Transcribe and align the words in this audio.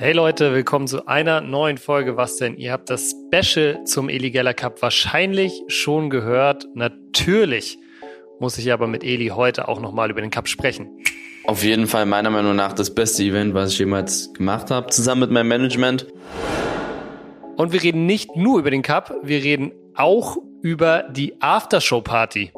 Hey 0.00 0.14
Leute, 0.14 0.54
willkommen 0.54 0.86
zu 0.86 1.06
einer 1.06 1.42
neuen 1.42 1.76
Folge. 1.76 2.16
Was 2.16 2.38
denn? 2.38 2.56
Ihr 2.56 2.72
habt 2.72 2.88
das 2.88 3.14
Special 3.26 3.84
zum 3.84 4.08
Eligella 4.08 4.54
Cup 4.54 4.80
wahrscheinlich 4.80 5.62
schon 5.68 6.08
gehört. 6.08 6.66
Natürlich 6.72 7.78
muss 8.38 8.56
ich 8.56 8.72
aber 8.72 8.86
mit 8.86 9.04
Eli 9.04 9.26
heute 9.26 9.68
auch 9.68 9.78
nochmal 9.78 10.10
über 10.10 10.22
den 10.22 10.30
Cup 10.30 10.48
sprechen. 10.48 10.88
Auf 11.44 11.62
jeden 11.62 11.86
Fall 11.86 12.06
meiner 12.06 12.30
Meinung 12.30 12.56
nach 12.56 12.72
das 12.72 12.94
beste 12.94 13.24
Event, 13.24 13.52
was 13.52 13.72
ich 13.72 13.78
jemals 13.78 14.32
gemacht 14.32 14.70
habe, 14.70 14.88
zusammen 14.88 15.20
mit 15.20 15.32
meinem 15.32 15.48
Management. 15.48 16.06
Und 17.58 17.74
wir 17.74 17.82
reden 17.82 18.06
nicht 18.06 18.34
nur 18.36 18.58
über 18.58 18.70
den 18.70 18.80
Cup, 18.80 19.14
wir 19.22 19.44
reden 19.44 19.70
auch 19.94 20.38
über 20.62 21.10
die 21.10 21.42
Aftershow-Party. 21.42 22.52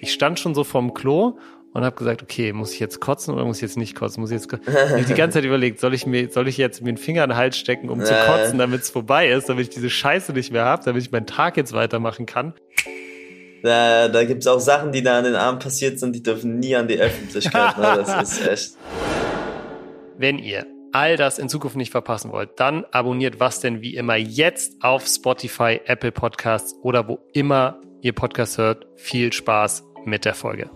Ich 0.00 0.12
stand 0.12 0.38
schon 0.38 0.54
so 0.54 0.62
vorm 0.62 0.94
Klo 0.94 1.38
und 1.72 1.84
habe 1.84 1.96
gesagt, 1.96 2.22
okay, 2.22 2.52
muss 2.52 2.72
ich 2.72 2.80
jetzt 2.80 3.00
kotzen 3.00 3.34
oder 3.34 3.44
muss 3.44 3.56
ich 3.56 3.62
jetzt 3.62 3.76
nicht 3.76 3.94
kotzen? 3.94 4.20
Muss 4.20 4.30
ich 4.30 4.36
jetzt 4.36 4.48
kotzen? 4.48 4.66
Ich 4.72 4.90
habe 4.92 5.04
die 5.04 5.14
ganze 5.14 5.38
Zeit 5.38 5.44
überlegt, 5.44 5.80
soll 5.80 5.94
ich 5.94 6.06
mir, 6.06 6.30
soll 6.30 6.48
ich 6.48 6.56
jetzt 6.56 6.82
mir 6.82 6.88
einen 6.88 6.96
Finger 6.98 7.24
in 7.24 7.30
den 7.30 7.36
Hals 7.36 7.56
stecken, 7.56 7.88
um 7.88 8.04
zu 8.04 8.14
kotzen, 8.14 8.58
damit 8.58 8.82
es 8.82 8.90
vorbei 8.90 9.30
ist, 9.30 9.48
damit 9.48 9.68
ich 9.68 9.70
diese 9.70 9.90
Scheiße 9.90 10.32
nicht 10.32 10.52
mehr 10.52 10.64
habe, 10.64 10.84
damit 10.84 11.02
ich 11.02 11.10
meinen 11.10 11.26
Tag 11.26 11.56
jetzt 11.56 11.72
weitermachen 11.72 12.26
kann. 12.26 12.54
Da, 13.62 14.08
da 14.08 14.24
gibt 14.24 14.42
es 14.42 14.46
auch 14.48 14.58
Sachen, 14.58 14.92
die 14.92 15.02
da 15.02 15.18
an 15.18 15.24
den 15.24 15.36
Armen 15.36 15.60
passiert 15.60 15.98
sind, 15.98 16.14
die 16.14 16.22
dürfen 16.22 16.58
nie 16.58 16.74
an 16.74 16.88
die 16.88 16.98
Öffentlichkeit. 16.98 17.78
ne? 17.78 18.04
Das 18.04 18.32
ist 18.32 18.46
echt. 18.48 18.72
Wenn 20.18 20.38
ihr 20.38 20.66
all 20.92 21.16
das 21.16 21.38
in 21.38 21.48
Zukunft 21.48 21.76
nicht 21.76 21.90
verpassen 21.90 22.32
wollt, 22.32 22.50
dann 22.60 22.84
abonniert 22.90 23.40
was 23.40 23.60
denn 23.60 23.80
wie 23.80 23.96
immer 23.96 24.16
jetzt 24.16 24.82
auf 24.82 25.06
Spotify, 25.06 25.80
Apple 25.86 26.12
Podcasts 26.12 26.74
oder 26.82 27.08
wo 27.08 27.20
immer 27.32 27.80
ihr 28.02 28.12
Podcast 28.12 28.58
hört. 28.58 28.86
Viel 28.96 29.32
Spaß 29.32 29.84
mit 30.04 30.24
der 30.24 30.34
Folge. 30.34 30.68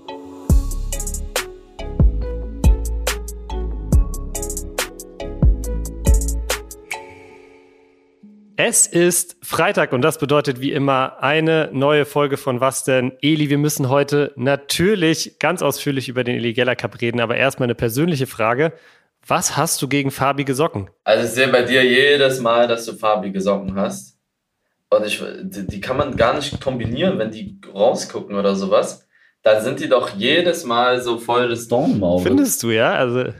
Es 8.59 8.87
ist 8.87 9.37
Freitag 9.43 9.93
und 9.93 10.01
das 10.01 10.16
bedeutet 10.16 10.62
wie 10.62 10.73
immer 10.73 11.23
eine 11.23 11.68
neue 11.74 12.07
Folge 12.07 12.38
von 12.38 12.59
Was 12.59 12.85
denn? 12.85 13.13
Eli, 13.21 13.51
wir 13.51 13.59
müssen 13.59 13.90
heute 13.90 14.32
natürlich 14.35 15.38
ganz 15.38 15.60
ausführlich 15.60 16.09
über 16.09 16.24
den 16.24 16.37
Eligella 16.37 16.74
Cup 16.74 17.02
reden, 17.02 17.21
aber 17.21 17.37
erstmal 17.37 17.66
eine 17.66 17.74
persönliche 17.74 18.26
Frage. 18.26 18.73
Was 19.26 19.59
hast 19.59 19.82
du 19.82 19.88
gegen 19.88 20.10
farbige 20.10 20.54
Socken? 20.54 20.88
Also 21.04 21.26
ich 21.26 21.32
sehe 21.32 21.48
bei 21.48 21.65
dir 21.65 21.85
jedes 21.85 22.40
Mal, 22.40 22.66
dass 22.66 22.87
du 22.87 22.95
farbige 22.95 23.43
Socken 23.43 23.74
hast. 23.74 24.16
Und 24.88 25.04
ich, 25.04 25.23
die, 25.43 25.80
kann 25.80 25.98
man 25.98 26.16
gar 26.16 26.35
nicht 26.35 26.59
kombinieren, 26.59 27.18
wenn 27.18 27.30
die 27.30 27.60
rausgucken 27.74 28.37
oder 28.37 28.54
sowas. 28.54 29.07
Dann 29.43 29.63
sind 29.63 29.80
die 29.80 29.88
doch 29.91 30.16
jedes 30.16 30.65
Mal 30.65 31.02
so 31.02 31.18
voll 31.18 31.48
des 31.48 31.68
Dornenauge. 31.68 32.23
Findest 32.23 32.63
du, 32.63 32.70
ja? 32.70 32.95
Also 32.95 33.32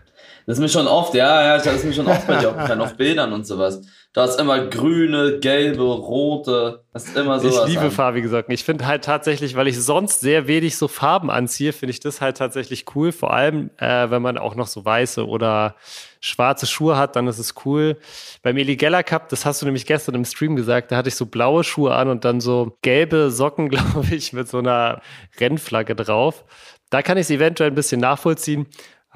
Das 0.47 0.59
ist 0.59 0.63
mir 0.63 0.69
schon 0.69 0.87
oft, 0.87 1.13
ja, 1.15 1.45
ja, 1.45 1.57
das 1.57 1.67
ist 1.67 1.85
mir 1.85 1.93
schon 1.93 2.07
oft 2.07 2.25
bei 2.25 2.37
dir 2.37 2.51
aufgefallen, 2.51 2.81
auf 2.81 2.97
Bildern 2.97 3.33
und 3.33 3.45
sowas. 3.45 3.83
Du 4.13 4.21
hast 4.21 4.39
immer 4.41 4.65
grüne, 4.67 5.41
gelbe, 5.41 5.83
rote, 5.83 6.85
hast 6.95 7.17
immer 7.17 7.41
sowas. 7.41 7.65
ich 7.65 7.75
liebe 7.75 7.87
an. 7.87 7.91
farbige 7.91 8.29
Socken. 8.29 8.55
Ich 8.55 8.63
finde 8.63 8.87
halt 8.87 9.05
tatsächlich, 9.05 9.57
weil 9.57 9.67
ich 9.67 9.83
sonst 9.83 10.21
sehr 10.21 10.47
wenig 10.47 10.77
so 10.77 10.87
Farben 10.87 11.31
anziehe, 11.31 11.73
finde 11.73 11.91
ich 11.91 12.01
das 12.01 12.21
halt 12.21 12.37
tatsächlich 12.37 12.85
cool. 12.95 13.11
Vor 13.11 13.35
allem, 13.35 13.71
äh, 13.79 14.09
wenn 14.09 14.23
man 14.23 14.39
auch 14.39 14.55
noch 14.55 14.69
so 14.69 14.85
weiße 14.85 15.27
oder 15.27 15.75
schwarze 16.21 16.67
Schuhe 16.67 16.97
hat, 16.97 17.17
dann 17.17 17.27
ist 17.27 17.41
es 17.41 17.55
cool. 17.65 17.97
Beim 18.43 18.57
Eligella 18.57 19.03
Cup, 19.03 19.29
das 19.29 19.45
hast 19.45 19.63
du 19.63 19.67
nämlich 19.67 19.85
gestern 19.85 20.15
im 20.15 20.25
Stream 20.25 20.55
gesagt, 20.55 20.93
da 20.93 20.97
hatte 20.97 21.09
ich 21.09 21.17
so 21.17 21.27
blaue 21.27 21.65
Schuhe 21.65 21.93
an 21.95 22.09
und 22.09 22.25
dann 22.25 22.41
so 22.41 22.79
gelbe 22.83 23.33
Socken, 23.33 23.69
glaube 23.71 24.07
ich, 24.15 24.33
mit 24.33 24.49
so 24.49 24.59
einer 24.59 25.03
Rennflagge 25.41 25.97
drauf. 25.97 26.45
Da 26.89 27.03
kann 27.03 27.19
ich 27.19 27.23
es 27.23 27.31
eventuell 27.31 27.71
ein 27.71 27.75
bisschen 27.75 28.01
nachvollziehen. 28.01 28.67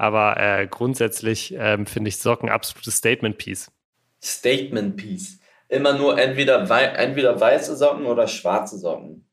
Aber 0.01 0.37
äh, 0.37 0.65
grundsätzlich 0.65 1.53
ähm, 1.55 1.85
finde 1.85 2.07
ich 2.07 2.17
Socken 2.17 2.49
absolutes 2.49 2.95
Statement-Piece. 2.95 3.71
Statement 4.19 4.97
Piece. 4.97 5.37
Immer 5.69 5.93
nur 5.93 6.19
entweder, 6.19 6.69
wei 6.69 6.85
entweder 6.85 7.39
weiße 7.39 7.75
Socken 7.77 8.07
oder 8.07 8.27
schwarze 8.27 8.79
Socken. 8.79 9.27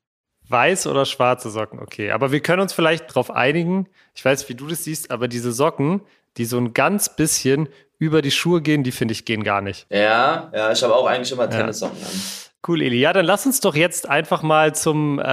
Weiß 0.47 0.86
oder 0.86 1.06
schwarze 1.06 1.48
Socken, 1.48 1.78
okay. 1.81 2.10
Aber 2.10 2.32
wir 2.32 2.41
können 2.41 2.60
uns 2.60 2.75
vielleicht 2.75 3.09
darauf 3.09 3.31
einigen, 3.31 3.88
ich 4.15 4.22
weiß, 4.22 4.47
wie 4.50 4.54
du 4.54 4.66
das 4.66 4.84
siehst, 4.84 5.10
aber 5.10 5.26
diese 5.26 5.53
Socken, 5.53 6.03
die 6.37 6.44
so 6.44 6.59
ein 6.59 6.75
ganz 6.75 7.16
bisschen 7.16 7.70
über 7.98 8.20
die 8.20 8.31
Schuhe 8.31 8.60
gehen, 8.60 8.84
die 8.84 8.93
finde 8.93 9.12
ich 9.12 9.25
gehen 9.25 9.44
gar 9.44 9.62
nicht. 9.62 9.87
Ja, 9.88 10.53
ja, 10.54 10.70
ich 10.70 10.82
habe 10.82 10.94
auch 10.94 11.06
eigentlich 11.06 11.32
immer 11.32 11.48
Tennissocken 11.48 11.97
an. 11.97 12.22
Cool, 12.66 12.82
Eli. 12.82 13.00
Ja, 13.00 13.14
dann 13.14 13.25
lass 13.25 13.47
uns 13.47 13.60
doch 13.60 13.75
jetzt 13.75 14.06
einfach 14.06 14.43
mal 14.43 14.75
zum 14.75 15.19
äh, 15.19 15.25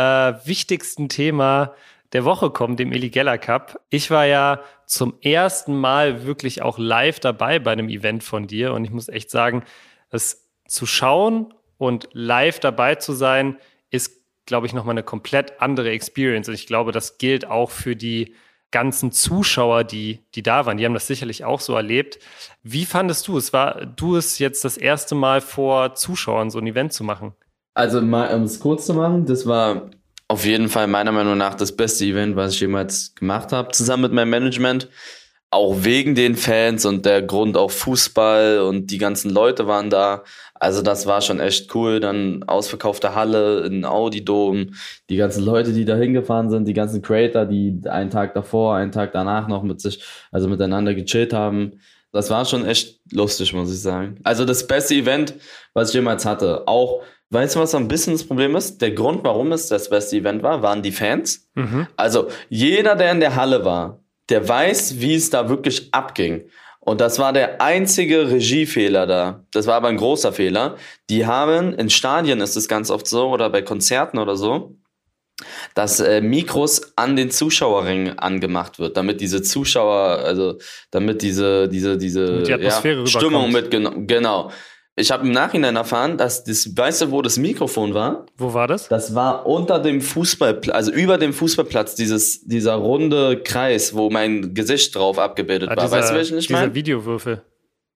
wichtigsten 0.46 1.10
Thema 1.10 1.76
der 2.14 2.26
Woche 2.26 2.50
kommen, 2.50 2.78
dem 2.78 2.92
Eli 2.92 3.10
Geller 3.10 3.38
Cup. 3.38 3.82
Ich 3.90 4.12
war 4.12 4.26
ja 4.26 4.62
zum 4.86 5.16
ersten 5.22 5.76
Mal 5.76 6.26
wirklich 6.26 6.62
auch 6.62 6.78
live 6.78 7.20
dabei 7.20 7.60
bei 7.60 7.72
einem 7.72 7.90
Event 7.90 8.24
von 8.24 8.48
dir 8.48 8.74
und 8.74 8.86
ich 8.86 8.92
muss 8.92 9.10
echt 9.10 9.32
sagen, 9.32 9.64
es 10.10 10.50
zu 10.68 10.86
schauen 10.86 11.54
und 11.78 12.10
live 12.14 12.60
dabei 12.60 12.96
zu 12.96 13.14
sein, 13.14 13.58
ist, 13.90 14.24
glaube 14.46 14.68
ich, 14.68 14.74
nochmal 14.74 14.94
eine 14.94 15.04
komplett 15.04 15.62
andere 15.62 15.90
Experience. 15.92 16.48
Und 16.48 16.54
ich 16.56 16.68
glaube, 16.68 16.92
das 16.92 17.18
gilt 17.18 17.46
auch 17.46 17.72
für 17.72 17.96
die 17.96 18.34
ganzen 18.72 19.12
Zuschauer, 19.12 19.84
die, 19.84 20.20
die 20.36 20.44
da 20.44 20.66
waren. 20.66 20.78
Die 20.78 20.86
haben 20.86 20.94
das 20.94 21.08
sicherlich 21.08 21.46
auch 21.46 21.60
so 21.60 21.76
erlebt. 21.76 22.20
Wie 22.64 22.86
fandest 22.86 23.28
du 23.28 23.38
es? 23.38 23.54
War 23.54 23.86
du 23.86 24.16
es 24.16 24.40
jetzt 24.40 24.66
das 24.66 24.78
erste 24.78 25.16
Mal 25.16 25.42
vor 25.42 25.96
Zuschauern 25.96 26.50
so 26.50 26.60
ein 26.60 26.68
Event 26.68 26.92
zu 26.92 27.04
machen? 27.04 27.34
Also 27.74 28.02
mal, 28.02 28.34
um 28.34 28.44
es 28.44 28.60
kurz 28.60 28.86
zu 28.86 28.94
machen, 28.94 29.26
das 29.26 29.46
war 29.46 29.90
auf 30.28 30.46
jeden 30.46 30.70
Fall 30.70 30.88
meiner 30.88 31.12
Meinung 31.12 31.38
nach 31.38 31.56
das 31.56 31.76
beste 31.76 32.06
Event, 32.06 32.36
was 32.36 32.54
ich 32.54 32.62
jemals 32.62 33.14
gemacht 33.16 33.52
habe, 33.52 33.72
zusammen 33.72 34.04
mit 34.04 34.14
meinem 34.14 34.32
Management. 34.32 34.90
Auch 35.52 35.84
wegen 35.84 36.16
den 36.16 36.36
Fans 36.36 36.86
und 36.86 37.06
der 37.06 37.22
Grund 37.22 37.56
auch 37.56 37.72
Fußball 37.72 38.60
und 38.60 38.92
die 38.92 38.98
ganzen 38.98 39.30
Leute 39.30 39.68
waren 39.68 39.90
da. 39.90 40.24
Also 40.56 40.82
das 40.82 41.06
war 41.06 41.22
schon 41.22 41.40
echt 41.40 41.74
cool. 41.76 42.00
Dann 42.00 42.44
ausverkaufte 42.44 43.16
Halle 43.16 43.62
in 43.66 43.86
Audi 43.86 44.26
Dom, 44.26 44.74
die 45.10 45.16
ganzen 45.16 45.46
Leute, 45.46 45.72
die 45.72 45.86
da 45.86 45.96
hingefahren 45.96 46.50
sind, 46.50 46.68
die 46.68 46.74
ganzen 46.74 47.02
Creator, 47.02 47.46
die 47.46 47.80
einen 47.86 48.10
Tag 48.10 48.34
davor, 48.34 48.76
einen 48.76 48.92
Tag 48.92 49.14
danach 49.14 49.48
noch 49.48 49.64
mit 49.64 49.80
sich, 49.80 50.04
also 50.32 50.48
miteinander 50.50 50.94
gechillt 50.96 51.32
haben. 51.32 51.80
Das 52.16 52.30
war 52.30 52.46
schon 52.46 52.66
echt 52.66 53.02
lustig, 53.12 53.52
muss 53.52 53.70
ich 53.70 53.82
sagen. 53.82 54.20
Also 54.24 54.46
das 54.46 54.66
beste 54.66 54.96
Event, 54.96 55.34
was 55.74 55.90
ich 55.90 55.96
jemals 55.96 56.26
hatte. 56.26 56.66
Auch 56.66 57.04
Weißt 57.32 57.56
du, 57.56 57.60
was 57.60 57.72
so 57.72 57.78
ein 57.78 57.88
bisschen 57.88 58.14
das 58.14 58.24
Problem 58.24 58.56
ist? 58.56 58.82
Der 58.82 58.92
Grund, 58.92 59.24
warum 59.24 59.52
es 59.52 59.68
das 59.68 59.90
beste 59.90 60.16
Event 60.16 60.44
war, 60.44 60.62
waren 60.62 60.84
die 60.84 60.92
Fans. 60.92 61.50
Mhm. 61.56 61.88
Also 61.98 62.30
jeder, 62.50 62.96
der 62.96 63.12
in 63.12 63.20
der 63.20 63.36
Halle 63.36 63.66
war, 63.66 64.00
der 64.30 64.48
weiß, 64.48 65.02
wie 65.02 65.16
es 65.16 65.32
da 65.32 65.50
wirklich 65.50 65.90
abging. 65.92 66.48
Und 66.80 67.02
das 67.02 67.18
war 67.18 67.34
der 67.34 67.62
einzige 67.62 68.30
Regiefehler 68.30 69.08
da. 69.08 69.44
Das 69.52 69.66
war 69.66 69.74
aber 69.76 69.88
ein 69.88 69.98
großer 69.98 70.32
Fehler. 70.32 70.78
Die 71.10 71.26
haben, 71.26 71.74
in 71.74 71.90
Stadien 71.90 72.40
ist 72.42 72.56
es 72.56 72.68
ganz 72.68 72.92
oft 72.92 73.08
so, 73.08 73.30
oder 73.30 73.50
bei 73.50 73.64
Konzerten 73.64 74.20
oder 74.20 74.38
so, 74.38 74.78
dass 75.74 76.00
äh, 76.00 76.22
Mikros 76.22 76.94
an 76.96 77.16
den 77.16 77.30
Zuschauerringen 77.32 78.18
angemacht 78.20 78.80
wird, 78.80 78.96
damit 78.98 79.20
diese 79.22 79.42
Zuschauer, 79.42 80.20
also 80.24 80.58
damit 80.92 81.22
diese, 81.22 81.68
diese, 81.68 81.98
diese 81.98 82.44
Die 82.44 82.52
ja, 82.52 82.72
Stimmung 83.06 83.54
rüberkommt. 83.54 83.98
mit, 83.98 84.08
genau. 84.08 84.52
Ich 84.98 85.12
habe 85.12 85.26
im 85.28 85.34
Nachhinein 85.34 85.76
erfahren, 85.76 86.18
dass 86.18 86.46
das, 86.46 86.70
weißt 86.78 87.02
du, 87.02 87.12
wo 87.12 87.22
das 87.22 87.38
Mikrofon 87.38 87.94
war? 87.94 88.26
Wo 88.38 88.54
war 88.54 88.66
das? 88.68 88.88
Das 88.88 89.14
war 89.14 89.46
unter 89.46 89.80
dem 89.80 90.00
Fußballplatz, 90.00 90.74
also 90.74 90.92
über 90.94 91.18
dem 91.18 91.34
Fußballplatz, 91.34 91.96
dieses, 91.96 92.46
dieser 92.46 92.76
runde 92.76 93.42
Kreis, 93.44 93.94
wo 93.94 94.10
mein 94.10 94.54
Gesicht 94.54 94.96
drauf 94.96 95.20
abgebildet 95.20 95.70
Ah, 95.70 95.76
war. 95.76 95.84
dieser, 95.84 95.98
weißt 95.98 96.12
du, 96.12 96.16
welchen 96.16 96.38
ich 96.38 96.48
dieser 96.48 96.60
meine? 96.62 96.76
Videowürfel. 96.76 97.42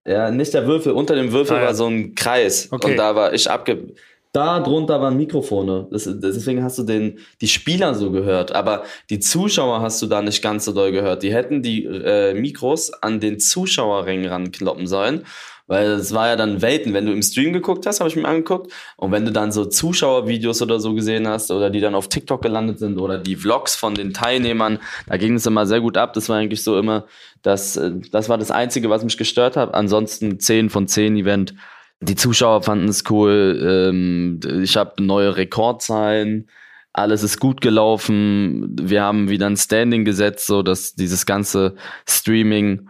Ja, 0.06 0.30
nicht 0.30 0.52
der 0.52 0.66
Würfel, 0.66 0.92
unter 0.92 1.14
dem 1.14 1.32
Würfel 1.32 1.56
Ah, 1.56 1.60
ja. 1.60 1.66
war 1.68 1.74
so 1.74 1.86
ein 1.86 2.14
Kreis. 2.14 2.68
Okay. 2.70 2.90
Und 2.90 2.96
da 2.98 3.14
war 3.16 3.32
ich 3.32 3.50
abge. 3.50 3.94
Da 4.32 4.60
drunter 4.60 5.00
waren 5.00 5.16
Mikrofone. 5.16 5.88
Das, 5.90 6.08
deswegen 6.08 6.62
hast 6.62 6.78
du 6.78 6.84
den, 6.84 7.18
die 7.40 7.48
Spieler 7.48 7.94
so 7.94 8.12
gehört. 8.12 8.52
Aber 8.52 8.84
die 9.10 9.18
Zuschauer 9.18 9.80
hast 9.80 10.00
du 10.02 10.06
da 10.06 10.22
nicht 10.22 10.40
ganz 10.40 10.64
so 10.64 10.72
doll 10.72 10.92
gehört. 10.92 11.24
Die 11.24 11.34
hätten 11.34 11.62
die 11.62 11.84
äh, 11.84 12.32
Mikros 12.34 12.92
an 12.92 13.18
den 13.18 13.40
Zuschauerring 13.40 14.26
rankloppen 14.26 14.86
sollen. 14.86 15.24
Weil 15.66 15.90
es 15.90 16.12
war 16.12 16.26
ja 16.26 16.34
dann 16.34 16.62
Welten, 16.62 16.94
wenn 16.94 17.06
du 17.06 17.12
im 17.12 17.22
Stream 17.22 17.52
geguckt 17.52 17.86
hast, 17.86 18.00
habe 18.00 18.08
ich 18.08 18.16
mir 18.16 18.26
angeguckt. 18.26 18.72
Und 18.96 19.12
wenn 19.12 19.24
du 19.24 19.30
dann 19.30 19.52
so 19.52 19.64
Zuschauervideos 19.64 20.62
oder 20.62 20.80
so 20.80 20.94
gesehen 20.94 21.28
hast 21.28 21.52
oder 21.52 21.70
die 21.70 21.78
dann 21.78 21.94
auf 21.94 22.08
TikTok 22.08 22.42
gelandet 22.42 22.80
sind 22.80 22.98
oder 22.98 23.18
die 23.18 23.36
Vlogs 23.36 23.76
von 23.76 23.94
den 23.94 24.12
Teilnehmern, 24.12 24.80
da 25.06 25.16
ging 25.16 25.34
es 25.34 25.46
immer 25.46 25.66
sehr 25.66 25.80
gut 25.80 25.96
ab. 25.96 26.12
Das 26.14 26.28
war 26.28 26.38
eigentlich 26.38 26.64
so 26.64 26.76
immer, 26.76 27.06
das, 27.42 27.76
äh, 27.76 27.92
das 28.10 28.28
war 28.28 28.36
das 28.36 28.50
Einzige, 28.50 28.90
was 28.90 29.04
mich 29.04 29.16
gestört 29.16 29.56
hat. 29.56 29.72
Ansonsten 29.74 30.40
10 30.40 30.70
von 30.70 30.88
10 30.88 31.16
Event. 31.16 31.54
Die 32.00 32.14
Zuschauer 32.14 32.62
fanden 32.62 32.88
es 32.88 33.04
cool. 33.10 33.88
Ähm, 33.90 34.40
ich 34.62 34.76
habe 34.76 35.02
neue 35.02 35.36
Rekordzahlen. 35.36 36.48
Alles 36.92 37.22
ist 37.22 37.38
gut 37.38 37.60
gelaufen. 37.60 38.74
Wir 38.80 39.02
haben 39.02 39.28
wieder 39.28 39.46
ein 39.46 39.56
Standing 39.56 40.04
gesetzt, 40.04 40.46
so 40.46 40.62
dass 40.62 40.94
dieses 40.94 41.26
ganze 41.26 41.76
Streaming 42.08 42.88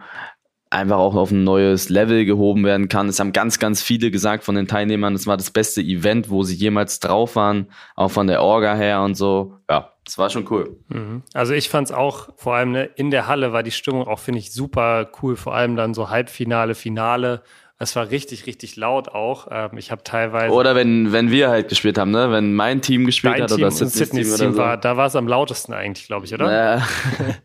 einfach 0.71 0.97
auch 0.97 1.15
auf 1.15 1.31
ein 1.31 1.43
neues 1.43 1.89
Level 1.89 2.25
gehoben 2.25 2.63
werden 2.63 2.87
kann. 2.87 3.09
Es 3.09 3.19
haben 3.19 3.33
ganz, 3.33 3.59
ganz 3.59 3.81
viele 3.81 4.09
gesagt 4.09 4.43
von 4.43 4.55
den 4.55 4.67
Teilnehmern, 4.67 5.13
es 5.13 5.27
war 5.27 5.35
das 5.35 5.51
beste 5.51 5.81
Event, 5.81 6.29
wo 6.29 6.43
sie 6.43 6.55
jemals 6.55 6.99
drauf 7.01 7.35
waren, 7.35 7.67
auch 7.95 8.09
von 8.09 8.27
der 8.27 8.41
Orga 8.41 8.75
her 8.75 9.01
und 9.01 9.15
so. 9.15 9.57
Ja, 9.69 9.91
das 10.05 10.17
war 10.17 10.29
schon 10.29 10.47
cool. 10.49 10.77
Mhm. 10.87 11.23
Also 11.33 11.53
ich 11.53 11.69
fand 11.69 11.89
es 11.89 11.93
auch, 11.93 12.29
vor 12.37 12.55
allem 12.55 12.71
ne, 12.71 12.85
in 12.95 13.11
der 13.11 13.27
Halle 13.27 13.51
war 13.51 13.63
die 13.63 13.71
Stimmung 13.71 14.07
auch, 14.07 14.19
finde 14.19 14.39
ich, 14.39 14.53
super 14.53 15.11
cool. 15.21 15.35
Vor 15.35 15.53
allem 15.53 15.75
dann 15.75 15.93
so 15.93 16.09
Halbfinale, 16.09 16.73
Finale. 16.73 17.43
Es 17.81 17.95
war 17.95 18.11
richtig, 18.11 18.45
richtig 18.45 18.75
laut 18.75 19.09
auch. 19.09 19.47
Ähm, 19.49 19.77
ich 19.77 19.89
habe 19.89 20.03
teilweise. 20.03 20.53
Oder 20.53 20.75
wenn, 20.75 21.11
wenn 21.11 21.31
wir 21.31 21.49
halt 21.49 21.67
gespielt 21.67 21.97
haben, 21.97 22.11
ne? 22.11 22.31
Wenn 22.31 22.53
mein 22.53 22.81
Team 22.81 23.05
gespielt 23.05 23.41
hat 23.41 23.49
Team 23.49 23.57
oder 23.57 23.71
Sydneys 23.71 23.93
Sydneys 23.93 24.27
Team, 24.27 24.37
Team 24.37 24.47
oder 24.47 24.53
so. 24.53 24.57
war, 24.59 24.77
da 24.77 24.97
war 24.97 25.07
es 25.07 25.15
am 25.15 25.27
lautesten 25.27 25.73
eigentlich, 25.73 26.05
glaube 26.05 26.27
ich, 26.27 26.33
oder? 26.33 26.51
Ja. 26.51 26.87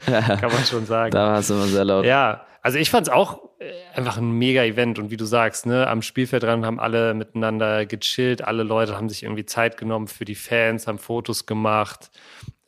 Kann 0.36 0.52
man 0.52 0.64
schon 0.64 0.84
sagen. 0.84 1.10
da 1.10 1.32
war 1.32 1.38
es 1.38 1.48
immer 1.48 1.64
sehr 1.64 1.84
laut. 1.84 2.04
Ja, 2.04 2.44
also 2.60 2.78
ich 2.78 2.90
fand 2.90 3.06
es 3.06 3.12
auch 3.12 3.48
äh, 3.60 3.70
einfach 3.94 4.18
ein 4.18 4.30
mega 4.32 4.62
Event 4.62 4.98
und 4.98 5.10
wie 5.10 5.16
du 5.16 5.24
sagst, 5.24 5.64
ne, 5.64 5.86
am 5.86 6.02
Spielfeld 6.02 6.42
dran 6.42 6.66
haben 6.66 6.80
alle 6.80 7.14
miteinander 7.14 7.86
gechillt, 7.86 8.42
alle 8.42 8.62
Leute 8.62 8.94
haben 8.94 9.08
sich 9.08 9.22
irgendwie 9.22 9.46
Zeit 9.46 9.78
genommen 9.78 10.06
für 10.06 10.26
die 10.26 10.34
Fans, 10.34 10.86
haben 10.86 10.98
Fotos 10.98 11.46
gemacht. 11.46 12.10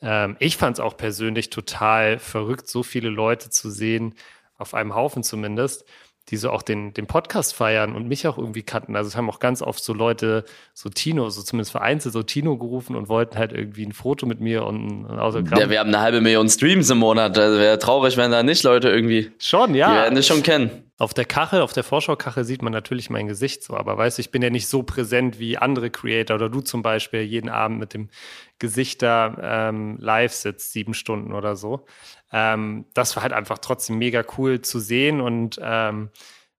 Ähm, 0.01 0.37
ich 0.39 0.57
fand 0.57 0.77
es 0.77 0.79
auch 0.79 0.97
persönlich 0.97 1.51
total 1.51 2.17
verrückt, 2.17 2.67
so 2.67 2.81
viele 2.81 3.09
Leute 3.09 3.51
zu 3.51 3.69
sehen, 3.69 4.15
auf 4.57 4.73
einem 4.73 4.95
Haufen 4.95 5.21
zumindest, 5.21 5.85
die 6.29 6.37
so 6.37 6.49
auch 6.51 6.61
den, 6.61 6.93
den 6.93 7.07
Podcast 7.07 7.53
feiern 7.53 7.95
und 7.95 8.07
mich 8.07 8.27
auch 8.27 8.37
irgendwie 8.37 8.63
kannten. 8.63 8.95
Also 8.95 9.07
es 9.07 9.15
haben 9.15 9.29
auch 9.29 9.39
ganz 9.39 9.61
oft 9.61 9.83
so 9.83 9.93
Leute, 9.93 10.45
so 10.73 10.89
Tino, 10.89 11.29
so 11.29 11.41
zumindest 11.41 11.71
vereinzelt, 11.71 12.13
so 12.13 12.23
Tino 12.23 12.57
gerufen 12.57 12.95
und 12.95 13.09
wollten 13.09 13.37
halt 13.37 13.51
irgendwie 13.51 13.85
ein 13.85 13.91
Foto 13.91 14.25
mit 14.25 14.39
mir 14.39 14.65
und 14.65 15.05
ein 15.05 15.19
Autogramm. 15.19 15.59
Ja, 15.59 15.69
wir 15.69 15.79
haben 15.79 15.89
eine 15.89 15.99
halbe 15.99 16.21
Million 16.21 16.49
Streams 16.49 16.89
im 16.89 16.99
Monat. 16.99 17.37
Also 17.37 17.59
wäre 17.59 17.79
traurig, 17.79 18.17
wenn 18.17 18.31
da 18.31 18.43
nicht 18.43 18.63
Leute 18.63 18.89
irgendwie. 18.89 19.31
Schon, 19.39 19.73
Die 19.73 19.79
ja. 19.79 19.93
werden 19.93 20.15
dich 20.15 20.27
schon 20.27 20.43
kennen. 20.43 20.83
Auf 20.99 21.13
der 21.13 21.23
Kachel, 21.23 21.61
auf 21.61 21.71
der 21.71 21.85
Vorschaukachel 21.85 22.43
sieht 22.43 22.61
man 22.61 22.73
natürlich 22.73 23.09
mein 23.09 23.27
Gesicht 23.27 23.63
so, 23.63 23.77
aber 23.77 23.97
weißt 23.97 24.17
du, 24.17 24.21
ich 24.21 24.31
bin 24.31 24.41
ja 24.41 24.49
nicht 24.49 24.67
so 24.67 24.83
präsent 24.83 25.39
wie 25.39 25.57
andere 25.57 25.89
Creator 25.89 26.35
oder 26.35 26.49
du 26.49 26.59
zum 26.59 26.81
Beispiel 26.81 27.21
jeden 27.21 27.47
Abend 27.47 27.79
mit 27.79 27.93
dem 27.93 28.09
Gesicht 28.59 29.01
da 29.01 29.69
ähm, 29.69 29.97
live 30.01 30.33
sitzt, 30.33 30.73
sieben 30.73 30.93
Stunden 30.93 31.31
oder 31.31 31.55
so. 31.55 31.85
Ähm, 32.31 32.85
das 32.93 33.15
war 33.15 33.23
halt 33.23 33.33
einfach 33.33 33.57
trotzdem 33.57 33.97
mega 33.97 34.23
cool 34.37 34.61
zu 34.61 34.79
sehen 34.79 35.19
und 35.21 35.59
ähm, 35.61 36.09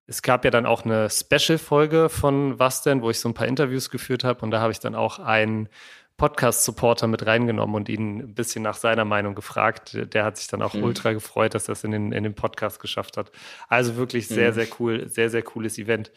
es 0.06 0.22
gab 0.22 0.44
ja 0.44 0.50
dann 0.50 0.66
auch 0.66 0.84
eine 0.84 1.08
Special-Folge 1.08 2.08
von 2.08 2.58
Was 2.58 2.82
denn, 2.82 3.00
wo 3.02 3.10
ich 3.10 3.20
so 3.20 3.28
ein 3.28 3.34
paar 3.34 3.46
Interviews 3.46 3.90
geführt 3.90 4.24
habe 4.24 4.40
und 4.40 4.50
da 4.50 4.60
habe 4.60 4.72
ich 4.72 4.80
dann 4.80 4.94
auch 4.96 5.20
einen 5.20 5.68
Podcast-Supporter 6.16 7.06
mit 7.06 7.24
reingenommen 7.24 7.74
und 7.74 7.88
ihn 7.88 8.18
ein 8.18 8.34
bisschen 8.34 8.62
nach 8.62 8.76
seiner 8.76 9.06
Meinung 9.06 9.34
gefragt. 9.34 9.96
Der 10.12 10.24
hat 10.24 10.36
sich 10.36 10.48
dann 10.48 10.60
auch 10.60 10.74
Mhm. 10.74 10.82
ultra 10.82 11.12
gefreut, 11.12 11.54
dass 11.54 11.68
er 11.68 11.72
es 11.72 11.82
in 11.84 11.92
den, 11.92 12.12
in 12.12 12.24
den 12.24 12.34
Podcast 12.34 12.78
geschafft 12.78 13.16
hat. 13.16 13.32
Also 13.68 13.96
wirklich 13.96 14.28
sehr, 14.28 14.50
Mhm. 14.50 14.54
sehr 14.54 14.66
cool, 14.78 15.08
sehr, 15.08 15.30
sehr 15.30 15.42
cooles 15.42 15.78
Event. 15.78 16.12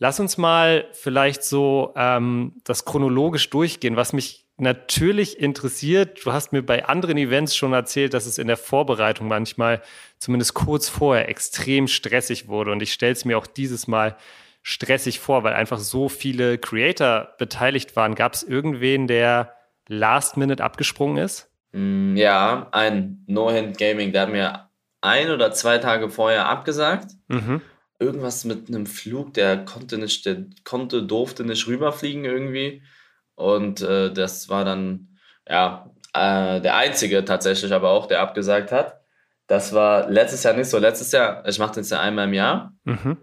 Lass 0.00 0.18
uns 0.18 0.38
mal 0.38 0.86
vielleicht 0.92 1.44
so 1.44 1.92
ähm, 1.94 2.54
das 2.64 2.84
chronologisch 2.84 3.48
durchgehen, 3.50 3.94
was 3.94 4.12
mich 4.12 4.43
natürlich 4.56 5.38
interessiert. 5.40 6.24
Du 6.24 6.32
hast 6.32 6.52
mir 6.52 6.62
bei 6.62 6.86
anderen 6.86 7.16
Events 7.18 7.56
schon 7.56 7.72
erzählt, 7.72 8.14
dass 8.14 8.26
es 8.26 8.38
in 8.38 8.46
der 8.46 8.56
Vorbereitung 8.56 9.28
manchmal, 9.28 9.82
zumindest 10.18 10.54
kurz 10.54 10.88
vorher, 10.88 11.28
extrem 11.28 11.88
stressig 11.88 12.48
wurde. 12.48 12.70
Und 12.70 12.82
ich 12.82 12.92
stelle 12.92 13.12
es 13.12 13.24
mir 13.24 13.38
auch 13.38 13.46
dieses 13.46 13.86
Mal 13.86 14.16
stressig 14.62 15.20
vor, 15.20 15.44
weil 15.44 15.54
einfach 15.54 15.78
so 15.78 16.08
viele 16.08 16.58
Creator 16.58 17.34
beteiligt 17.38 17.96
waren. 17.96 18.14
Gab 18.14 18.34
es 18.34 18.42
irgendwen, 18.42 19.06
der 19.06 19.54
last 19.88 20.36
minute 20.36 20.64
abgesprungen 20.64 21.22
ist? 21.22 21.50
Mm, 21.72 22.16
Ja, 22.16 22.68
ein 22.72 23.24
No-Hand 23.26 23.76
Gaming, 23.78 24.12
der 24.12 24.22
hat 24.22 24.30
mir 24.30 24.68
ein 25.02 25.30
oder 25.30 25.52
zwei 25.52 25.78
Tage 25.78 26.08
vorher 26.08 26.46
abgesagt. 26.48 27.12
Mhm. 27.28 27.60
Irgendwas 27.98 28.44
mit 28.44 28.68
einem 28.68 28.86
Flug, 28.86 29.34
der 29.34 29.64
konnte 29.64 29.98
nicht, 29.98 30.24
der 30.24 30.46
konnte, 30.64 31.02
durfte 31.02 31.44
nicht 31.44 31.66
rüberfliegen 31.66 32.24
irgendwie. 32.24 32.82
Und 33.36 33.82
äh, 33.82 34.12
das 34.12 34.48
war 34.48 34.64
dann, 34.64 35.18
ja, 35.48 35.90
äh, 36.12 36.60
der 36.60 36.76
einzige 36.76 37.24
tatsächlich 37.24 37.72
aber 37.72 37.90
auch, 37.90 38.06
der 38.06 38.20
abgesagt 38.20 38.72
hat. 38.72 39.00
Das 39.46 39.72
war 39.72 40.08
letztes 40.08 40.42
Jahr 40.42 40.54
nicht 40.54 40.70
so. 40.70 40.78
Letztes 40.78 41.12
Jahr, 41.12 41.46
ich 41.46 41.58
mache 41.58 41.74
das 41.74 41.90
ja 41.90 42.00
einmal 42.00 42.26
im 42.26 42.34
Jahr. 42.34 42.72
Mhm. 42.84 43.18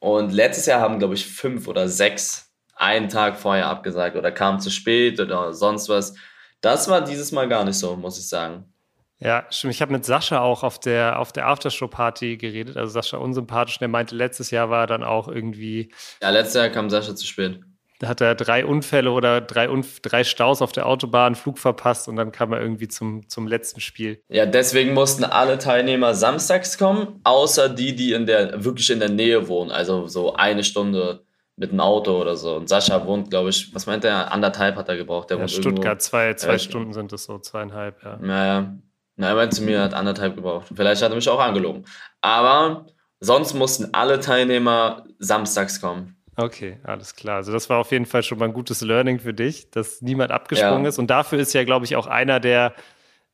Und 0.00 0.32
letztes 0.32 0.66
Jahr 0.66 0.80
haben, 0.80 0.98
glaube 0.98 1.14
ich, 1.14 1.26
fünf 1.26 1.68
oder 1.68 1.88
sechs 1.88 2.52
einen 2.74 3.08
Tag 3.08 3.38
vorher 3.38 3.68
abgesagt 3.68 4.16
oder 4.16 4.32
kamen 4.32 4.60
zu 4.60 4.70
spät 4.70 5.20
oder 5.20 5.54
sonst 5.54 5.88
was. 5.88 6.14
Das 6.60 6.88
war 6.88 7.02
dieses 7.02 7.32
Mal 7.32 7.48
gar 7.48 7.64
nicht 7.64 7.78
so, 7.78 7.96
muss 7.96 8.18
ich 8.18 8.28
sagen. 8.28 8.72
Ja, 9.18 9.46
stimmt. 9.50 9.74
Ich 9.74 9.80
habe 9.80 9.92
mit 9.92 10.04
Sascha 10.04 10.40
auch 10.40 10.64
auf 10.64 10.80
der, 10.80 11.20
auf 11.20 11.30
der 11.30 11.46
Aftershow-Party 11.46 12.36
geredet. 12.36 12.76
Also 12.76 12.92
Sascha 12.92 13.18
unsympathisch. 13.18 13.78
Der 13.78 13.86
meinte, 13.86 14.16
letztes 14.16 14.50
Jahr 14.50 14.68
war 14.68 14.88
dann 14.88 15.04
auch 15.04 15.28
irgendwie, 15.28 15.92
Ja, 16.20 16.30
letztes 16.30 16.54
Jahr 16.54 16.68
kam 16.70 16.90
Sascha 16.90 17.14
zu 17.14 17.24
spät. 17.24 17.60
Da 18.02 18.08
hat 18.08 18.20
er 18.20 18.34
drei 18.34 18.66
Unfälle 18.66 19.12
oder 19.12 19.40
drei, 19.40 19.68
Unf 19.70 20.00
drei 20.00 20.24
Staus 20.24 20.60
auf 20.60 20.72
der 20.72 20.86
Autobahn, 20.86 21.36
Flug 21.36 21.56
verpasst 21.56 22.08
und 22.08 22.16
dann 22.16 22.32
kam 22.32 22.52
er 22.52 22.60
irgendwie 22.60 22.88
zum, 22.88 23.28
zum 23.28 23.46
letzten 23.46 23.80
Spiel. 23.80 24.20
Ja, 24.28 24.44
deswegen 24.44 24.92
mussten 24.92 25.22
alle 25.22 25.56
Teilnehmer 25.56 26.12
samstags 26.12 26.78
kommen, 26.78 27.20
außer 27.22 27.68
die, 27.68 27.94
die 27.94 28.12
in 28.12 28.26
der, 28.26 28.64
wirklich 28.64 28.90
in 28.90 28.98
der 28.98 29.08
Nähe 29.08 29.46
wohnen. 29.46 29.70
Also 29.70 30.08
so 30.08 30.34
eine 30.34 30.64
Stunde 30.64 31.22
mit 31.54 31.70
dem 31.70 31.78
Auto 31.78 32.20
oder 32.20 32.34
so. 32.34 32.56
Und 32.56 32.68
Sascha 32.68 33.06
wohnt, 33.06 33.30
glaube 33.30 33.50
ich, 33.50 33.72
was 33.72 33.86
meint 33.86 34.04
er? 34.04 34.32
Anderthalb 34.32 34.74
hat 34.74 34.88
er 34.88 34.96
gebraucht. 34.96 35.30
Der 35.30 35.36
Ja, 35.36 35.42
wohnt 35.42 35.52
Stuttgart, 35.52 36.02
zwei, 36.02 36.34
zwei 36.34 36.52
Ja, 36.54 36.58
Stunden 36.58 36.92
sind 36.92 37.12
es 37.12 37.22
so, 37.22 37.38
zweieinhalb, 37.38 38.02
ja. 38.02 38.14
Irgendwo. 38.14 38.26
Naja, 38.26 38.74
na, 39.14 39.28
er 39.28 39.34
meinte 39.36 39.54
zu 39.54 39.62
mir, 39.62 39.76
er 39.76 39.84
hat 39.84 39.94
anderthalb 39.94 40.34
gebraucht. 40.34 40.72
Vielleicht 40.74 41.02
hat 41.02 41.12
er 41.12 41.14
mich 41.14 41.28
auch 41.28 41.38
angelogen. 41.38 41.84
Aber 42.20 42.86
sonst 43.20 43.54
mussten 43.54 43.94
alle 43.94 44.18
Teilnehmer 44.18 45.04
samstags 45.20 45.80
kommen. 45.80 46.16
Okay, 46.42 46.78
alles 46.84 47.14
klar. 47.14 47.36
Also 47.36 47.52
das 47.52 47.68
war 47.70 47.78
auf 47.78 47.90
jeden 47.92 48.06
Fall 48.06 48.22
schon 48.22 48.38
mal 48.38 48.46
ein 48.46 48.52
gutes 48.52 48.80
Learning 48.80 49.18
für 49.20 49.34
dich, 49.34 49.70
dass 49.70 50.02
niemand 50.02 50.30
abgesprungen 50.30 50.84
Ja. 50.84 50.88
ist. 50.88 50.98
Und 50.98 51.08
dafür 51.08 51.38
ist 51.38 51.52
ja, 51.52 51.64
glaube 51.64 51.84
ich, 51.84 51.96
auch 51.96 52.06
einer 52.06 52.40
der, 52.40 52.74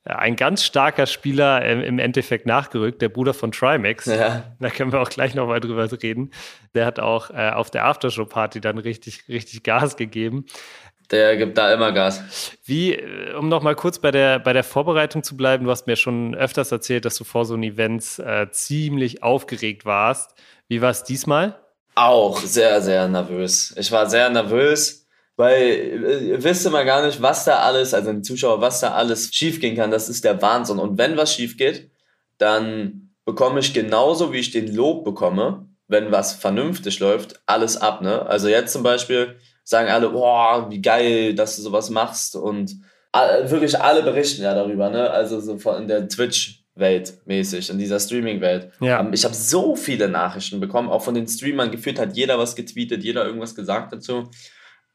ein 0.04 0.36
ganz 0.36 0.64
starker 0.64 1.06
Spieler 1.06 1.62
ähm, 1.64 1.82
im 1.82 1.98
Endeffekt 1.98 2.46
nachgerückt, 2.46 3.02
der 3.02 3.10
Bruder 3.10 3.34
von 3.34 3.52
Trimax. 3.52 4.06
Ja. 4.06 4.44
Da 4.58 4.70
können 4.70 4.92
wir 4.92 5.00
auch 5.00 5.10
gleich 5.10 5.34
nochmal 5.34 5.60
drüber 5.60 5.90
reden. 6.02 6.30
Der 6.74 6.86
hat 6.86 6.98
auch 6.98 7.30
äh, 7.30 7.50
auf 7.50 7.70
der 7.70 7.84
Aftershow-Party 7.84 8.60
dann 8.60 8.78
richtig, 8.78 9.28
richtig 9.28 9.62
Gas 9.64 9.96
gegeben. 9.96 10.46
Der 11.10 11.36
gibt 11.38 11.56
da 11.56 11.72
immer 11.72 11.92
Gas. 11.92 12.56
Wie, 12.64 12.94
äh, 12.94 13.34
um 13.34 13.48
nochmal 13.48 13.74
kurz 13.74 13.98
bei 13.98 14.10
der, 14.10 14.38
bei 14.38 14.52
der 14.52 14.64
Vorbereitung 14.64 15.22
zu 15.22 15.36
bleiben, 15.36 15.64
du 15.64 15.70
hast 15.70 15.86
mir 15.86 15.96
schon 15.96 16.34
öfters 16.34 16.70
erzählt, 16.72 17.04
dass 17.04 17.16
du 17.16 17.24
vor 17.24 17.44
so 17.44 17.54
einem 17.54 17.62
Event 17.64 18.18
äh, 18.18 18.50
ziemlich 18.50 19.22
aufgeregt 19.22 19.84
warst. 19.84 20.34
Wie 20.68 20.80
war 20.82 20.90
es 20.90 21.04
diesmal? 21.04 21.58
Auch 22.00 22.38
sehr, 22.40 22.80
sehr 22.80 23.08
nervös. 23.08 23.74
Ich 23.76 23.90
war 23.90 24.08
sehr 24.08 24.30
nervös, 24.30 25.06
weil 25.36 25.56
äh, 26.04 26.28
ihr 26.28 26.44
wisst 26.44 26.64
immer 26.64 26.84
gar 26.84 27.04
nicht, 27.04 27.20
was 27.20 27.44
da 27.44 27.58
alles, 27.58 27.92
also 27.92 28.12
die 28.12 28.22
Zuschauer, 28.22 28.60
was 28.60 28.78
da 28.80 28.92
alles 28.92 29.30
schiefgehen 29.34 29.76
kann. 29.76 29.90
Das 29.90 30.08
ist 30.08 30.22
der 30.22 30.40
Wahnsinn. 30.40 30.78
Und 30.78 30.96
wenn 30.96 31.16
was 31.16 31.34
schief 31.34 31.56
geht, 31.56 31.90
dann 32.38 33.10
bekomme 33.24 33.58
ich 33.58 33.74
genauso, 33.74 34.32
wie 34.32 34.38
ich 34.38 34.52
den 34.52 34.72
Lob 34.74 35.04
bekomme, 35.04 35.66
wenn 35.88 36.12
was 36.12 36.34
vernünftig 36.34 37.00
läuft, 37.00 37.40
alles 37.46 37.76
ab. 37.76 38.00
Ne? 38.00 38.24
Also 38.26 38.46
jetzt 38.48 38.72
zum 38.72 38.84
Beispiel 38.84 39.36
sagen 39.64 39.88
alle, 39.90 40.10
boah, 40.10 40.70
wie 40.70 40.80
geil, 40.80 41.34
dass 41.34 41.56
du 41.56 41.62
sowas 41.62 41.90
machst. 41.90 42.36
Und 42.36 42.76
all- 43.10 43.50
wirklich 43.50 43.80
alle 43.80 44.02
berichten 44.04 44.42
ja 44.42 44.54
darüber. 44.54 44.88
Ne? 44.88 45.10
Also 45.10 45.40
so 45.40 45.58
in 45.72 45.88
der 45.88 46.08
Twitch-Welt 46.78 47.26
mäßig, 47.26 47.70
in 47.70 47.78
dieser 47.78 48.00
Streaming-Welt. 48.00 48.72
Ja. 48.80 49.00
Ähm, 49.00 49.12
Ich 49.12 49.24
habe 49.24 49.34
so 49.34 49.76
viele 49.76 50.08
Nachrichten 50.08 50.60
bekommen, 50.60 50.88
auch 50.88 51.02
von 51.02 51.14
den 51.14 51.26
Streamern. 51.26 51.70
Gefühlt 51.70 51.98
hat 51.98 52.16
jeder 52.16 52.38
was 52.38 52.54
getweetet, 52.54 53.02
jeder 53.02 53.26
irgendwas 53.26 53.54
gesagt 53.54 53.92
dazu. 53.92 54.30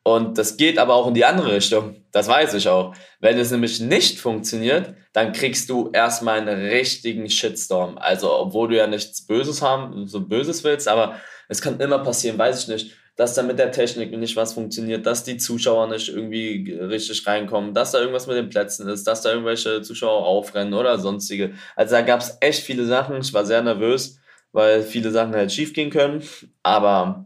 Und 0.06 0.38
das 0.38 0.58
geht 0.58 0.80
aber 0.80 0.96
auch 0.96 1.08
in 1.08 1.14
die 1.14 1.24
andere 1.24 1.56
Richtung. 1.56 1.96
Das 2.12 2.28
weiß 2.28 2.56
ich 2.56 2.68
auch. 2.68 2.94
Wenn 3.22 3.38
es 3.38 3.52
nämlich 3.52 3.80
nicht 3.80 4.20
funktioniert, 4.20 4.96
dann 5.14 5.32
kriegst 5.32 5.70
du 5.70 5.92
erstmal 5.94 6.42
einen 6.42 6.60
richtigen 6.60 7.30
Shitstorm. 7.30 7.98
Also, 7.98 8.34
obwohl 8.34 8.70
du 8.70 8.78
ja 8.78 8.88
nichts 8.88 9.26
Böses 9.26 9.62
haben, 9.62 10.08
so 10.08 10.28
Böses 10.28 10.64
willst, 10.66 10.90
aber 10.90 11.16
es 11.48 11.62
kann 11.62 11.80
immer 11.80 12.00
passieren, 12.00 12.38
weiß 12.38 12.64
ich 12.64 12.68
nicht, 12.68 12.98
dass 13.16 13.36
da 13.36 13.44
mit 13.44 13.60
der 13.60 13.72
Technik 13.72 14.12
nicht 14.18 14.36
was 14.36 14.54
funktioniert, 14.54 15.06
dass 15.06 15.24
die 15.24 15.38
Zuschauer 15.38 15.88
nicht 15.88 16.10
irgendwie 16.10 16.72
richtig 16.72 17.26
reinkommen, 17.28 17.74
dass 17.74 17.92
da 17.92 18.00
irgendwas 18.00 18.26
mit 18.26 18.38
den 18.38 18.50
Plätzen 18.50 18.88
ist, 18.88 19.06
dass 19.06 19.22
da 19.22 19.30
irgendwelche 19.30 19.82
Zuschauer 19.84 20.26
aufrennen 20.26 20.74
oder 20.74 20.98
sonstige. 20.98 21.54
Also 21.76 21.96
da 21.96 22.02
gab 22.02 22.22
es 22.22 22.38
echt 22.40 22.64
viele 22.64 22.86
Sachen. 22.86 23.18
Ich 23.22 23.34
war 23.34 23.46
sehr 23.46 23.62
nervös, 23.62 24.20
weil 24.52 24.82
viele 24.82 25.12
Sachen 25.12 25.36
halt 25.36 25.52
schief 25.52 25.74
gehen 25.74 25.92
können. 25.92 26.24
Aber 26.64 27.26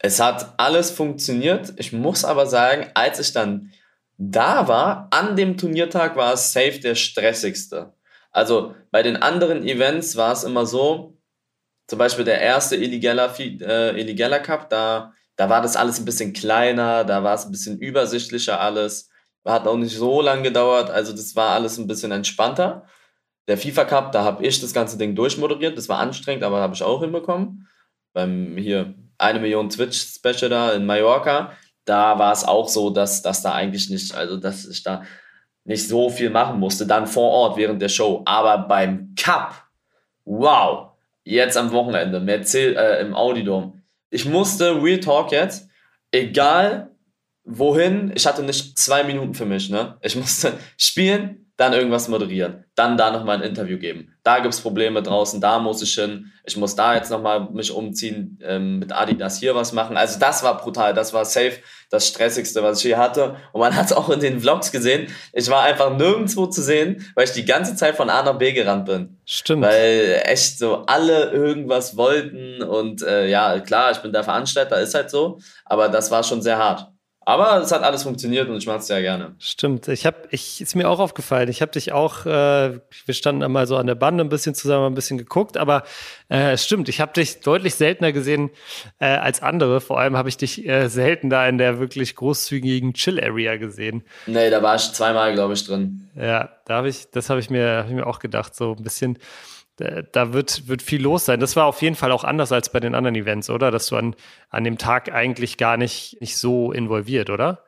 es 0.00 0.18
hat 0.18 0.54
alles 0.56 0.90
funktioniert. 0.90 1.74
Ich 1.76 1.92
muss 1.92 2.24
aber 2.24 2.46
sagen, 2.46 2.90
als 2.94 3.20
ich 3.20 3.32
dann 3.32 3.72
da 4.18 4.66
war, 4.66 5.08
an 5.12 5.36
dem 5.36 5.56
Turniertag 5.56 6.16
war 6.16 6.34
es 6.34 6.52
safe 6.52 6.80
der 6.80 6.96
stressigste. 6.96 7.94
Also 8.32 8.74
bei 8.90 9.02
den 9.02 9.16
anderen 9.16 9.62
Events 9.64 10.16
war 10.16 10.32
es 10.32 10.44
immer 10.44 10.66
so, 10.66 11.16
zum 11.86 11.98
Beispiel 11.98 12.24
der 12.24 12.40
erste 12.40 12.76
Illegala, 12.76 13.34
äh, 13.38 14.00
Illegala 14.00 14.38
Cup, 14.38 14.68
da, 14.70 15.12
da 15.40 15.48
war 15.48 15.62
das 15.62 15.74
alles 15.74 15.98
ein 15.98 16.04
bisschen 16.04 16.34
kleiner, 16.34 17.02
da 17.02 17.24
war 17.24 17.34
es 17.34 17.46
ein 17.46 17.50
bisschen 17.50 17.78
übersichtlicher 17.78 18.60
alles. 18.60 19.08
Hat 19.42 19.66
auch 19.66 19.78
nicht 19.78 19.96
so 19.96 20.20
lange 20.20 20.42
gedauert, 20.42 20.90
also 20.90 21.12
das 21.12 21.34
war 21.34 21.52
alles 21.54 21.78
ein 21.78 21.86
bisschen 21.86 22.12
entspannter. 22.12 22.84
Der 23.48 23.56
FIFA 23.56 23.86
Cup, 23.86 24.12
da 24.12 24.22
habe 24.22 24.44
ich 24.44 24.60
das 24.60 24.74
ganze 24.74 24.98
Ding 24.98 25.14
durchmoderiert, 25.14 25.78
das 25.78 25.88
war 25.88 25.98
anstrengend, 25.98 26.44
aber 26.44 26.60
habe 26.60 26.74
ich 26.74 26.82
auch 26.82 27.00
hinbekommen. 27.00 27.66
Beim 28.12 28.58
hier 28.58 28.92
eine 29.16 29.40
Million 29.40 29.70
Twitch-Special 29.70 30.50
da 30.50 30.72
in 30.72 30.84
Mallorca, 30.84 31.52
da 31.86 32.18
war 32.18 32.34
es 32.34 32.44
auch 32.44 32.68
so, 32.68 32.90
dass, 32.90 33.22
dass 33.22 33.40
da 33.40 33.52
eigentlich 33.52 33.88
nicht, 33.88 34.14
also 34.14 34.36
dass 34.36 34.66
ich 34.66 34.82
da 34.82 35.04
nicht 35.64 35.88
so 35.88 36.10
viel 36.10 36.28
machen 36.28 36.60
musste, 36.60 36.86
dann 36.86 37.06
vor 37.06 37.30
Ort 37.30 37.56
während 37.56 37.80
der 37.80 37.88
Show. 37.88 38.20
Aber 38.26 38.58
beim 38.58 39.14
Cup, 39.18 39.54
wow, 40.26 40.90
jetzt 41.24 41.56
am 41.56 41.72
Wochenende, 41.72 42.20
Mercedes, 42.20 42.76
äh, 42.76 43.00
im 43.00 43.14
Audidom. 43.14 43.79
Ich 44.10 44.24
musste, 44.24 44.82
Real 44.82 45.00
Talk 45.00 45.32
jetzt, 45.32 45.68
egal 46.10 46.94
wohin, 47.44 48.12
ich 48.14 48.26
hatte 48.26 48.42
nicht 48.42 48.78
zwei 48.78 49.04
Minuten 49.04 49.34
für 49.34 49.46
mich, 49.46 49.70
ne? 49.70 49.98
Ich 50.02 50.16
musste 50.16 50.58
spielen, 50.76 51.49
dann 51.60 51.74
irgendwas 51.74 52.08
moderieren, 52.08 52.64
dann 52.74 52.96
da 52.96 53.10
nochmal 53.10 53.36
ein 53.36 53.42
Interview 53.42 53.76
geben. 53.78 54.14
Da 54.22 54.38
gibt 54.38 54.54
es 54.54 54.62
Probleme 54.62 55.02
draußen, 55.02 55.42
da 55.42 55.58
muss 55.58 55.82
ich 55.82 55.94
hin. 55.94 56.32
Ich 56.44 56.56
muss 56.56 56.74
da 56.74 56.94
jetzt 56.94 57.10
nochmal 57.10 57.50
mich 57.52 57.70
umziehen, 57.70 58.38
ähm, 58.42 58.78
mit 58.78 58.92
Adidas 58.94 59.38
hier 59.38 59.54
was 59.54 59.74
machen. 59.74 59.98
Also 59.98 60.18
das 60.18 60.42
war 60.42 60.56
brutal, 60.56 60.94
das 60.94 61.12
war 61.12 61.26
safe 61.26 61.58
das 61.90 62.08
Stressigste, 62.08 62.62
was 62.62 62.78
ich 62.78 62.84
hier 62.84 62.96
hatte. 62.96 63.36
Und 63.52 63.60
man 63.60 63.76
hat 63.76 63.86
es 63.86 63.92
auch 63.92 64.08
in 64.08 64.20
den 64.20 64.40
Vlogs 64.40 64.72
gesehen. 64.72 65.08
Ich 65.34 65.50
war 65.50 65.62
einfach 65.62 65.94
nirgendwo 65.94 66.46
zu 66.46 66.62
sehen, 66.62 67.06
weil 67.14 67.24
ich 67.26 67.32
die 67.32 67.44
ganze 67.44 67.76
Zeit 67.76 67.94
von 67.94 68.08
A 68.08 68.22
nach 68.22 68.38
B 68.38 68.52
gerannt 68.52 68.86
bin. 68.86 69.18
Stimmt. 69.26 69.62
Weil 69.62 70.22
echt 70.24 70.58
so 70.58 70.86
alle 70.86 71.30
irgendwas 71.30 71.94
wollten 71.94 72.62
und 72.62 73.02
äh, 73.02 73.28
ja, 73.28 73.60
klar, 73.60 73.90
ich 73.90 73.98
bin 73.98 74.14
der 74.14 74.24
Veranstalter, 74.24 74.80
ist 74.80 74.94
halt 74.94 75.10
so. 75.10 75.38
Aber 75.66 75.90
das 75.90 76.10
war 76.10 76.22
schon 76.22 76.40
sehr 76.40 76.56
hart. 76.56 76.90
Aber 77.30 77.62
es 77.62 77.70
hat 77.70 77.84
alles 77.84 78.02
funktioniert 78.02 78.48
und 78.48 78.56
ich 78.56 78.66
mache 78.66 78.78
es 78.78 78.88
sehr 78.88 79.02
gerne. 79.02 79.36
Stimmt. 79.38 79.86
Ich 79.86 80.04
habe, 80.04 80.16
ich 80.30 80.60
ist 80.60 80.74
mir 80.74 80.88
auch 80.88 80.98
aufgefallen. 80.98 81.48
Ich 81.48 81.62
habe 81.62 81.70
dich 81.70 81.92
auch, 81.92 82.26
äh, 82.26 82.80
wir 83.06 83.14
standen 83.14 83.44
einmal 83.44 83.68
so 83.68 83.76
an 83.76 83.86
der 83.86 83.94
Bande 83.94 84.24
ein 84.24 84.28
bisschen 84.28 84.56
zusammen, 84.56 84.86
ein 84.86 84.94
bisschen 84.94 85.16
geguckt, 85.16 85.56
aber 85.56 85.84
äh, 86.28 86.50
es 86.50 86.64
stimmt. 86.64 86.88
Ich 86.88 87.00
habe 87.00 87.12
dich 87.12 87.38
deutlich 87.38 87.76
seltener 87.76 88.10
gesehen 88.10 88.50
äh, 88.98 89.06
als 89.06 89.42
andere. 89.42 89.80
Vor 89.80 90.00
allem 90.00 90.16
habe 90.16 90.28
ich 90.28 90.38
dich 90.38 90.66
äh, 90.66 90.88
selten 90.88 91.30
da 91.30 91.46
in 91.46 91.56
der 91.56 91.78
wirklich 91.78 92.16
großzügigen 92.16 92.94
Chill-Area 92.94 93.58
gesehen. 93.58 94.02
Nee, 94.26 94.50
da 94.50 94.60
war 94.60 94.74
ich 94.74 94.90
zweimal, 94.90 95.32
glaube 95.32 95.54
ich, 95.54 95.64
drin. 95.64 96.10
Ja, 96.16 96.50
da 96.66 96.78
habe 96.78 96.88
ich, 96.88 97.12
das 97.12 97.30
habe 97.30 97.38
ich 97.38 97.48
mir, 97.48 97.76
hab 97.76 97.86
ich 97.86 97.94
mir 97.94 98.08
auch 98.08 98.18
gedacht, 98.18 98.56
so 98.56 98.74
ein 98.76 98.82
bisschen 98.82 99.20
da 100.12 100.32
wird, 100.32 100.68
wird 100.68 100.82
viel 100.82 101.02
los 101.02 101.24
sein. 101.24 101.40
Das 101.40 101.56
war 101.56 101.66
auf 101.66 101.82
jeden 101.82 101.96
Fall 101.96 102.12
auch 102.12 102.24
anders 102.24 102.52
als 102.52 102.70
bei 102.70 102.80
den 102.80 102.94
anderen 102.94 103.16
Events, 103.16 103.50
oder? 103.50 103.70
Dass 103.70 103.86
du 103.88 103.96
an, 103.96 104.14
an 104.48 104.64
dem 104.64 104.78
Tag 104.78 105.12
eigentlich 105.12 105.56
gar 105.56 105.76
nicht, 105.76 106.20
nicht 106.20 106.36
so 106.36 106.72
involviert, 106.72 107.30
oder? 107.30 107.64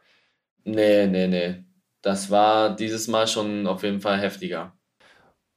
Nee, 0.65 1.07
nee, 1.07 1.27
nee. 1.27 1.65
Das 2.03 2.31
war 2.31 2.75
dieses 2.75 3.09
Mal 3.09 3.27
schon 3.27 3.67
auf 3.67 3.83
jeden 3.83 4.01
Fall 4.01 4.21
heftiger. 4.21 4.73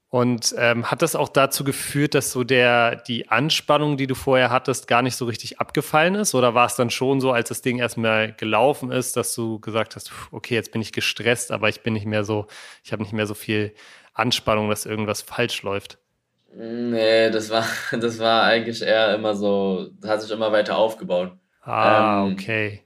Und 0.09 0.55
ähm, 0.57 0.89
hat 0.89 1.01
das 1.01 1.15
auch 1.15 1.27
dazu 1.27 1.65
geführt, 1.65 2.13
dass 2.13 2.31
so 2.31 2.45
der, 2.45 2.95
die 2.95 3.27
Anspannung, 3.27 3.97
die 3.97 4.07
du 4.07 4.15
vorher 4.15 4.49
hattest, 4.49 4.87
gar 4.87 5.01
nicht 5.01 5.17
so 5.17 5.25
richtig 5.25 5.59
abgefallen 5.59 6.15
ist? 6.15 6.33
Oder 6.33 6.53
war 6.53 6.67
es 6.67 6.75
dann 6.75 6.89
schon 6.89 7.19
so, 7.19 7.33
als 7.33 7.49
das 7.49 7.61
Ding 7.61 7.79
erstmal 7.79 8.31
gelaufen 8.31 8.91
ist, 8.91 9.17
dass 9.17 9.35
du 9.35 9.59
gesagt 9.59 9.95
hast, 9.95 10.13
okay, 10.31 10.53
jetzt 10.53 10.71
bin 10.71 10.81
ich 10.81 10.93
gestresst, 10.93 11.51
aber 11.51 11.67
ich 11.67 11.81
bin 11.81 11.93
nicht 11.93 12.05
mehr 12.05 12.23
so, 12.23 12.47
ich 12.83 12.93
habe 12.93 13.03
nicht 13.03 13.11
mehr 13.11 13.27
so 13.27 13.33
viel 13.33 13.73
Anspannung, 14.13 14.69
dass 14.69 14.85
irgendwas 14.85 15.21
falsch 15.21 15.63
läuft? 15.63 15.97
Nee, 16.57 17.29
das 17.31 17.49
war, 17.49 17.67
das 17.99 18.19
war 18.19 18.43
eigentlich 18.43 18.81
eher 18.81 19.13
immer 19.13 19.35
so, 19.35 19.89
hat 20.05 20.21
sich 20.21 20.31
immer 20.31 20.51
weiter 20.51 20.77
aufgebaut. 20.77 21.33
Ah, 21.61 22.23
ähm, 22.25 22.33
okay. 22.33 22.81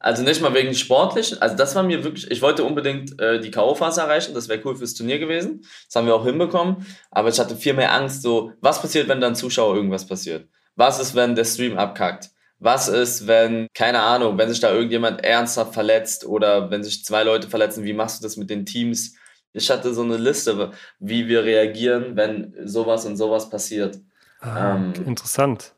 Also 0.00 0.22
nicht 0.22 0.40
mal 0.40 0.54
wegen 0.54 0.74
sportlichen, 0.74 1.42
also 1.42 1.56
das 1.56 1.74
war 1.74 1.82
mir 1.82 2.04
wirklich, 2.04 2.30
ich 2.30 2.40
wollte 2.40 2.62
unbedingt 2.62 3.20
äh, 3.20 3.40
die 3.40 3.50
K.O.-Phase 3.50 4.00
erreichen, 4.00 4.32
das 4.32 4.48
wäre 4.48 4.60
cool 4.64 4.76
fürs 4.76 4.94
Turnier 4.94 5.18
gewesen. 5.18 5.64
Das 5.86 5.96
haben 5.96 6.06
wir 6.06 6.14
auch 6.14 6.24
hinbekommen, 6.24 6.86
aber 7.10 7.30
ich 7.30 7.38
hatte 7.40 7.56
viel 7.56 7.74
mehr 7.74 7.92
Angst, 7.92 8.22
so, 8.22 8.52
was 8.60 8.80
passiert, 8.80 9.08
wenn 9.08 9.20
dann 9.20 9.34
Zuschauer 9.34 9.74
irgendwas 9.74 10.06
passiert? 10.06 10.46
Was 10.76 11.00
ist, 11.00 11.16
wenn 11.16 11.34
der 11.34 11.44
Stream 11.44 11.76
abkackt? 11.76 12.30
Was 12.60 12.86
ist, 12.88 13.26
wenn, 13.26 13.66
keine 13.74 14.00
Ahnung, 14.00 14.38
wenn 14.38 14.48
sich 14.48 14.60
da 14.60 14.72
irgendjemand 14.72 15.24
ernsthaft 15.24 15.74
verletzt 15.74 16.24
oder 16.24 16.70
wenn 16.70 16.84
sich 16.84 17.04
zwei 17.04 17.24
Leute 17.24 17.48
verletzen, 17.48 17.84
wie 17.84 17.92
machst 17.92 18.20
du 18.20 18.26
das 18.26 18.36
mit 18.36 18.50
den 18.50 18.66
Teams? 18.66 19.14
Ich 19.52 19.70
hatte 19.70 19.92
so 19.94 20.02
eine 20.02 20.16
Liste, 20.16 20.72
wie 20.98 21.26
wir 21.26 21.44
reagieren, 21.44 22.16
wenn 22.16 22.54
sowas 22.64 23.06
und 23.06 23.16
sowas 23.16 23.48
passiert. 23.48 23.98
Ah, 24.40 24.76
ähm, 24.76 24.92
interessant. 25.06 25.72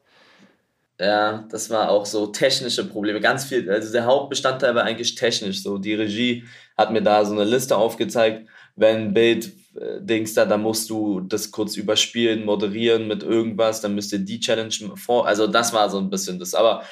Ja, 0.99 1.47
das 1.51 1.71
war 1.71 1.89
auch 1.89 2.05
so 2.05 2.27
technische 2.27 2.85
Probleme. 2.85 3.21
Ganz 3.21 3.45
viel, 3.45 3.71
also 3.71 3.91
der 3.91 4.05
Hauptbestandteil 4.05 4.75
war 4.75 4.85
eigentlich 4.85 5.15
technisch. 5.15 5.63
So, 5.63 5.79
die 5.79 5.95
Regie 5.95 6.45
hat 6.77 6.93
mir 6.93 7.03
da 7.03 7.25
so 7.25 7.33
eine 7.33 7.45
Liste 7.45 7.77
aufgezeigt, 7.77 8.47
wenn 8.77 9.15
Bild 9.15 9.47
äh, 9.77 10.01
Dings 10.01 10.35
da, 10.35 10.45
dann 10.45 10.61
musst 10.63 10.91
du 10.91 11.21
das 11.21 11.51
kurz 11.51 11.77
überspielen, 11.77 12.45
moderieren 12.45 13.09
mit 13.09 13.23
irgendwas, 13.23 13.81
dann 13.81 13.95
müsst 13.95 14.13
ihr 14.13 14.19
die 14.19 14.41
Challenge 14.41 14.75
vor. 14.97 15.27
Also 15.27 15.47
das 15.47 15.73
war 15.73 15.89
so 15.89 15.99
ein 15.99 16.11
bisschen 16.11 16.39
das. 16.39 16.55
Aber 16.55 16.83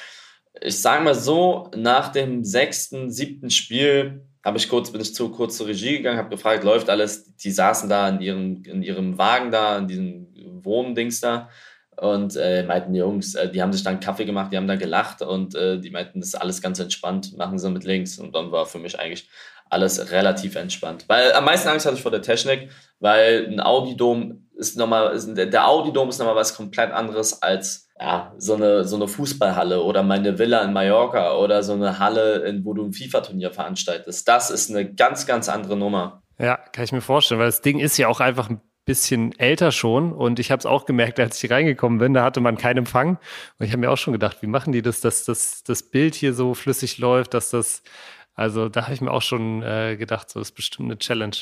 ich 0.59 0.81
sage 0.81 1.03
mal 1.03 1.15
so, 1.15 1.69
nach 1.75 2.11
dem 2.11 2.43
sechsten, 2.43 3.11
siebten 3.11 3.51
Spiel 3.51 4.21
habe 4.49 4.57
ich 4.57 4.67
kurz, 4.67 4.91
bin 4.91 4.99
ich 4.99 5.13
zu 5.13 5.29
kurz 5.29 5.57
zur 5.57 5.67
Regie 5.67 5.97
gegangen, 5.97 6.17
habe 6.17 6.29
gefragt, 6.29 6.63
läuft 6.63 6.89
alles? 6.89 7.35
Die 7.35 7.51
saßen 7.51 7.87
da 7.87 8.09
in 8.09 8.19
ihrem, 8.19 8.63
in 8.63 8.81
ihrem 8.81 9.17
Wagen 9.19 9.51
da, 9.51 9.77
in 9.77 9.87
diesem 9.87 10.27
Wohndings 10.63 11.21
da 11.21 11.49
und 11.97 12.35
äh, 12.35 12.63
meinten, 12.63 12.93
die 12.93 12.99
Jungs, 12.99 13.35
äh, 13.35 13.51
die 13.51 13.61
haben 13.61 13.73
sich 13.73 13.83
dann 13.83 13.99
Kaffee 13.99 14.25
gemacht, 14.25 14.51
die 14.51 14.57
haben 14.57 14.67
da 14.67 14.75
gelacht 14.75 15.21
und 15.21 15.53
äh, 15.53 15.79
die 15.79 15.91
meinten, 15.91 16.19
das 16.19 16.29
ist 16.29 16.35
alles 16.35 16.61
ganz 16.63 16.79
entspannt, 16.79 17.37
machen 17.37 17.59
sie 17.59 17.69
mit 17.69 17.83
links 17.83 18.17
und 18.17 18.33
dann 18.33 18.51
war 18.51 18.65
für 18.65 18.79
mich 18.79 18.99
eigentlich 18.99 19.29
alles 19.69 20.11
relativ 20.11 20.55
entspannt. 20.55 21.05
Weil 21.07 21.31
am 21.33 21.45
meisten 21.45 21.67
Angst 21.69 21.85
hatte 21.85 21.97
ich 21.97 22.01
vor 22.01 22.09
der 22.09 22.23
Technik, 22.23 22.71
weil 22.99 23.45
ein 23.45 23.59
Audidom 23.59 24.47
ist 24.55 24.77
nochmal, 24.77 25.15
der 25.35 25.67
Audidom 25.67 26.09
ist 26.09 26.17
nochmal 26.17 26.35
was 26.35 26.55
komplett 26.55 26.91
anderes 26.91 27.43
als 27.43 27.88
ja, 27.99 28.33
so 28.37 28.55
eine, 28.55 28.85
so 28.85 28.95
eine 28.95 29.07
Fußballhalle 29.07 29.83
oder 29.83 30.03
meine 30.03 30.39
Villa 30.39 30.63
in 30.63 30.71
Mallorca 30.71 31.35
oder 31.35 31.63
so 31.63 31.73
eine 31.73 31.99
Halle, 31.99 32.45
in, 32.45 32.63
wo 32.63 32.73
du 32.73 32.85
ein 32.85 32.93
FIFA-Turnier 32.93 33.51
veranstaltest. 33.51 34.27
Das 34.27 34.49
ist 34.49 34.69
eine 34.69 34.93
ganz, 34.93 35.25
ganz 35.27 35.49
andere 35.49 35.75
Nummer. 35.75 36.23
Ja, 36.39 36.55
kann 36.55 36.85
ich 36.85 36.93
mir 36.93 37.01
vorstellen, 37.01 37.39
weil 37.39 37.47
das 37.47 37.61
Ding 37.61 37.79
ist 37.79 37.97
ja 37.97 38.07
auch 38.07 38.21
einfach 38.21 38.49
ein 38.49 38.61
bisschen 38.85 39.37
älter 39.37 39.71
schon 39.71 40.13
und 40.13 40.39
ich 40.39 40.49
habe 40.49 40.59
es 40.59 40.65
auch 40.65 40.85
gemerkt, 40.85 41.19
als 41.19 41.43
ich 41.43 41.51
reingekommen 41.51 41.99
bin, 41.99 42.13
da 42.13 42.23
hatte 42.23 42.39
man 42.39 42.57
keinen 42.57 42.79
Empfang 42.79 43.19
und 43.59 43.65
ich 43.65 43.71
habe 43.71 43.81
mir 43.81 43.91
auch 43.91 43.97
schon 43.97 44.13
gedacht, 44.13 44.37
wie 44.41 44.47
machen 44.47 44.71
die 44.71 44.81
das, 44.81 45.01
dass 45.01 45.25
das, 45.25 45.63
das 45.63 45.83
Bild 45.83 46.15
hier 46.15 46.33
so 46.33 46.53
flüssig 46.53 46.97
läuft, 46.97 47.33
dass 47.33 47.51
das, 47.51 47.83
also 48.33 48.69
da 48.69 48.83
habe 48.83 48.93
ich 48.93 49.01
mir 49.01 49.11
auch 49.11 49.21
schon 49.21 49.61
äh, 49.61 49.95
gedacht, 49.97 50.29
so 50.29 50.39
ist 50.39 50.53
bestimmt 50.53 50.89
eine 50.89 50.97
Challenge. 50.97 51.35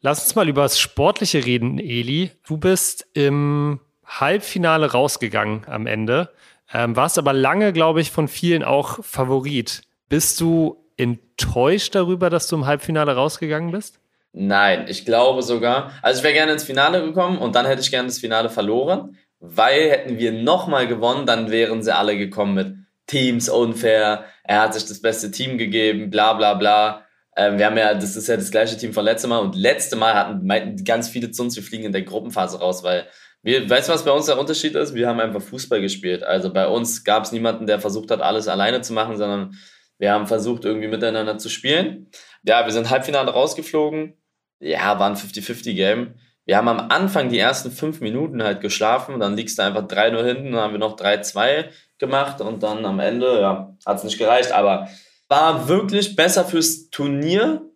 Lass 0.00 0.24
uns 0.24 0.34
mal 0.34 0.48
über 0.48 0.62
das 0.62 0.80
Sportliche 0.80 1.44
reden, 1.44 1.78
Eli. 1.78 2.32
Du 2.44 2.56
bist 2.56 3.06
im 3.12 3.78
Halbfinale 4.10 4.92
rausgegangen 4.92 5.62
am 5.66 5.86
Ende. 5.86 6.30
Ähm, 6.72 6.96
warst 6.96 7.18
aber 7.18 7.32
lange, 7.32 7.72
glaube 7.72 8.00
ich, 8.00 8.10
von 8.10 8.28
vielen 8.28 8.62
auch 8.62 9.02
Favorit. 9.04 9.82
Bist 10.08 10.40
du 10.40 10.84
enttäuscht 10.96 11.94
darüber, 11.94 12.30
dass 12.30 12.46
du 12.48 12.56
im 12.56 12.66
Halbfinale 12.66 13.14
rausgegangen 13.14 13.70
bist? 13.70 14.00
Nein, 14.32 14.86
ich 14.88 15.04
glaube 15.04 15.42
sogar. 15.42 15.92
Also 16.02 16.18
ich 16.18 16.24
wäre 16.24 16.34
gerne 16.34 16.52
ins 16.52 16.64
Finale 16.64 17.02
gekommen 17.02 17.38
und 17.38 17.54
dann 17.54 17.66
hätte 17.66 17.80
ich 17.80 17.90
gerne 17.90 18.08
das 18.08 18.18
Finale 18.18 18.48
verloren, 18.48 19.16
weil 19.40 19.90
hätten 19.90 20.18
wir 20.18 20.32
nochmal 20.32 20.86
gewonnen, 20.86 21.26
dann 21.26 21.50
wären 21.50 21.82
sie 21.82 21.94
alle 21.94 22.16
gekommen 22.16 22.54
mit 22.54 22.74
Teams 23.06 23.48
unfair, 23.48 24.24
er 24.44 24.60
hat 24.62 24.74
sich 24.74 24.86
das 24.86 25.02
beste 25.02 25.32
Team 25.32 25.58
gegeben, 25.58 26.10
bla 26.10 26.34
bla 26.34 26.54
bla. 26.54 27.04
Ähm, 27.36 27.58
wir 27.58 27.66
haben 27.66 27.76
ja, 27.76 27.94
das 27.94 28.14
ist 28.14 28.28
ja 28.28 28.36
das 28.36 28.52
gleiche 28.52 28.76
Team 28.76 28.92
von 28.92 29.04
letztem 29.04 29.30
Mal 29.30 29.38
und 29.38 29.56
letzte 29.56 29.96
Mal 29.96 30.14
hatten 30.14 30.46
meinten 30.46 30.84
ganz 30.84 31.08
viele 31.08 31.32
zu 31.32 31.42
uns, 31.42 31.56
wir 31.56 31.62
fliegen 31.62 31.84
in 31.84 31.92
der 31.92 32.02
Gruppenphase 32.02 32.60
raus, 32.60 32.84
weil 32.84 33.06
wir, 33.42 33.68
weißt 33.68 33.88
du, 33.88 33.92
was 33.92 34.04
bei 34.04 34.10
uns 34.10 34.26
der 34.26 34.38
Unterschied 34.38 34.74
ist? 34.74 34.94
Wir 34.94 35.08
haben 35.08 35.20
einfach 35.20 35.40
Fußball 35.42 35.80
gespielt. 35.80 36.22
Also 36.22 36.52
bei 36.52 36.66
uns 36.66 37.04
gab 37.04 37.24
es 37.24 37.32
niemanden, 37.32 37.66
der 37.66 37.80
versucht 37.80 38.10
hat, 38.10 38.20
alles 38.20 38.48
alleine 38.48 38.82
zu 38.82 38.92
machen, 38.92 39.16
sondern 39.16 39.54
wir 39.98 40.12
haben 40.12 40.26
versucht, 40.26 40.64
irgendwie 40.64 40.88
miteinander 40.88 41.38
zu 41.38 41.48
spielen. 41.48 42.10
Ja, 42.42 42.64
wir 42.64 42.72
sind 42.72 42.90
Halbfinale 42.90 43.30
rausgeflogen. 43.30 44.14
Ja, 44.60 44.98
war 44.98 45.08
ein 45.08 45.16
50-50-Game. 45.16 46.14
Wir 46.46 46.56
haben 46.56 46.68
am 46.68 46.90
Anfang 46.90 47.28
die 47.28 47.38
ersten 47.38 47.70
fünf 47.70 48.00
Minuten 48.00 48.42
halt 48.42 48.60
geschlafen, 48.60 49.20
dann 49.20 49.36
liegst 49.36 49.58
du 49.58 49.62
einfach 49.62 49.86
3-0 49.86 50.24
hinten, 50.24 50.52
dann 50.52 50.60
haben 50.62 50.72
wir 50.72 50.80
noch 50.80 50.96
3-2 50.96 51.66
gemacht 51.98 52.40
und 52.40 52.62
dann 52.62 52.84
am 52.84 52.98
Ende, 52.98 53.40
ja, 53.40 53.76
hat 53.86 53.98
es 53.98 54.04
nicht 54.04 54.18
gereicht, 54.18 54.50
aber 54.52 54.88
war 55.28 55.68
wirklich 55.68 56.16
besser 56.16 56.44
fürs 56.44 56.90
Turnier, 56.90 57.69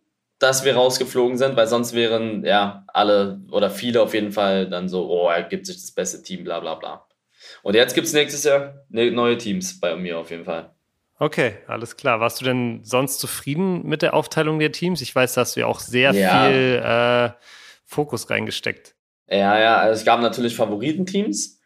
dass 0.45 0.63
wir 0.63 0.75
rausgeflogen 0.75 1.39
sind, 1.39 1.57
weil 1.57 1.67
sonst 1.67 1.95
wären 1.95 2.45
ja 2.45 2.85
alle 2.89 3.41
oder 3.51 3.71
viele 3.71 4.03
auf 4.03 4.13
jeden 4.13 4.31
Fall 4.31 4.69
dann 4.69 4.91
so, 4.91 5.09
oh, 5.09 5.31
er 5.31 5.43
gibt 5.43 5.65
sich 5.65 5.77
das 5.77 5.91
beste 5.91 6.23
Team, 6.23 6.45
bla 6.45 6.61
bla 6.61 6.75
bla. 6.75 7.07
Und 7.63 7.75
jetzt 7.75 7.95
gibt 7.95 8.07
es 8.07 8.13
nächstes 8.13 8.45
Jahr 8.45 8.75
ne, 8.91 9.11
neue 9.11 9.39
Teams 9.39 9.81
bei 9.81 9.97
mir 9.97 10.19
auf 10.19 10.31
jeden 10.31 10.45
Fall. 10.45 10.71
Okay, 11.19 11.55
alles 11.67 11.97
klar. 11.97 12.21
Warst 12.21 12.43
du 12.43 12.45
denn 12.45 12.81
sonst 12.85 13.21
zufrieden 13.21 13.87
mit 13.87 14.03
der 14.03 14.13
Aufteilung 14.13 14.59
der 14.59 14.71
Teams? 14.71 15.01
Ich 15.01 15.15
weiß, 15.15 15.33
da 15.33 15.41
hast 15.41 15.57
du 15.57 15.61
ja 15.61 15.67
auch 15.67 15.81
sehr 15.81 16.13
ja. 16.13 16.47
viel 16.47 16.83
äh, 16.85 17.31
Fokus 17.87 18.29
reingesteckt. 18.29 18.95
Ja, 19.31 19.59
ja, 19.59 19.79
also 19.79 19.99
es 19.99 20.05
gab 20.05 20.21
natürlich 20.21 20.55
Favoritenteams, 20.55 21.59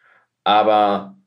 aber 0.44 1.17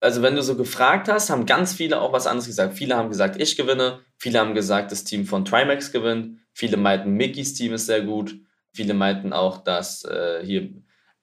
also 0.00 0.22
wenn 0.22 0.36
du 0.36 0.42
so 0.42 0.56
gefragt 0.56 1.08
hast, 1.08 1.30
haben 1.30 1.46
ganz 1.46 1.74
viele 1.74 2.00
auch 2.00 2.12
was 2.12 2.26
anderes 2.26 2.46
gesagt. 2.46 2.74
Viele 2.74 2.96
haben 2.96 3.08
gesagt, 3.08 3.40
ich 3.40 3.56
gewinne, 3.56 4.00
viele 4.16 4.38
haben 4.38 4.54
gesagt, 4.54 4.92
das 4.92 5.04
Team 5.04 5.26
von 5.26 5.44
Trimax 5.44 5.90
gewinnt, 5.92 6.38
viele 6.52 6.76
meinten, 6.76 7.12
Mickys 7.12 7.54
Team 7.54 7.72
ist 7.72 7.86
sehr 7.86 8.02
gut, 8.02 8.36
viele 8.72 8.94
meinten 8.94 9.32
auch, 9.32 9.58
dass 9.64 10.04
äh, 10.04 10.40
hier 10.44 10.70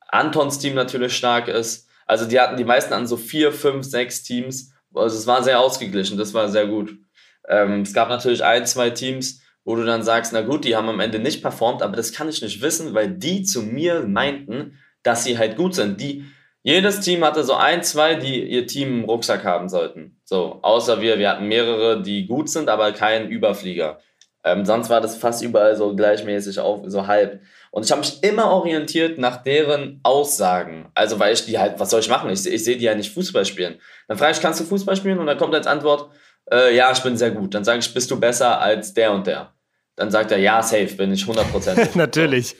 Antons 0.08 0.60
Team 0.60 0.76
natürlich 0.76 1.16
stark 1.16 1.48
ist. 1.48 1.88
Also 2.06 2.26
die 2.26 2.40
hatten 2.40 2.58
die 2.58 2.66
meisten 2.66 2.94
an 2.94 3.08
so 3.08 3.18
vier, 3.18 3.52
fünf, 3.52 3.86
sechs 3.86 4.24
Teams. 4.24 4.74
Also 4.94 5.18
es 5.18 5.28
war 5.28 5.44
sehr 5.44 5.60
ausgeglichen, 5.60 6.18
das 6.18 6.34
war 6.34 6.50
sehr 6.50 6.68
gut. 6.68 6.98
Ähm, 7.48 7.82
es 7.82 7.94
gab 7.94 8.10
natürlich 8.10 8.44
ein, 8.44 8.66
zwei 8.66 8.90
Teams, 8.90 9.42
wo 9.64 9.76
du 9.76 9.84
dann 9.84 10.04
sagst, 10.04 10.32
na 10.34 10.42
gut, 10.42 10.66
die 10.66 10.76
haben 10.76 10.90
am 10.90 11.00
Ende 11.00 11.20
nicht 11.20 11.42
performt, 11.42 11.82
aber 11.82 11.96
das 11.96 12.14
kann 12.14 12.30
ich 12.30 12.42
nicht 12.42 12.62
wissen, 12.62 12.94
weil 12.94 13.10
die 13.10 13.44
zu 13.44 13.64
mir 13.64 14.06
meinten, 14.06 14.78
dass 15.02 15.24
sie 15.24 15.38
halt 15.38 15.56
gut 15.56 15.76
sind. 15.76 16.00
Die, 16.00 16.26
jedes 16.66 17.02
Team 17.02 17.24
hatte 17.24 17.44
so 17.44 17.54
ein, 17.54 17.84
zwei, 17.84 18.16
die 18.16 18.44
ihr 18.44 18.66
Team 18.66 19.02
im 19.02 19.06
Rucksack 19.06 19.46
haben 19.46 19.70
sollten. 19.70 20.20
So, 20.24 20.58
außer 20.64 21.00
wir, 21.00 21.20
wir 21.20 21.30
hatten 21.30 21.48
mehrere, 21.48 22.02
die 22.02 22.26
gut 22.26 22.50
sind, 22.50 22.70
aber 22.70 22.92
kein 22.92 23.30
Überflieger. 23.30 24.00
Ähm, 24.44 24.66
sonst 24.66 24.90
war 24.90 25.00
das 25.00 25.16
fast 25.16 25.44
überall 25.44 25.76
so 25.76 25.96
gleichmäßig 25.96 26.60
auf, 26.60 26.82
so 26.88 27.06
halb. 27.06 27.40
Und 27.70 27.86
ich 27.86 27.92
habe 27.92 28.02
mich 28.02 28.24
immer 28.24 28.50
orientiert 28.50 29.20
nach 29.20 29.44
deren 29.44 30.00
Aussagen. 30.02 30.90
Also, 30.96 31.20
weil 31.20 31.36
ich 31.36 31.46
die 31.46 31.60
halt, 31.60 31.80
was 31.80 31.92
soll 31.92 32.00
ich 32.00 32.10
machen? 32.10 32.32
Ich, 32.32 32.48
ich 32.48 32.64
sehe 32.64 32.78
die 32.78 32.86
ja 32.86 32.96
nicht 32.96 33.14
Fußball 33.14 33.46
spielen. 33.46 33.80
Dann 34.08 34.18
frage 34.18 34.32
ich, 34.32 34.42
kannst 34.42 34.60
du 34.60 34.64
Fußball 34.64 34.96
spielen? 34.96 35.20
Und 35.20 35.28
dann 35.28 35.38
kommt 35.38 35.54
als 35.54 35.68
Antwort, 35.68 36.10
äh, 36.52 36.76
ja, 36.76 36.92
ich 36.92 37.04
bin 37.04 37.16
sehr 37.16 37.30
gut. 37.30 37.54
Dann 37.54 37.64
sage 37.64 37.78
ich, 37.78 37.94
bist 37.94 38.10
du 38.10 38.20
besser 38.20 38.60
als 38.60 38.92
der 38.96 39.12
und 39.12 39.28
der? 39.28 39.54
Dann 39.98 40.10
sagt 40.10 40.32
er, 40.32 40.40
ja, 40.40 40.64
safe, 40.64 40.96
bin 40.96 41.14
ich 41.14 41.26
100%. 41.26 41.90
Natürlich. 41.96 42.56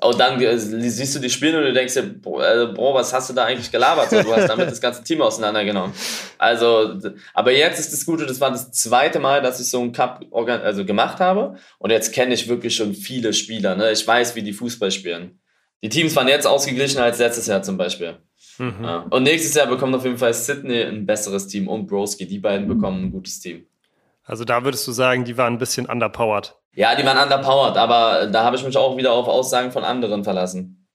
Und 0.00 0.20
dann 0.20 0.40
äh, 0.40 0.56
siehst 0.56 1.16
du 1.16 1.18
die 1.18 1.30
Spiele 1.30 1.58
und 1.58 1.64
du 1.64 1.72
denkst 1.72 1.94
dir, 1.94 2.02
Bro, 2.02 2.40
Bro, 2.74 2.94
was 2.94 3.12
hast 3.12 3.30
du 3.30 3.34
da 3.34 3.44
eigentlich 3.44 3.70
gelabert? 3.70 4.12
Du 4.12 4.32
hast 4.32 4.48
damit 4.48 4.70
das 4.70 4.80
ganze 4.80 5.02
Team 5.02 5.20
auseinandergenommen. 5.20 5.92
Also, 6.38 6.94
aber 7.34 7.52
jetzt 7.52 7.80
ist 7.80 7.92
das 7.92 8.06
Gute, 8.06 8.24
das 8.24 8.40
war 8.40 8.52
das 8.52 8.70
zweite 8.70 9.18
Mal, 9.18 9.42
dass 9.42 9.58
ich 9.58 9.68
so 9.68 9.80
einen 9.80 9.92
Cup 9.92 10.24
also 10.32 10.84
gemacht 10.84 11.18
habe. 11.18 11.56
Und 11.78 11.90
jetzt 11.90 12.12
kenne 12.12 12.34
ich 12.34 12.48
wirklich 12.48 12.76
schon 12.76 12.94
viele 12.94 13.32
Spieler. 13.32 13.74
Ne? 13.74 13.90
Ich 13.90 14.06
weiß, 14.06 14.36
wie 14.36 14.42
die 14.42 14.52
Fußball 14.52 14.92
spielen. 14.92 15.40
Die 15.82 15.88
Teams 15.88 16.14
waren 16.14 16.28
jetzt 16.28 16.46
ausgeglichen 16.46 17.00
als 17.00 17.18
letztes 17.18 17.46
Jahr 17.46 17.62
zum 17.62 17.76
Beispiel. 17.76 18.18
Mhm. 18.58 18.74
Ja. 18.82 19.06
Und 19.10 19.24
nächstes 19.24 19.54
Jahr 19.54 19.66
bekommt 19.66 19.94
auf 19.94 20.04
jeden 20.04 20.18
Fall 20.18 20.34
Sydney 20.34 20.82
ein 20.82 21.06
besseres 21.06 21.48
Team 21.48 21.66
und 21.66 21.86
Broski. 21.86 22.26
Die 22.26 22.38
beiden 22.38 22.68
bekommen 22.68 23.04
ein 23.04 23.10
gutes 23.10 23.40
Team. 23.40 23.66
Also 24.28 24.44
da 24.44 24.62
würdest 24.62 24.86
du 24.86 24.92
sagen, 24.92 25.24
die 25.24 25.38
waren 25.38 25.54
ein 25.54 25.58
bisschen 25.58 25.86
underpowered. 25.86 26.54
Ja, 26.74 26.94
die 26.94 27.04
waren 27.04 27.16
underpowered, 27.16 27.78
aber 27.78 28.26
da 28.26 28.44
habe 28.44 28.56
ich 28.56 28.64
mich 28.64 28.76
auch 28.76 28.98
wieder 28.98 29.12
auf 29.12 29.26
Aussagen 29.26 29.72
von 29.72 29.84
anderen 29.84 30.22
verlassen. 30.22 30.86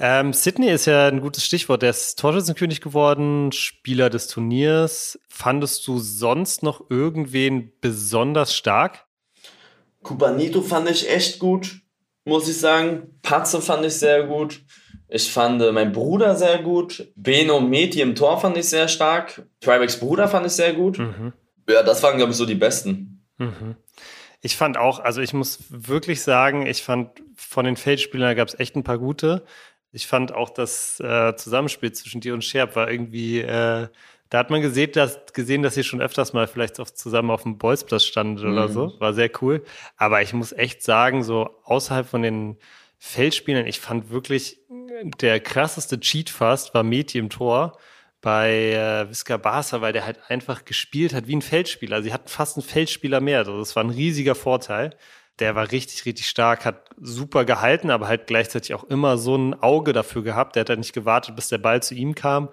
Ähm, 0.00 0.32
Sydney 0.32 0.68
ist 0.68 0.86
ja 0.86 1.06
ein 1.06 1.20
gutes 1.20 1.44
Stichwort. 1.44 1.82
Der 1.82 1.90
ist 1.90 2.18
Torschützenkönig 2.18 2.80
geworden, 2.80 3.52
Spieler 3.52 4.10
des 4.10 4.26
Turniers. 4.26 5.20
Fandest 5.28 5.86
du 5.86 6.00
sonst 6.00 6.64
noch 6.64 6.90
irgendwen 6.90 7.70
besonders 7.80 8.56
stark? 8.56 9.06
Kubanito 10.02 10.62
fand 10.62 10.90
ich 10.90 11.08
echt 11.08 11.38
gut, 11.38 11.82
muss 12.24 12.48
ich 12.48 12.58
sagen. 12.58 13.20
Patze 13.22 13.62
fand 13.62 13.86
ich 13.86 13.94
sehr 13.94 14.24
gut. 14.24 14.62
Ich 15.08 15.30
fand 15.30 15.62
äh, 15.62 15.70
meinen 15.70 15.92
Bruder 15.92 16.34
sehr 16.34 16.58
gut. 16.58 17.06
Beno 17.14 17.60
Meti 17.60 18.00
im 18.00 18.16
Tor 18.16 18.40
fand 18.40 18.56
ich 18.56 18.68
sehr 18.68 18.88
stark. 18.88 19.46
Tribex 19.60 20.00
Bruder 20.00 20.26
fand 20.26 20.46
ich 20.46 20.52
sehr 20.52 20.72
gut. 20.72 20.98
Mhm. 20.98 21.34
Ja, 21.68 21.82
das 21.82 22.02
waren, 22.02 22.16
glaube 22.16 22.32
ich, 22.32 22.38
so 22.38 22.46
die 22.46 22.54
besten. 22.54 23.24
Mhm. 23.38 23.76
Ich 24.40 24.56
fand 24.56 24.76
auch, 24.76 24.98
also 24.98 25.20
ich 25.20 25.32
muss 25.32 25.60
wirklich 25.68 26.22
sagen, 26.22 26.66
ich 26.66 26.82
fand 26.82 27.22
von 27.36 27.64
den 27.64 27.76
Feldspielern 27.76 28.34
gab 28.34 28.48
es 28.48 28.58
echt 28.58 28.74
ein 28.76 28.82
paar 28.82 28.98
gute. 28.98 29.44
Ich 29.92 30.06
fand 30.06 30.32
auch 30.32 30.50
das 30.50 30.98
äh, 31.00 31.36
Zusammenspiel 31.36 31.92
zwischen 31.92 32.20
dir 32.20 32.34
und 32.34 32.42
Scherb 32.42 32.74
war 32.74 32.90
irgendwie, 32.90 33.40
äh, 33.40 33.88
da 34.30 34.38
hat 34.38 34.50
man 34.50 34.62
gesehen 34.62 34.90
dass, 34.92 35.20
gesehen, 35.32 35.62
dass 35.62 35.76
ihr 35.76 35.84
schon 35.84 36.00
öfters 36.00 36.32
mal 36.32 36.48
vielleicht 36.48 36.80
auch 36.80 36.90
zusammen 36.90 37.30
auf 37.30 37.42
dem 37.42 37.58
Bolzplatz 37.58 38.04
standet 38.04 38.44
mhm. 38.44 38.52
oder 38.52 38.68
so. 38.68 38.98
War 38.98 39.12
sehr 39.12 39.30
cool. 39.42 39.62
Aber 39.96 40.22
ich 40.22 40.32
muss 40.32 40.52
echt 40.52 40.82
sagen, 40.82 41.22
so 41.22 41.50
außerhalb 41.64 42.08
von 42.08 42.22
den 42.22 42.56
Feldspielern, 42.98 43.66
ich 43.66 43.78
fand 43.78 44.10
wirklich 44.10 44.60
der 45.20 45.40
krasseste 45.40 46.00
Cheat 46.00 46.30
fast 46.30 46.74
war 46.74 46.82
Meti 46.82 47.18
im 47.18 47.30
Tor 47.30 47.78
bei 48.22 48.72
äh, 48.72 49.10
Visca 49.10 49.36
Barca, 49.36 49.80
weil 49.80 49.92
der 49.92 50.06
halt 50.06 50.20
einfach 50.28 50.64
gespielt 50.64 51.12
hat 51.12 51.26
wie 51.26 51.36
ein 51.36 51.42
Feldspieler. 51.42 52.02
Sie 52.02 52.14
hatten 52.14 52.28
fast 52.28 52.56
einen 52.56 52.64
Feldspieler 52.64 53.20
mehr. 53.20 53.38
Also 53.38 53.58
das 53.58 53.76
war 53.76 53.84
ein 53.84 53.90
riesiger 53.90 54.36
Vorteil. 54.36 54.96
Der 55.40 55.56
war 55.56 55.72
richtig, 55.72 56.06
richtig 56.06 56.28
stark, 56.28 56.64
hat 56.64 56.90
super 57.00 57.44
gehalten, 57.44 57.90
aber 57.90 58.06
halt 58.06 58.28
gleichzeitig 58.28 58.74
auch 58.74 58.84
immer 58.84 59.18
so 59.18 59.36
ein 59.36 59.60
Auge 59.60 59.92
dafür 59.92 60.22
gehabt. 60.22 60.54
Der 60.54 60.60
hat 60.60 60.68
halt 60.68 60.78
nicht 60.78 60.92
gewartet, 60.92 61.34
bis 61.34 61.48
der 61.48 61.58
Ball 61.58 61.82
zu 61.82 61.94
ihm 61.94 62.14
kam. 62.14 62.48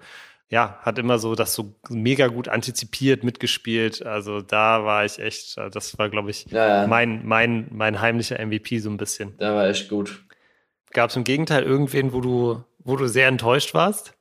Ja, 0.48 0.80
hat 0.82 0.98
immer 0.98 1.20
so 1.20 1.36
das 1.36 1.54
so 1.54 1.76
mega 1.88 2.26
gut 2.26 2.48
antizipiert, 2.48 3.22
mitgespielt. 3.22 4.04
Also 4.04 4.40
da 4.40 4.84
war 4.84 5.04
ich 5.04 5.20
echt, 5.20 5.56
äh, 5.56 5.70
das 5.70 5.96
war, 5.98 6.08
glaube 6.08 6.30
ich, 6.30 6.46
ja, 6.50 6.82
ja. 6.82 6.86
mein, 6.88 7.24
mein, 7.24 7.68
mein 7.70 8.00
heimlicher 8.00 8.44
MVP 8.44 8.80
so 8.80 8.90
ein 8.90 8.96
bisschen. 8.96 9.36
Der 9.38 9.54
war 9.54 9.68
echt 9.68 9.88
gut. 9.88 10.24
Gab 10.92 11.10
es 11.10 11.16
im 11.16 11.22
Gegenteil 11.22 11.62
irgendwen, 11.62 12.12
wo 12.12 12.20
du, 12.20 12.64
wo 12.80 12.96
du 12.96 13.06
sehr 13.06 13.28
enttäuscht 13.28 13.74
warst? 13.74 14.14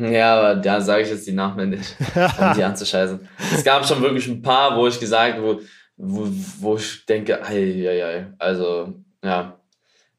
Ja, 0.00 0.38
aber 0.38 0.60
da 0.60 0.80
sage 0.80 1.02
ich 1.02 1.10
jetzt 1.10 1.26
die 1.26 1.32
Namen 1.32 1.70
nicht, 1.70 1.96
um 2.14 2.54
die 2.54 2.62
anzuscheißen. 2.64 3.28
es 3.54 3.64
gab 3.64 3.86
schon 3.86 4.02
wirklich 4.02 4.26
ein 4.28 4.42
paar, 4.42 4.76
wo 4.76 4.86
ich 4.86 4.98
gesagt, 5.00 5.40
wo, 5.40 5.60
wo, 5.96 6.28
wo 6.60 6.76
ich 6.76 7.06
denke, 7.06 7.42
ei, 7.44 7.88
ei, 7.88 8.04
ei, 8.04 8.26
also, 8.38 8.94
ja. 9.22 9.58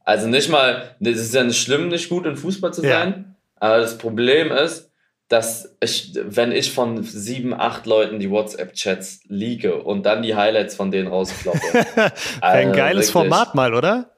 Also 0.04 0.28
nicht 0.28 0.50
mal, 0.50 0.96
es 1.02 1.20
ist 1.20 1.34
ja 1.34 1.44
nicht 1.44 1.62
schlimm, 1.62 1.90
nicht 1.90 2.10
gut 2.10 2.26
in 2.26 2.38
Fußball 2.38 2.74
zu 2.74 2.82
sein, 2.82 3.26
ja. 3.28 3.36
aber 3.60 3.80
das 3.80 3.98
Problem 3.98 4.52
ist, 4.52 4.88
dass 5.28 5.76
ich, 5.82 6.14
wenn 6.16 6.54
ich 6.54 6.72
von 6.72 7.04
sieben, 7.04 7.54
acht 7.54 7.86
Leuten 7.86 8.20
die 8.20 8.32
WhatsApp-Chats 8.32 9.22
liege 9.28 9.84
und 9.84 10.06
dann 10.06 10.22
die 10.24 10.36
Highlights 10.36 10.76
von 10.76 10.90
denen 10.90 11.08
rauskloppe. 11.08 11.60
Wäre 11.74 12.12
ein 12.42 12.68
also 12.68 12.72
geiles 12.72 13.08
wirklich, 13.08 13.12
Format 13.12 13.54
mal, 13.54 13.74
oder? 13.74 14.12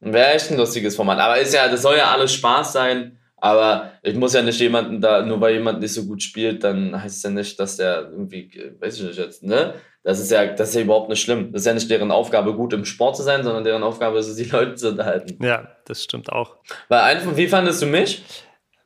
Wäre 0.00 0.32
echt 0.32 0.50
ein 0.50 0.56
lustiges 0.56 0.96
Format. 0.96 1.20
Aber 1.20 1.38
ist 1.38 1.54
ja, 1.54 1.68
das 1.68 1.82
soll 1.82 1.96
ja 1.96 2.10
alles 2.10 2.32
Spaß 2.32 2.72
sein. 2.72 3.19
Aber 3.40 3.92
ich 4.02 4.14
muss 4.14 4.34
ja 4.34 4.42
nicht 4.42 4.60
jemanden 4.60 5.00
da, 5.00 5.22
nur 5.22 5.40
weil 5.40 5.54
jemand 5.54 5.80
nicht 5.80 5.94
so 5.94 6.04
gut 6.04 6.22
spielt, 6.22 6.62
dann 6.64 7.00
heißt 7.02 7.16
es 7.16 7.22
ja 7.22 7.30
nicht, 7.30 7.58
dass 7.58 7.76
der 7.76 8.10
irgendwie, 8.10 8.50
weiß 8.80 8.98
ich 8.98 9.06
nicht 9.06 9.18
jetzt, 9.18 9.42
ne? 9.42 9.74
Das 10.02 10.18
ist 10.18 10.30
ja, 10.30 10.46
das 10.46 10.70
ist 10.70 10.74
ja 10.76 10.80
überhaupt 10.80 11.10
nicht 11.10 11.20
schlimm. 11.20 11.52
Das 11.52 11.62
ist 11.62 11.66
ja 11.66 11.74
nicht 11.74 11.90
deren 11.90 12.10
Aufgabe, 12.10 12.54
gut 12.54 12.72
im 12.72 12.86
Sport 12.86 13.16
zu 13.16 13.22
sein, 13.22 13.44
sondern 13.44 13.64
deren 13.64 13.82
Aufgabe 13.82 14.18
ist 14.18 14.28
es, 14.28 14.36
die 14.36 14.44
Leute 14.44 14.74
zu 14.74 14.88
unterhalten. 14.90 15.42
Ja, 15.44 15.68
das 15.84 16.02
stimmt 16.02 16.32
auch. 16.32 16.56
Weil 16.88 17.00
einfach, 17.00 17.36
wie 17.36 17.48
fandest 17.48 17.82
du 17.82 17.86
mich? 17.86 18.22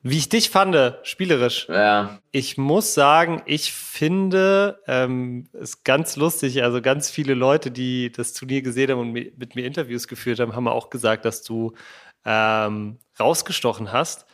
Wie 0.07 0.19
ich 0.19 0.29
dich 0.29 0.51
fand, 0.51 0.77
spielerisch. 1.01 1.67
Ja. 1.67 2.19
Ich 2.31 2.59
muss 2.59 2.93
sagen, 2.93 3.41
ich 3.47 3.71
finde, 3.73 4.79
ähm, 4.87 5.49
ganz 5.83 6.15
lustig, 6.15 6.61
also 6.61 6.79
ganz 6.79 7.09
viele 7.09 7.33
Leute, 7.33 7.71
die 7.71 8.11
das 8.11 8.33
Turnier 8.33 8.61
gesehen 8.61 8.91
haben 8.91 8.99
und 8.99 9.13
mit 9.13 9.55
mir 9.55 9.65
Interviews 9.65 10.07
geführt 10.07 10.39
haben, 10.39 10.55
haben 10.55 10.67
auch 10.67 10.91
gesagt, 10.91 11.25
dass 11.25 11.41
du 11.41 11.73
ähm, 12.23 12.99
rausgestochen 13.19 13.91
hast. 13.91 14.27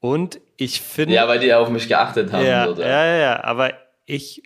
Und 0.00 0.40
ich 0.56 0.80
finde. 0.80 1.14
Ja, 1.14 1.28
weil 1.28 1.38
die 1.38 1.52
auf 1.54 1.68
mich 1.68 1.88
geachtet 1.88 2.32
haben. 2.32 2.44
Ja, 2.44 2.68
oder? 2.68 2.86
ja, 2.86 3.16
ja, 3.16 3.44
aber 3.44 3.72
ich. 4.04 4.42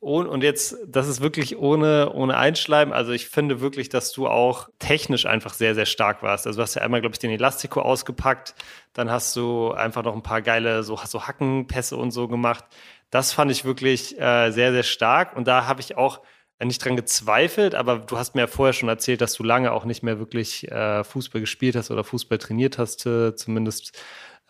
Und 0.00 0.44
jetzt, 0.44 0.76
das 0.86 1.08
ist 1.08 1.20
wirklich 1.20 1.58
ohne, 1.58 2.12
ohne 2.12 2.36
Einschleimen. 2.36 2.94
Also 2.94 3.10
ich 3.10 3.26
finde 3.26 3.60
wirklich, 3.60 3.88
dass 3.88 4.12
du 4.12 4.28
auch 4.28 4.68
technisch 4.78 5.26
einfach 5.26 5.54
sehr, 5.54 5.74
sehr 5.74 5.86
stark 5.86 6.22
warst. 6.22 6.46
Also 6.46 6.58
du 6.58 6.62
hast 6.62 6.76
ja 6.76 6.82
einmal, 6.82 7.00
glaube 7.00 7.14
ich, 7.14 7.18
den 7.18 7.32
Elastico 7.32 7.80
ausgepackt. 7.80 8.54
Dann 8.92 9.10
hast 9.10 9.34
du 9.34 9.72
einfach 9.72 10.04
noch 10.04 10.14
ein 10.14 10.22
paar 10.22 10.40
geile 10.40 10.84
so, 10.84 10.96
so 11.04 11.26
Hackenpässe 11.26 11.96
und 11.96 12.12
so 12.12 12.28
gemacht. 12.28 12.64
Das 13.10 13.32
fand 13.32 13.50
ich 13.50 13.64
wirklich 13.64 14.20
äh, 14.20 14.52
sehr, 14.52 14.70
sehr 14.70 14.84
stark. 14.84 15.36
Und 15.36 15.48
da 15.48 15.66
habe 15.66 15.80
ich 15.80 15.96
auch 15.96 16.20
nicht 16.64 16.84
dran 16.84 16.96
gezweifelt, 16.96 17.74
aber 17.74 17.98
du 17.98 18.18
hast 18.18 18.34
mir 18.34 18.42
ja 18.42 18.46
vorher 18.46 18.72
schon 18.72 18.88
erzählt, 18.88 19.20
dass 19.20 19.34
du 19.34 19.44
lange 19.44 19.72
auch 19.72 19.84
nicht 19.84 20.02
mehr 20.02 20.18
wirklich 20.18 20.70
äh, 20.70 21.04
Fußball 21.04 21.40
gespielt 21.40 21.76
hast 21.76 21.90
oder 21.90 22.02
Fußball 22.02 22.38
trainiert 22.38 22.78
hast, 22.78 23.06
äh, 23.06 23.34
zumindest 23.36 23.96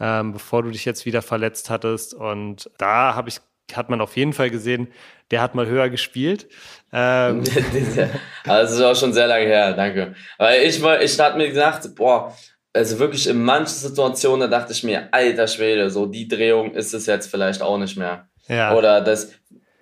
ähm, 0.01 0.33
bevor 0.33 0.63
du 0.63 0.71
dich 0.71 0.85
jetzt 0.85 1.07
wieder 1.07 1.23
verletzt 1.23 1.71
hattest. 1.71 2.15
Und 2.15 2.71
da 2.79 3.15
habe 3.15 3.29
ich 3.29 3.41
hat 3.75 3.91
man 3.91 4.01
auf 4.01 4.17
jeden 4.17 4.33
Fall 4.33 4.51
gesehen, 4.51 4.89
der 5.31 5.43
hat 5.43 5.55
mal 5.55 5.67
höher 5.67 5.91
gespielt. 5.91 6.49
Ähm. 6.93 7.45
also 8.45 8.63
das 8.63 8.73
ist 8.73 8.81
auch 8.81 8.97
schon 8.97 9.13
sehr 9.13 9.27
lange 9.27 9.45
her, 9.45 9.75
danke. 9.75 10.15
Weil 10.39 10.63
ich, 10.63 10.83
ich 10.83 11.21
hatte 11.21 11.37
mir 11.37 11.49
gedacht, 11.49 11.95
boah, 11.95 12.35
also 12.73 12.99
wirklich 12.99 13.27
in 13.27 13.43
manchen 13.43 13.75
Situationen, 13.75 14.51
da 14.51 14.59
dachte 14.59 14.73
ich 14.73 14.85
mir, 14.85 15.09
alter 15.13 15.47
Schwede, 15.47 15.91
so 15.91 16.07
die 16.07 16.29
Drehung 16.29 16.75
ist 16.75 16.95
es 16.95 17.07
jetzt 17.07 17.31
vielleicht 17.31 17.61
auch 17.61 17.79
nicht 17.79 17.97
mehr. 17.97 18.29
Ja. 18.49 18.75
Oder 18.75 19.01
das, 19.01 19.33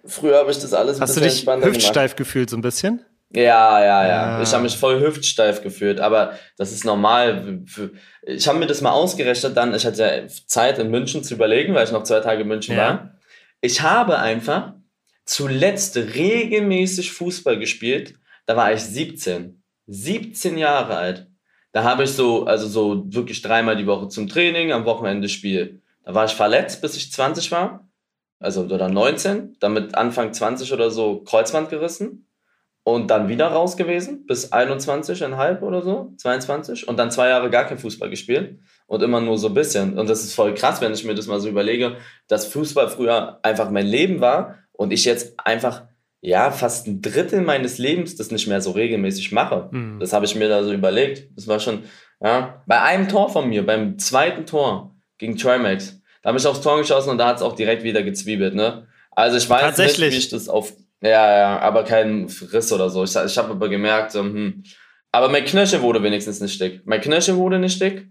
früher 0.05 0.39
habe 0.39 0.51
ich 0.51 0.59
das 0.59 0.73
alles 0.73 0.97
ein 0.97 1.03
Hast 1.03 1.17
du 1.17 1.21
dich 1.21 1.47
hüftsteif 1.47 1.95
gemacht. 1.95 2.17
gefühlt 2.17 2.51
so 2.51 2.57
ein 2.57 2.63
bisschen? 2.63 3.05
Ja, 3.31 3.85
ja, 3.85 4.07
ja. 4.07 4.43
Ich 4.43 4.53
habe 4.53 4.63
mich 4.63 4.77
voll 4.77 5.01
hüftsteif 5.01 5.63
gefühlt, 5.63 6.01
aber 6.01 6.39
das 6.57 6.73
ist 6.73 6.85
normal. 6.85 7.65
Ich 8.23 8.47
habe 8.47 8.59
mir 8.59 8.67
das 8.67 8.81
mal 8.81 8.93
ausgerechnet 8.93 9.57
dann, 9.57 9.75
ich 9.75 9.85
hatte 9.85 10.03
ja 10.03 10.29
Zeit 10.47 10.79
in 10.79 10.91
München 10.91 11.25
zu 11.25 11.35
überlegen, 11.35 11.75
weil 11.75 11.85
ich 11.85 11.93
noch 11.93 12.05
zwei 12.05 12.21
Tage 12.21 12.43
in 12.43 12.49
München 12.49 12.77
ja. 12.77 12.83
war. 12.83 13.19
Ich 13.61 13.83
habe 13.83 14.19
einfach 14.19 14.75
zuletzt 15.25 15.97
regelmäßig 15.97 17.13
Fußball 17.13 17.59
gespielt, 17.59 18.15
da 18.47 18.57
war 18.57 18.73
ich 18.73 18.81
17. 18.81 19.63
17 19.89 20.57
Jahre 20.57 20.97
alt. 20.97 21.27
Da 21.73 21.83
habe 21.83 22.05
ich 22.05 22.11
so, 22.13 22.47
also 22.47 22.69
so 22.69 23.13
wirklich 23.13 23.43
dreimal 23.43 23.77
die 23.77 23.87
Woche 23.87 24.09
zum 24.09 24.29
Training, 24.29 24.73
am 24.73 24.85
Wochenende 24.85 25.29
Spiel. 25.29 25.83
Da 26.05 26.15
war 26.15 26.25
ich 26.25 26.33
verletzt, 26.33 26.81
bis 26.81 26.97
ich 26.97 27.13
20 27.13 27.51
war. 27.51 27.89
Also, 28.39 28.63
oder 28.63 28.89
19. 28.89 29.57
Damit 29.61 29.95
Anfang 29.95 30.33
20 30.33 30.73
oder 30.73 30.91
so 30.91 31.23
Kreuzband 31.23 31.69
gerissen 31.69 32.26
und 32.87 33.11
dann 33.11 33.29
wieder 33.29 33.49
raus 33.49 33.77
gewesen, 33.77 34.27
bis 34.27 34.53
21,5 34.53 35.61
oder 35.63 35.83
so, 35.83 36.13
22 36.19 36.87
und 36.87 36.97
dann 36.97 37.11
zwei 37.11 37.29
Jahre 37.31 37.51
gar 37.51 37.65
kein 37.65 37.79
Fußball 37.79 38.09
gespielt 38.09 38.61
und 38.87 39.03
immer 39.03 39.21
nur 39.21 39.39
so 39.39 39.49
ein 39.49 39.55
bisschen. 39.55 39.99
Und 39.99 40.09
das 40.09 40.23
ist 40.23 40.35
voll 40.35 40.55
krass, 40.55 40.81
wenn 40.81 40.93
ich 40.93 41.05
mir 41.05 41.17
das 41.17 41.27
mal 41.27 41.41
so 41.41 41.49
überlege, 41.49 41.97
dass 42.29 42.47
Fußball 42.47 42.89
früher 42.89 43.41
einfach 43.43 43.71
mein 43.71 43.89
Leben 43.89 44.21
war 44.21 44.59
und 44.71 44.93
ich 44.93 45.05
jetzt 45.05 45.35
einfach 45.45 45.83
ja, 46.21 46.53
fast 46.53 46.87
ein 46.87 47.03
Drittel 47.03 47.41
meines 47.41 47.79
Lebens 47.79 48.15
das 48.15 48.31
nicht 48.31 48.47
mehr 48.47 48.61
so 48.61 48.71
regelmäßig 48.71 49.33
mache. 49.33 49.69
Mhm. 49.73 49.99
Das 49.99 50.13
habe 50.13 50.25
ich 50.25 50.37
mir 50.37 50.49
da 50.49 50.63
so 50.63 50.73
überlegt. 50.73 51.37
Das 51.37 51.49
war 51.49 51.59
schon, 51.59 51.83
ja, 52.23 52.63
bei 52.69 52.81
einem 52.81 53.09
Tor 53.09 53.31
von 53.31 53.49
mir, 53.49 53.67
beim 53.67 53.99
zweiten 53.99 54.47
Tor 54.47 54.95
gegen 55.19 55.37
Trimax, 55.37 56.01
da 56.23 56.29
habe 56.29 56.39
ich 56.39 56.47
aufs 56.47 56.61
Tor 56.61 56.79
geschossen 56.79 57.11
und 57.11 57.19
da 57.19 57.27
hat 57.27 57.37
es 57.39 57.43
auch 57.43 57.57
direkt 57.57 57.83
wieder 57.83 58.05
gezwiebelt, 58.05 58.55
ne? 58.55 58.87
Also 59.11 59.39
ich 59.39 59.51
weiß 59.51 59.63
nicht, 59.63 59.77
Tatsächlich. 59.77 60.15
wie 60.15 60.19
ich 60.19 60.29
das 60.29 60.49
auf, 60.49 60.73
ja, 61.01 61.37
ja, 61.39 61.59
aber 61.61 61.85
kein 61.85 62.27
Riss 62.53 62.73
oder 62.73 62.91
so. 62.91 63.05
Ich, 63.05 63.15
ich 63.15 63.39
habe 63.39 63.51
aber 63.51 63.69
gemerkt, 63.69 64.13
so, 64.13 64.21
hm, 64.21 64.63
aber 65.13 65.29
mein 65.29 65.45
Knöchel 65.45 65.83
wurde 65.83 66.03
wenigstens 66.03 66.41
nicht 66.41 66.61
dick. 66.61 66.83
Mein 66.85 67.01
Knöchel 67.01 67.37
wurde 67.37 67.59
nicht 67.59 67.81
dick 67.81 68.09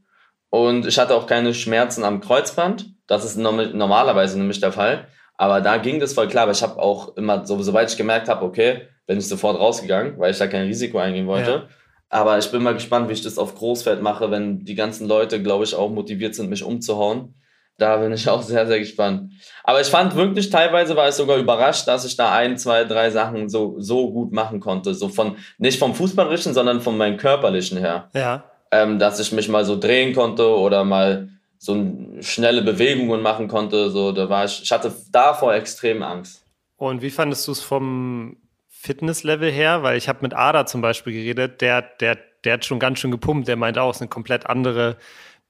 und 0.50 0.86
ich 0.86 0.98
hatte 0.98 1.16
auch 1.16 1.28
keine 1.28 1.54
Schmerzen 1.54 2.04
am 2.04 2.22
Kreuzband. 2.22 2.88
Das 3.08 3.24
ist 3.26 3.38
norm- 3.38 3.76
normalerweise 3.78 4.38
nämlich 4.38 4.60
der 4.60 4.72
Fall. 4.72 5.08
Aber 5.38 5.62
da 5.62 5.78
ging 5.78 6.00
das 6.00 6.14
voll 6.14 6.28
klar. 6.28 6.44
Aber 6.44 6.54
ich 6.54 6.64
habe 6.64 6.80
auch 6.82 7.16
immer, 7.18 7.46
so, 7.46 7.62
sobald 7.62 7.92
ich 7.92 7.98
gemerkt 7.98 8.30
habe, 8.30 8.46
okay, 8.46 8.88
bin 9.06 9.18
ich 9.20 9.28
sofort 9.28 9.60
rausgegangen, 9.60 10.18
weil 10.18 10.32
ich 10.32 10.38
da 10.38 10.48
kein 10.48 10.66
Risiko 10.66 10.98
eingehen 10.98 11.28
wollte. 11.28 11.52
Ja. 11.52 11.68
Aber 12.10 12.38
ich 12.38 12.50
bin 12.50 12.64
mal 12.64 12.74
gespannt, 12.74 13.10
wie 13.10 13.14
ich 13.14 13.22
das 13.22 13.38
auf 13.38 13.56
Großfeld 13.56 14.02
mache, 14.02 14.32
wenn 14.32 14.64
die 14.64 14.76
ganzen 14.76 15.08
Leute, 15.08 15.42
glaube 15.44 15.64
ich, 15.66 15.76
auch 15.76 15.90
motiviert 15.90 16.34
sind, 16.36 16.50
mich 16.50 16.64
umzuhauen. 16.64 17.36
Da 17.78 17.98
bin 17.98 18.14
ich 18.14 18.30
auch 18.30 18.42
sehr, 18.42 18.66
sehr 18.66 18.80
gespannt. 18.80 19.32
Aber 19.64 19.82
ich 19.82 19.88
fand 19.88 20.16
wirklich, 20.16 20.50
teilweise 20.50 20.96
war 20.96 21.10
ich 21.10 21.16
sogar 21.16 21.38
überrascht, 21.38 21.88
dass 21.88 22.06
ich 22.06 22.16
da 22.16 22.32
ein, 22.32 22.58
zwei, 22.58 22.86
drei 22.86 23.10
Sachen 23.10 23.50
so, 23.50 23.76
so 23.80 24.12
gut 24.12 24.32
machen 24.32 24.62
konnte. 24.62 24.94
So 24.94 25.10
von, 25.10 25.36
nicht 25.58 25.78
vom 25.78 25.94
Fußballerischen, 25.94 26.54
sondern 26.54 26.80
von 26.80 26.98
meinem 26.98 27.18
Körperlichen 27.18 27.78
her. 27.78 28.10
Ja. 28.14 28.46
Ähm, 28.72 28.98
dass 28.98 29.20
ich 29.20 29.32
mich 29.34 29.50
mal 29.50 29.66
so 29.66 29.78
drehen 29.78 30.16
konnte 30.16 30.48
oder 30.48 30.86
mal 30.86 31.30
so 31.58 31.76
schnelle 32.22 32.62
Bewegungen 32.62 33.22
machen 33.22 33.48
konnte. 33.50 33.90
So, 33.90 34.14
da 34.14 34.30
war 34.30 34.46
ich, 34.46 34.64
ich 34.64 34.72
hatte 34.72 34.94
davor 35.12 35.54
extrem 35.54 36.02
Angst. 36.02 36.44
Und 36.78 37.02
wie 37.02 37.10
fandest 37.10 37.48
du 37.48 37.52
es 37.52 37.62
vom 37.62 38.38
Fitnesslevel 38.70 39.52
her? 39.52 39.84
Weil 39.84 39.98
ich 39.98 40.08
habe 40.08 40.20
mit 40.22 40.34
Ada 40.34 40.66
zum 40.66 40.82
Beispiel 40.82 41.14
geredet, 41.14 41.60
der, 41.62 41.82
der, 41.82 42.18
der 42.46 42.54
hat 42.54 42.66
schon 42.66 42.80
ganz 42.80 43.00
schön 43.00 43.12
gepumpt, 43.12 43.48
der 43.48 43.56
meint 43.58 43.78
auch, 43.78 43.90
es 43.90 43.98
ist 43.98 44.02
eine 44.02 44.10
komplett 44.10 44.46
andere 44.46 44.98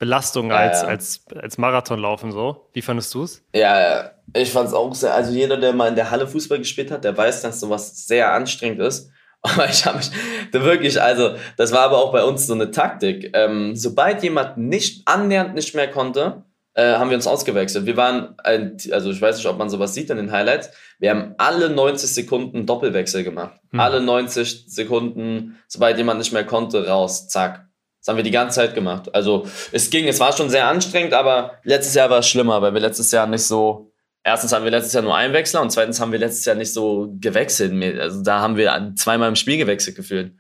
Belastung 0.06 0.50
Ja, 0.50 0.58
als, 0.58 0.82
ja. 0.84 0.88
als, 0.88 1.26
als 1.36 1.58
Marathonlaufen 1.58 2.32
so. 2.32 2.70
Wie 2.74 2.82
fandest 2.84 3.14
du 3.16 3.24
es? 3.24 3.44
Ja, 3.56 4.12
ich 4.34 4.52
fand 4.52 4.68
es 4.68 4.74
auch 4.74 4.94
sehr, 4.94 5.14
also 5.14 5.32
jeder, 5.32 5.58
der 5.58 5.74
mal 5.74 5.88
in 5.88 5.96
der 5.96 6.12
Halle 6.12 6.28
Fußball 6.28 6.60
gespielt 6.60 6.92
hat, 6.92 7.04
der 7.04 7.18
weiß, 7.18 7.42
dass 7.42 7.60
sowas 7.60 8.06
sehr 8.08 8.32
anstrengend 8.34 8.82
ist. 8.82 9.10
Aber 9.42 9.68
ich 9.68 9.86
habe 9.86 9.98
mich 9.98 10.10
da 10.52 10.64
wirklich, 10.64 11.00
also 11.00 11.36
das 11.58 11.72
war 11.72 11.82
aber 11.82 12.00
auch 12.00 12.12
bei 12.12 12.24
uns 12.24 12.48
so 12.48 12.54
eine 12.56 12.72
Taktik. 12.72 13.30
Ähm, 13.36 13.76
sobald 13.76 14.24
jemand 14.24 14.58
nicht 14.58 15.08
annähernd 15.08 15.54
nicht 15.54 15.76
mehr 15.76 15.88
konnte, 15.88 16.46
äh, 16.74 16.96
haben 16.96 17.12
wir 17.12 17.16
uns 17.16 17.28
ausgewechselt. 17.28 17.86
Wir 17.86 17.96
waren, 17.96 18.34
ein, 18.44 18.78
also 18.92 19.12
ich 19.12 19.22
weiß 19.22 19.38
nicht, 19.38 19.46
ob 19.46 19.60
man 19.60 19.70
sowas 19.70 19.94
sieht 19.94 20.10
in 20.10 20.18
den 20.18 20.32
Highlights, 20.32 20.72
wir 20.98 21.12
haben 21.12 21.36
alle 21.38 21.70
90 21.70 22.12
Sekunden 22.12 22.66
Doppelwechsel 22.66 23.24
gemacht. 23.24 23.60
Hm. 23.72 23.80
Alle 23.80 24.02
90 24.02 24.66
Sekunden, 24.68 25.60
sobald 25.68 26.00
jemand 26.00 26.18
nicht 26.18 26.34
mehr 26.34 26.46
konnte, 26.46 26.88
raus, 26.88 27.28
zack. 27.28 27.68
Das 28.06 28.12
haben 28.12 28.18
wir 28.18 28.24
die 28.24 28.30
ganze 28.30 28.58
Zeit 28.58 28.76
gemacht. 28.76 29.16
Also 29.16 29.48
es 29.72 29.90
ging, 29.90 30.08
es 30.08 30.20
war 30.20 30.32
schon 30.32 30.52
sehr 30.52 30.68
anstrengend, 30.68 31.14
aber 31.14 31.54
letztes 31.64 31.96
Jahr 31.96 32.12
war 32.12 32.20
es 32.20 32.28
schlimmer, 32.28 32.62
weil 32.62 32.72
wir 32.76 32.82
letztes 32.82 33.10
Jahr 33.10 33.26
nicht 33.26 33.42
so. 33.42 33.92
Erstens 34.24 34.54
haben 34.54 34.64
wir 34.64 34.70
letztes 34.70 34.94
Jahr 34.94 35.02
nur 35.02 35.16
einen 35.16 35.34
Wechsler 35.34 35.64
und 35.64 35.72
zweitens 35.72 36.00
haben 36.00 36.12
wir 36.12 36.20
letztes 36.20 36.46
Jahr 36.46 36.56
nicht 36.56 36.72
so 36.72 37.16
gewechselt. 37.20 38.00
Also 38.00 38.22
da 38.22 38.42
haben 38.42 38.58
wir 38.58 38.94
zweimal 38.96 39.28
im 39.28 39.36
Spiel 39.36 39.58
gewechselt 39.58 39.96
gefühlt. 39.96 40.34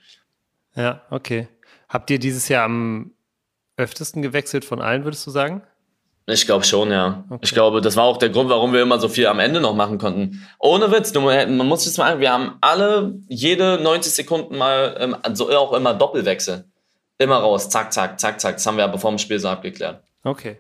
Ja, 0.76 1.02
okay. 1.10 1.48
Habt 1.90 2.12
ihr 2.12 2.20
dieses 2.20 2.50
Jahr 2.50 2.66
am 2.66 3.16
öftesten 3.78 4.22
gewechselt 4.22 4.64
von 4.64 4.80
allen, 4.80 5.04
würdest 5.04 5.26
du 5.26 5.32
sagen? 5.32 5.64
Ich 6.28 6.46
glaube 6.46 6.66
schon, 6.66 6.92
ja. 6.92 7.24
Okay. 7.30 7.40
Ich 7.42 7.52
glaube, 7.52 7.82
das 7.82 7.96
war 7.96 8.04
auch 8.04 8.18
der 8.18 8.30
Grund, 8.30 8.48
warum 8.52 8.74
wir 8.74 8.82
immer 8.84 9.00
so 9.00 9.10
viel 9.10 9.26
am 9.26 9.40
Ende 9.40 9.60
noch 9.60 9.74
machen 9.74 9.98
konnten. 9.98 10.48
Ohne 10.60 10.92
Witz, 10.92 11.14
du, 11.14 11.22
man 11.22 11.58
muss 11.68 11.84
sich 11.84 11.94
das 11.94 11.98
mal, 11.98 12.20
wir 12.20 12.32
haben 12.32 12.58
alle 12.62 13.16
jede 13.28 13.80
90 13.82 14.14
Sekunden 14.14 14.56
mal, 14.56 15.18
also 15.24 15.50
auch 15.50 15.74
immer 15.74 15.96
Doppelwechsel. 15.96 16.66
Immer 17.18 17.38
raus, 17.38 17.70
zack, 17.70 17.94
zack, 17.94 18.20
zack, 18.20 18.42
zack. 18.42 18.56
Das 18.56 18.66
haben 18.66 18.78
wir 18.78 18.84
aber 18.84 19.00
vor 19.00 19.12
dem 19.12 19.20
Spiel 19.20 19.40
so 19.40 19.48
abgeklärt. 19.48 20.04
Okay. 20.24 20.58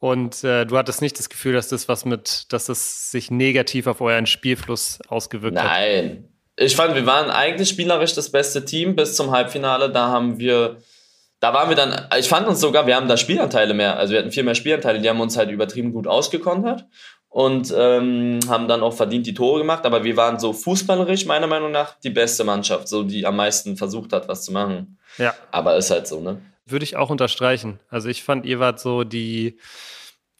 Und 0.00 0.44
äh, 0.44 0.64
du 0.64 0.76
hattest 0.76 1.02
nicht 1.02 1.18
das 1.18 1.28
Gefühl, 1.28 1.54
dass 1.54 1.68
das 1.68 1.88
was 1.88 2.04
mit, 2.04 2.52
dass 2.52 2.66
das 2.66 3.10
sich 3.10 3.30
negativ 3.30 3.86
auf 3.86 4.00
euren 4.00 4.26
Spielfluss 4.26 5.00
ausgewirkt 5.08 5.58
hat? 5.58 5.64
Nein. 5.64 6.28
Ich 6.56 6.76
fand, 6.76 6.94
wir 6.94 7.06
waren 7.06 7.30
eigentlich 7.30 7.68
spielerisch 7.68 8.14
das 8.14 8.30
beste 8.30 8.64
Team 8.64 8.96
bis 8.96 9.14
zum 9.14 9.30
Halbfinale. 9.30 9.90
Da 9.90 10.08
haben 10.08 10.38
wir, 10.38 10.78
da 11.40 11.54
waren 11.54 11.68
wir 11.68 11.76
dann, 11.76 12.06
ich 12.18 12.28
fand 12.28 12.48
uns 12.48 12.60
sogar, 12.60 12.86
wir 12.86 12.96
haben 12.96 13.08
da 13.08 13.16
Spielanteile 13.16 13.74
mehr. 13.74 13.96
Also 13.96 14.12
wir 14.12 14.20
hatten 14.20 14.32
viel 14.32 14.42
mehr 14.42 14.56
Spielanteile. 14.56 15.00
Die 15.00 15.08
haben 15.08 15.20
uns 15.20 15.36
halt 15.36 15.50
übertrieben 15.50 15.92
gut 15.92 16.06
ausgekontert 16.06 16.84
und 17.28 17.72
ähm, 17.76 18.40
haben 18.48 18.68
dann 18.68 18.82
auch 18.82 18.92
verdient 18.94 19.26
die 19.26 19.34
Tore 19.34 19.60
gemacht. 19.60 19.84
Aber 19.86 20.04
wir 20.04 20.16
waren 20.16 20.38
so 20.38 20.52
fußballerisch, 20.52 21.26
meiner 21.26 21.46
Meinung 21.46 21.70
nach, 21.70 21.98
die 22.00 22.10
beste 22.10 22.44
Mannschaft, 22.44 22.88
so 22.88 23.04
die 23.04 23.24
am 23.24 23.36
meisten 23.36 23.76
versucht 23.76 24.12
hat, 24.12 24.28
was 24.28 24.44
zu 24.44 24.52
machen. 24.52 24.97
Ja, 25.18 25.34
Aber 25.50 25.76
ist 25.76 25.90
halt 25.90 26.06
so, 26.06 26.20
ne? 26.20 26.40
würde 26.70 26.84
ich 26.84 26.96
auch 26.96 27.10
unterstreichen. 27.10 27.80
Also 27.88 28.08
ich 28.08 28.22
fand, 28.22 28.44
ihr 28.44 28.60
wart 28.60 28.78
so 28.78 29.02
die, 29.02 29.58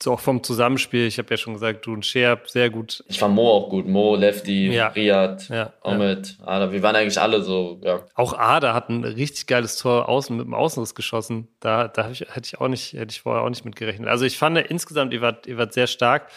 so 0.02 0.12
auch 0.12 0.20
vom 0.20 0.42
Zusammenspiel, 0.42 1.06
ich 1.06 1.18
habe 1.18 1.30
ja 1.30 1.36
schon 1.38 1.54
gesagt, 1.54 1.86
du 1.86 1.92
und 1.94 2.04
Scherb, 2.04 2.50
sehr 2.50 2.70
gut. 2.70 3.02
Ich 3.08 3.18
fand 3.18 3.34
Mo 3.34 3.50
auch 3.50 3.70
gut. 3.70 3.86
Mo, 3.88 4.14
Lefty, 4.14 4.70
Ja. 4.70 4.88
Riyad, 4.88 5.48
Ja, 5.48 5.56
ja. 5.56 5.72
Omid, 5.82 6.36
Ada. 6.44 6.70
Wir 6.70 6.82
waren 6.82 6.94
eigentlich 6.96 7.18
alle 7.20 7.42
so, 7.42 7.80
ja. 7.82 8.04
Auch 8.14 8.34
Ada 8.34 8.74
hat 8.74 8.90
ein 8.90 9.04
richtig 9.04 9.46
geiles 9.46 9.76
Tor 9.76 10.08
außen 10.08 10.36
mit 10.36 10.46
dem 10.46 10.54
Außenriss 10.54 10.94
geschossen. 10.94 11.48
Da, 11.60 11.88
da 11.88 12.10
ich, 12.10 12.20
hätte 12.20 12.42
ich 12.46 12.60
auch 12.60 12.68
nicht, 12.68 12.92
hätte 12.92 13.10
ich 13.10 13.22
vorher 13.22 13.42
auch 13.42 13.48
nicht 13.48 13.64
mit 13.64 13.74
gerechnet. 13.74 14.08
Also 14.08 14.24
ich 14.26 14.36
fand 14.38 14.58
insgesamt, 14.58 15.12
ihr 15.14 15.22
wart, 15.22 15.46
ihr 15.46 15.56
wart 15.56 15.72
sehr 15.72 15.86
stark. 15.86 16.28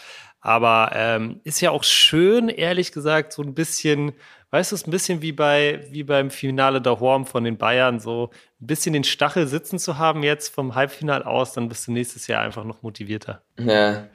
Aber 0.42 0.90
ähm, 0.94 1.40
ist 1.44 1.60
ja 1.60 1.70
auch 1.70 1.84
schön, 1.84 2.48
ehrlich 2.48 2.92
gesagt, 2.92 3.32
so 3.32 3.42
ein 3.42 3.54
bisschen, 3.54 4.12
weißt 4.50 4.72
du, 4.72 4.74
es 4.74 4.82
ist 4.82 4.88
ein 4.88 4.90
bisschen 4.90 5.22
wie 5.22 5.32
bei, 5.32 5.86
wie 5.90 6.02
beim 6.02 6.30
Finale 6.30 6.82
der 6.82 7.00
Horm 7.00 7.24
von 7.26 7.44
den 7.44 7.56
Bayern, 7.56 8.00
so 8.00 8.30
ein 8.60 8.66
bisschen 8.66 8.92
den 8.92 9.04
Stachel 9.04 9.46
sitzen 9.46 9.78
zu 9.78 9.98
haben 9.98 10.22
jetzt 10.22 10.52
vom 10.54 10.74
Halbfinal 10.74 11.22
aus, 11.22 11.52
dann 11.52 11.68
bist 11.68 11.86
du 11.86 11.92
nächstes 11.92 12.26
Jahr 12.26 12.42
einfach 12.42 12.64
noch 12.64 12.82
motivierter. 12.82 13.42
Ja, 13.58 14.08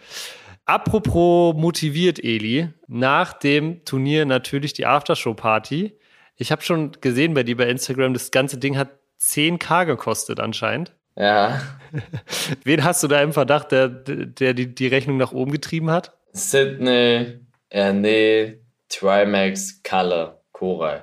Apropos 0.67 1.55
motiviert, 1.55 2.21
Eli, 2.21 2.67
nach 2.87 3.31
dem 3.31 3.85
Turnier 3.85 4.25
natürlich 4.25 4.73
die 4.73 4.85
Aftershow-Party. 4.85 5.97
Ich 6.35 6.51
habe 6.51 6.61
schon 6.61 6.91
gesehen 6.99 7.33
bei 7.33 7.43
dir 7.43 7.55
bei 7.55 7.69
Instagram, 7.69 8.13
das 8.13 8.31
ganze 8.31 8.57
Ding 8.57 8.77
hat 8.77 8.89
10k 9.21 9.85
gekostet 9.85 10.41
anscheinend. 10.41 10.93
ja. 11.15 11.61
Wen 12.65 12.83
hast 12.83 13.01
du 13.01 13.07
da 13.07 13.21
im 13.21 13.31
Verdacht, 13.31 13.71
der, 13.71 13.87
der 13.87 14.53
die, 14.53 14.75
die 14.75 14.87
Rechnung 14.87 15.15
nach 15.15 15.31
oben 15.31 15.53
getrieben 15.53 15.89
hat? 15.89 16.16
Sydney, 16.37 17.39
Erne, 17.69 18.59
Trimax, 18.89 19.81
Kalle, 19.83 20.39
Koray. 20.51 20.99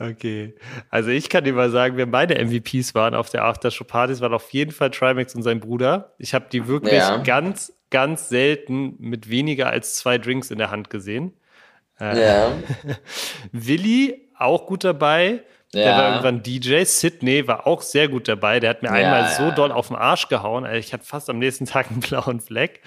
Okay. 0.00 0.54
Also 0.90 1.10
ich 1.10 1.28
kann 1.28 1.44
dir 1.44 1.52
mal 1.52 1.70
sagen, 1.70 1.96
wer 1.96 2.06
meine 2.06 2.34
MVPs 2.38 2.94
waren 2.94 3.14
auf 3.14 3.30
der 3.30 3.44
Aftershow-Party, 3.44 4.12
es 4.14 4.20
waren 4.20 4.32
auf 4.34 4.50
jeden 4.50 4.72
Fall 4.72 4.90
Trimax 4.90 5.34
und 5.34 5.42
sein 5.42 5.60
Bruder. 5.60 6.14
Ich 6.18 6.34
habe 6.34 6.46
die 6.50 6.66
wirklich 6.66 6.94
Ja. 6.94 7.18
ganz, 7.18 7.72
ganz 7.90 8.28
selten 8.28 8.96
mit 8.98 9.28
weniger 9.30 9.68
als 9.70 9.94
zwei 9.94 10.18
Drinks 10.18 10.50
in 10.50 10.58
der 10.58 10.70
Hand 10.70 10.90
gesehen. 10.90 11.34
Ja. 12.00 12.52
Willi 13.52 14.28
auch 14.36 14.66
gut 14.66 14.84
dabei. 14.84 15.42
Der 15.74 15.84
Ja. 15.84 15.96
war 15.98 16.08
irgendwann 16.10 16.42
DJ. 16.42 16.84
Sydney 16.84 17.46
war 17.46 17.66
auch 17.66 17.82
sehr 17.82 18.08
gut 18.08 18.26
dabei. 18.26 18.58
Der 18.58 18.70
hat 18.70 18.82
mir 18.82 18.88
Ja, 18.88 18.94
einmal 18.94 19.28
so 19.36 19.50
doll 19.50 19.70
auf 19.70 19.88
den 19.88 19.96
Arsch 19.96 20.28
gehauen. 20.28 20.64
Also 20.64 20.78
ich 20.78 20.92
hatte 20.94 21.04
fast 21.04 21.28
am 21.28 21.38
nächsten 21.38 21.66
Tag 21.66 21.90
einen 21.90 22.00
blauen 22.00 22.40
Fleck. 22.40 22.80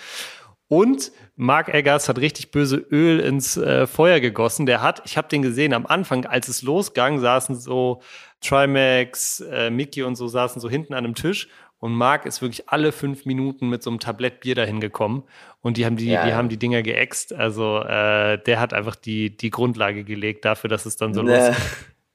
Und 0.71 1.11
Mark 1.35 1.67
Eggers 1.73 2.07
hat 2.07 2.17
richtig 2.17 2.51
böse 2.51 2.77
Öl 2.77 3.19
ins 3.19 3.57
äh, 3.57 3.85
Feuer 3.87 4.21
gegossen. 4.21 4.65
Der 4.65 4.81
hat, 4.81 5.01
ich 5.03 5.17
habe 5.17 5.27
den 5.27 5.41
gesehen, 5.41 5.73
am 5.73 5.85
Anfang, 5.85 6.25
als 6.25 6.47
es 6.47 6.61
losging, 6.61 7.19
saßen 7.19 7.59
so 7.59 8.01
Trimax, 8.39 9.41
äh, 9.51 9.69
Mickey 9.69 10.03
und 10.03 10.15
so 10.15 10.29
saßen 10.29 10.61
so 10.61 10.69
hinten 10.69 10.93
an 10.93 11.03
einem 11.03 11.13
Tisch. 11.13 11.49
Und 11.79 11.91
Mark 11.91 12.25
ist 12.25 12.41
wirklich 12.41 12.69
alle 12.69 12.93
fünf 12.93 13.25
Minuten 13.25 13.67
mit 13.67 13.83
so 13.83 13.89
einem 13.89 13.99
Tablett 13.99 14.39
Bier 14.39 14.55
dahin 14.55 14.79
gekommen. 14.79 15.23
Und 15.59 15.75
die 15.75 15.85
haben 15.85 15.97
die, 15.97 16.07
Ja, 16.07 16.25
die 16.25 16.33
haben 16.33 16.47
die 16.47 16.57
Dinger 16.57 16.83
geäxt. 16.83 17.33
Also 17.33 17.79
äh, 17.79 18.41
der 18.41 18.61
hat 18.61 18.73
einfach 18.73 18.95
die, 18.95 19.35
die 19.35 19.49
Grundlage 19.49 20.05
gelegt 20.05 20.45
dafür, 20.45 20.69
dass 20.69 20.85
es 20.85 20.95
dann 20.95 21.13
so 21.13 21.21
Da, 21.21 21.49
los 21.49 21.57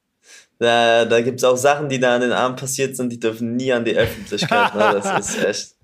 da, 0.59 1.05
da 1.05 1.21
gibt 1.21 1.41
es 1.41 1.45
auch 1.45 1.59
Sachen, 1.59 1.91
die 1.91 2.01
da 2.01 2.15
an 2.15 2.23
den 2.23 2.33
Armen 2.33 2.57
passiert 2.57 2.97
sind, 2.97 3.13
die 3.13 3.21
dürfen 3.21 3.55
nie 3.55 3.71
an 3.71 3.85
die 3.85 3.95
Öffentlichkeit. 3.95 4.75
ne? 4.75 4.99
Das 5.03 5.19
ist 5.37 5.45
echt. 5.45 5.76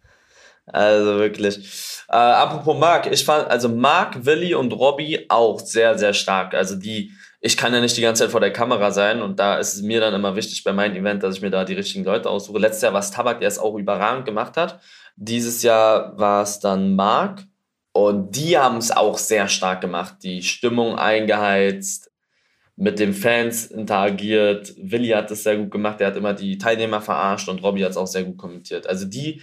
Also 0.66 1.18
wirklich. 1.18 1.59
Äh, 2.09 2.16
apropos 2.16 2.79
Marc, 2.79 3.11
ich 3.11 3.25
fand, 3.25 3.48
also 3.48 3.68
Marc, 3.68 4.25
Willi 4.25 4.55
und 4.55 4.72
Robby 4.72 5.27
auch 5.29 5.61
sehr, 5.61 5.98
sehr 5.98 6.14
stark. 6.14 6.55
Also 6.55 6.77
die, 6.77 7.12
ich 7.40 7.57
kann 7.57 7.75
ja 7.75 7.81
nicht 7.81 7.96
die 7.96 8.03
ganze 8.03 8.25
Zeit 8.25 8.31
vor 8.31 8.40
der 8.40 8.53
Kamera 8.53 8.90
sein 8.90 9.22
und 9.22 9.38
da 9.38 9.59
ist 9.59 9.75
es 9.75 9.83
mir 9.83 10.01
dann 10.01 10.14
immer 10.14 10.37
wichtig 10.37 10.62
bei 10.62 10.72
meinem 10.72 10.96
Event, 10.96 11.22
dass 11.22 11.37
ich 11.37 11.42
mir 11.42 11.51
da 11.51 11.64
die 11.64 11.75
richtigen 11.75 12.05
Leute 12.05 12.31
aussuche. 12.31 12.59
Letztes 12.59 12.83
Jahr 12.83 12.92
war 12.92 13.01
es 13.01 13.11
Tabak, 13.11 13.40
der 13.40 13.48
es 13.48 13.59
auch 13.59 13.75
überragend 13.77 14.25
gemacht 14.25 14.57
hat. 14.57 14.81
Dieses 15.16 15.62
Jahr 15.62 16.16
war 16.18 16.42
es 16.42 16.61
dann 16.61 16.94
Marc 16.94 17.44
und 17.92 18.37
die 18.37 18.57
haben 18.57 18.79
es 18.79 18.90
auch 18.90 19.18
sehr 19.18 19.48
stark 19.48 19.81
gemacht. 19.81 20.16
Die 20.22 20.42
Stimmung 20.42 20.98
eingeheizt, 20.98 22.12
mit 22.77 22.98
den 22.98 23.12
Fans 23.12 23.66
interagiert. 23.66 24.75
Willi 24.77 25.09
hat 25.09 25.31
das 25.31 25.42
sehr 25.42 25.57
gut 25.57 25.70
gemacht, 25.70 26.01
der 26.01 26.09
hat 26.09 26.16
immer 26.16 26.35
die 26.35 26.59
Teilnehmer 26.59 27.01
verarscht 27.01 27.48
und 27.48 27.62
Robby 27.62 27.81
hat 27.81 27.90
es 27.90 27.96
auch 27.96 28.07
sehr 28.07 28.25
gut 28.25 28.38
kommentiert. 28.38 28.87
Also 28.87 29.07
die, 29.07 29.42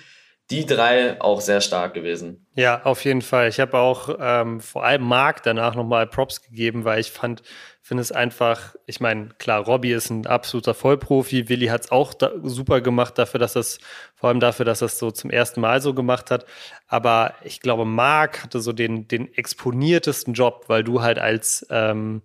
die 0.51 0.65
drei 0.65 1.21
auch 1.21 1.41
sehr 1.41 1.62
stark 1.62 1.93
gewesen. 1.93 2.47
Ja, 2.55 2.81
auf 2.83 3.05
jeden 3.05 3.21
Fall. 3.21 3.49
Ich 3.49 3.59
habe 3.59 3.77
auch 3.77 4.17
ähm, 4.19 4.59
vor 4.62 4.83
allem 4.83 5.03
Marc 5.03 5.43
danach 5.43 5.75
nochmal 5.75 6.07
Props 6.07 6.41
gegeben, 6.41 6.85
weil 6.85 6.99
ich 6.99 7.12
fand, 7.12 7.43
finde 7.81 8.01
es 8.01 8.12
einfach, 8.12 8.75
ich 8.88 8.99
meine, 8.99 9.29
klar, 9.38 9.63
Robbie 9.63 9.91
ist 9.91 10.09
ein 10.09 10.25
absoluter 10.25 10.73
Vollprofi, 10.73 11.49
Willi 11.49 11.67
hat 11.67 11.85
es 11.85 11.91
auch 11.91 12.13
da, 12.13 12.31
super 12.43 12.81
gemacht 12.81 13.17
dafür, 13.17 13.39
dass 13.39 13.53
das, 13.53 13.79
vor 14.15 14.29
allem 14.29 14.39
dafür, 14.39 14.65
dass 14.65 14.81
es 14.81 14.97
so 14.97 15.12
zum 15.12 15.29
ersten 15.29 15.62
Mal 15.62 15.81
so 15.81 15.93
gemacht 15.93 16.31
hat. 16.31 16.45
Aber 16.88 17.35
ich 17.43 17.62
glaube, 17.62 17.85
Marc 17.85 18.43
hatte 18.43 18.59
so 18.59 18.73
den, 18.73 19.07
den 19.07 19.31
exponiertesten 19.33 20.33
Job, 20.33 20.65
weil 20.67 20.83
du 20.83 21.01
halt 21.01 21.19
als 21.19 21.65
ähm, 21.69 22.23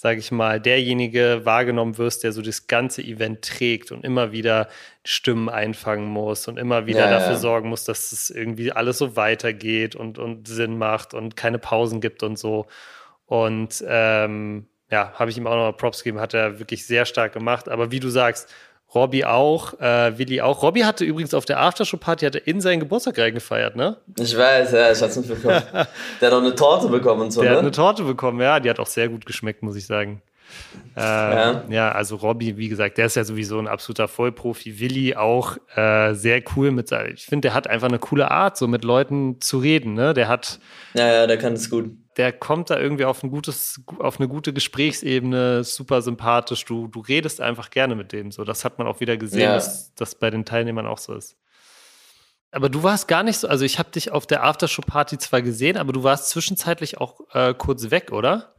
sage 0.00 0.18
ich 0.18 0.32
mal, 0.32 0.58
derjenige 0.62 1.42
wahrgenommen 1.44 1.98
wirst, 1.98 2.24
der 2.24 2.32
so 2.32 2.40
das 2.40 2.66
ganze 2.66 3.02
Event 3.02 3.42
trägt 3.42 3.92
und 3.92 4.02
immer 4.02 4.32
wieder 4.32 4.68
Stimmen 5.04 5.50
einfangen 5.50 6.06
muss 6.06 6.48
und 6.48 6.58
immer 6.58 6.86
wieder 6.86 7.00
ja, 7.00 7.10
dafür 7.10 7.32
ja. 7.32 7.38
sorgen 7.38 7.68
muss, 7.68 7.84
dass 7.84 8.10
es 8.10 8.30
irgendwie 8.30 8.72
alles 8.72 8.96
so 8.96 9.14
weitergeht 9.16 9.96
und, 9.96 10.18
und 10.18 10.48
Sinn 10.48 10.78
macht 10.78 11.12
und 11.12 11.36
keine 11.36 11.58
Pausen 11.58 12.00
gibt 12.00 12.22
und 12.22 12.38
so. 12.38 12.66
Und 13.26 13.84
ähm, 13.86 14.68
ja, 14.90 15.12
habe 15.16 15.30
ich 15.30 15.36
ihm 15.36 15.46
auch 15.46 15.54
noch 15.54 15.76
Props 15.76 16.02
gegeben, 16.02 16.18
hat 16.18 16.32
er 16.32 16.58
wirklich 16.58 16.86
sehr 16.86 17.04
stark 17.04 17.34
gemacht. 17.34 17.68
Aber 17.68 17.92
wie 17.92 18.00
du 18.00 18.08
sagst, 18.08 18.50
Robby 18.94 19.24
auch, 19.24 19.78
äh, 19.80 20.18
Willi 20.18 20.40
auch. 20.40 20.62
Robby 20.62 20.80
hatte 20.80 21.04
übrigens 21.04 21.32
auf 21.34 21.44
der 21.44 21.60
Aftershow-Party 21.60 22.26
hatte 22.26 22.38
in 22.38 22.60
seinen 22.60 22.80
Geburtstag 22.80 23.18
reingefeiert, 23.18 23.76
ne? 23.76 23.98
Ich 24.18 24.36
weiß, 24.36 24.72
ja, 24.72 24.90
ich 24.90 25.00
hab's 25.00 25.16
nicht 25.16 25.28
bekommen. 25.28 25.62
der 25.72 26.28
hat 26.28 26.32
auch 26.32 26.42
eine 26.42 26.54
Torte 26.54 26.88
bekommen 26.88 27.22
und 27.22 27.30
so, 27.30 27.42
Der 27.42 27.50
ne? 27.50 27.56
hat 27.56 27.62
eine 27.62 27.70
Torte 27.70 28.02
bekommen, 28.02 28.40
ja, 28.40 28.58
die 28.58 28.68
hat 28.68 28.80
auch 28.80 28.86
sehr 28.86 29.08
gut 29.08 29.26
geschmeckt, 29.26 29.62
muss 29.62 29.76
ich 29.76 29.86
sagen. 29.86 30.22
Äh, 30.96 31.00
ja. 31.00 31.64
ja. 31.68 31.92
also 31.92 32.16
Robby, 32.16 32.56
wie 32.56 32.68
gesagt, 32.68 32.98
der 32.98 33.06
ist 33.06 33.14
ja 33.14 33.22
sowieso 33.22 33.58
ein 33.58 33.68
absoluter 33.68 34.08
Vollprofi. 34.08 34.80
Willi 34.80 35.14
auch 35.14 35.56
äh, 35.76 36.14
sehr 36.14 36.42
cool 36.56 36.72
mit 36.72 36.90
ich 36.90 37.26
finde, 37.26 37.48
der 37.48 37.54
hat 37.54 37.68
einfach 37.68 37.88
eine 37.88 38.00
coole 38.00 38.30
Art, 38.30 38.56
so 38.56 38.66
mit 38.66 38.82
Leuten 38.82 39.40
zu 39.40 39.58
reden, 39.58 39.94
ne? 39.94 40.12
Der 40.12 40.26
hat. 40.26 40.58
Ja, 40.94 41.06
ja, 41.06 41.26
der 41.28 41.38
kann 41.38 41.52
es 41.52 41.70
gut 41.70 41.90
der 42.16 42.32
kommt 42.32 42.70
da 42.70 42.78
irgendwie 42.78 43.04
auf 43.04 43.22
ein 43.22 43.30
gutes, 43.30 43.80
auf 43.98 44.18
eine 44.18 44.28
gute 44.28 44.52
Gesprächsebene, 44.52 45.62
super 45.62 46.02
sympathisch. 46.02 46.64
Du, 46.64 46.88
du 46.88 47.00
redest 47.00 47.40
einfach 47.40 47.70
gerne 47.70 47.94
mit 47.94 48.12
dem. 48.12 48.32
So, 48.32 48.44
das 48.44 48.64
hat 48.64 48.78
man 48.78 48.86
auch 48.86 49.00
wieder 49.00 49.16
gesehen, 49.16 49.42
ja. 49.42 49.54
dass 49.54 49.94
das 49.94 50.16
bei 50.16 50.30
den 50.30 50.44
Teilnehmern 50.44 50.86
auch 50.86 50.98
so 50.98 51.14
ist. 51.14 51.36
Aber 52.52 52.68
du 52.68 52.82
warst 52.82 53.06
gar 53.06 53.22
nicht 53.22 53.38
so, 53.38 53.46
also 53.46 53.64
ich 53.64 53.78
habe 53.78 53.92
dich 53.92 54.10
auf 54.10 54.26
der 54.26 54.42
Aftershow-Party 54.42 55.18
zwar 55.18 55.40
gesehen, 55.40 55.76
aber 55.76 55.92
du 55.92 56.02
warst 56.02 56.30
zwischenzeitlich 56.30 56.98
auch 56.98 57.20
äh, 57.32 57.54
kurz 57.54 57.92
weg, 57.92 58.10
oder? 58.10 58.56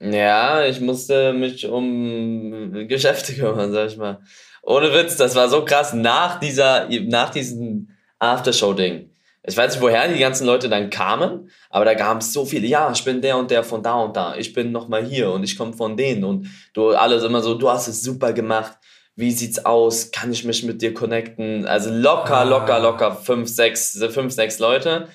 Ja, 0.00 0.64
ich 0.64 0.80
musste 0.80 1.32
mich 1.32 1.66
um 1.66 2.88
Geschäfte 2.88 3.34
kümmern, 3.34 3.72
sag 3.72 3.86
ich 3.86 3.96
mal. 3.96 4.20
Ohne 4.62 4.92
Witz, 4.92 5.16
das 5.16 5.36
war 5.36 5.48
so 5.48 5.64
krass 5.64 5.92
nach 5.92 6.40
dieser, 6.40 6.88
nach 6.88 7.30
diesem 7.30 7.90
Aftershow-Ding 8.18 9.13
ich 9.46 9.56
weiß 9.56 9.74
nicht, 9.74 9.82
woher 9.82 10.08
die 10.08 10.18
ganzen 10.18 10.46
Leute 10.46 10.68
dann 10.68 10.88
kamen, 10.88 11.50
aber 11.68 11.84
da 11.84 11.94
gab 11.94 12.20
es 12.20 12.32
so 12.32 12.46
viele, 12.46 12.66
ja, 12.66 12.90
ich 12.92 13.04
bin 13.04 13.20
der 13.20 13.36
und 13.36 13.50
der 13.50 13.62
von 13.62 13.82
da 13.82 13.94
und 13.96 14.16
da, 14.16 14.36
ich 14.36 14.52
bin 14.54 14.72
nochmal 14.72 15.04
hier 15.04 15.30
und 15.30 15.44
ich 15.44 15.58
komme 15.58 15.74
von 15.74 15.96
denen 15.96 16.24
und 16.24 16.48
du 16.72 16.90
alles 16.90 17.22
immer 17.24 17.42
so, 17.42 17.54
du 17.54 17.68
hast 17.68 17.86
es 17.86 18.02
super 18.02 18.32
gemacht, 18.32 18.78
wie 19.16 19.30
sieht's 19.30 19.64
aus, 19.64 20.10
kann 20.10 20.32
ich 20.32 20.44
mich 20.44 20.64
mit 20.64 20.80
dir 20.80 20.94
connecten, 20.94 21.66
also 21.66 21.90
locker, 21.90 22.38
ah. 22.38 22.42
locker, 22.44 22.80
locker, 22.80 23.14
fünf, 23.16 23.48
sechs, 23.48 24.02
fünf, 24.10 24.32
sechs 24.32 24.58
Leute 24.58 25.08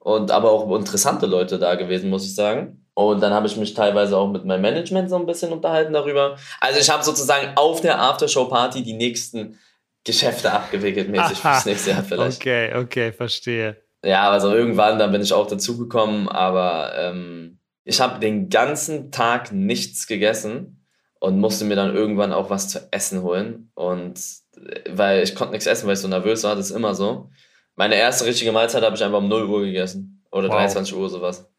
und 0.00 0.30
aber 0.30 0.50
auch 0.50 0.74
interessante 0.76 1.26
Leute 1.26 1.58
da 1.58 1.76
gewesen, 1.76 2.10
muss 2.10 2.24
ich 2.24 2.34
sagen. 2.34 2.82
Und 2.94 3.22
dann 3.22 3.34
habe 3.34 3.46
ich 3.46 3.56
mich 3.58 3.74
teilweise 3.74 4.16
auch 4.16 4.28
mit 4.28 4.46
meinem 4.46 4.62
Management 4.62 5.10
so 5.10 5.16
ein 5.16 5.26
bisschen 5.26 5.52
unterhalten 5.52 5.92
darüber. 5.92 6.36
Also 6.60 6.80
ich 6.80 6.88
habe 6.88 7.04
sozusagen 7.04 7.52
auf 7.56 7.82
der 7.82 8.00
Aftershow-Party 8.00 8.82
die 8.82 8.94
nächsten 8.94 9.58
Geschäfte 10.06 10.52
abgewickelt 10.52 11.08
mäßig 11.10 11.38
Aha. 11.40 11.54
fürs 11.54 11.66
nächste 11.66 11.90
Jahr 11.90 12.04
vielleicht. 12.04 12.40
Okay, 12.40 12.74
okay, 12.74 13.12
verstehe. 13.12 13.76
Ja, 14.04 14.30
also 14.30 14.54
irgendwann, 14.54 14.98
dann 14.98 15.10
bin 15.10 15.20
ich 15.20 15.32
auch 15.32 15.48
dazugekommen, 15.48 16.28
aber 16.28 16.92
ähm, 16.96 17.58
ich 17.84 18.00
habe 18.00 18.20
den 18.20 18.48
ganzen 18.48 19.10
Tag 19.10 19.52
nichts 19.52 20.06
gegessen 20.06 20.86
und 21.18 21.40
musste 21.40 21.64
mir 21.64 21.74
dann 21.74 21.94
irgendwann 21.94 22.32
auch 22.32 22.50
was 22.50 22.68
zu 22.68 22.88
essen 22.92 23.22
holen. 23.22 23.70
Und 23.74 24.20
äh, 24.56 24.80
weil 24.90 25.22
ich 25.22 25.34
konnte 25.34 25.52
nichts 25.52 25.66
essen, 25.66 25.86
weil 25.86 25.94
ich 25.94 26.00
so 26.00 26.08
nervös 26.08 26.44
war, 26.44 26.54
das 26.54 26.70
ist 26.70 26.76
immer 26.76 26.94
so. 26.94 27.30
Meine 27.74 27.96
erste 27.96 28.26
richtige 28.26 28.52
Mahlzeit 28.52 28.84
habe 28.84 28.96
ich 28.96 29.02
einfach 29.02 29.18
um 29.18 29.28
0 29.28 29.44
Uhr 29.46 29.62
gegessen. 29.62 30.24
Oder 30.30 30.48
wow. 30.48 30.56
23 30.56 30.94
Uhr 30.94 31.08
sowas. 31.08 31.50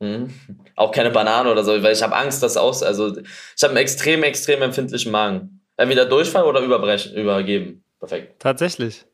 Mhm. 0.00 0.30
Auch 0.76 0.90
keine 0.90 1.10
Banane 1.10 1.50
oder 1.50 1.64
so, 1.64 1.82
weil 1.82 1.92
ich 1.92 2.02
habe 2.02 2.16
Angst, 2.16 2.42
dass 2.42 2.56
aus. 2.56 2.82
Also 2.82 3.16
ich 3.16 3.62
habe 3.62 3.70
einen 3.70 3.76
extrem, 3.78 4.22
extrem 4.24 4.60
empfindlichen 4.62 5.12
Magen. 5.12 5.64
Entweder 5.76 6.06
Durchfall 6.06 6.44
oder 6.44 6.60
überbrechen, 6.60 7.14
übergeben. 7.14 7.83
Perfekt. 8.06 8.40
Tatsächlich. 8.40 9.06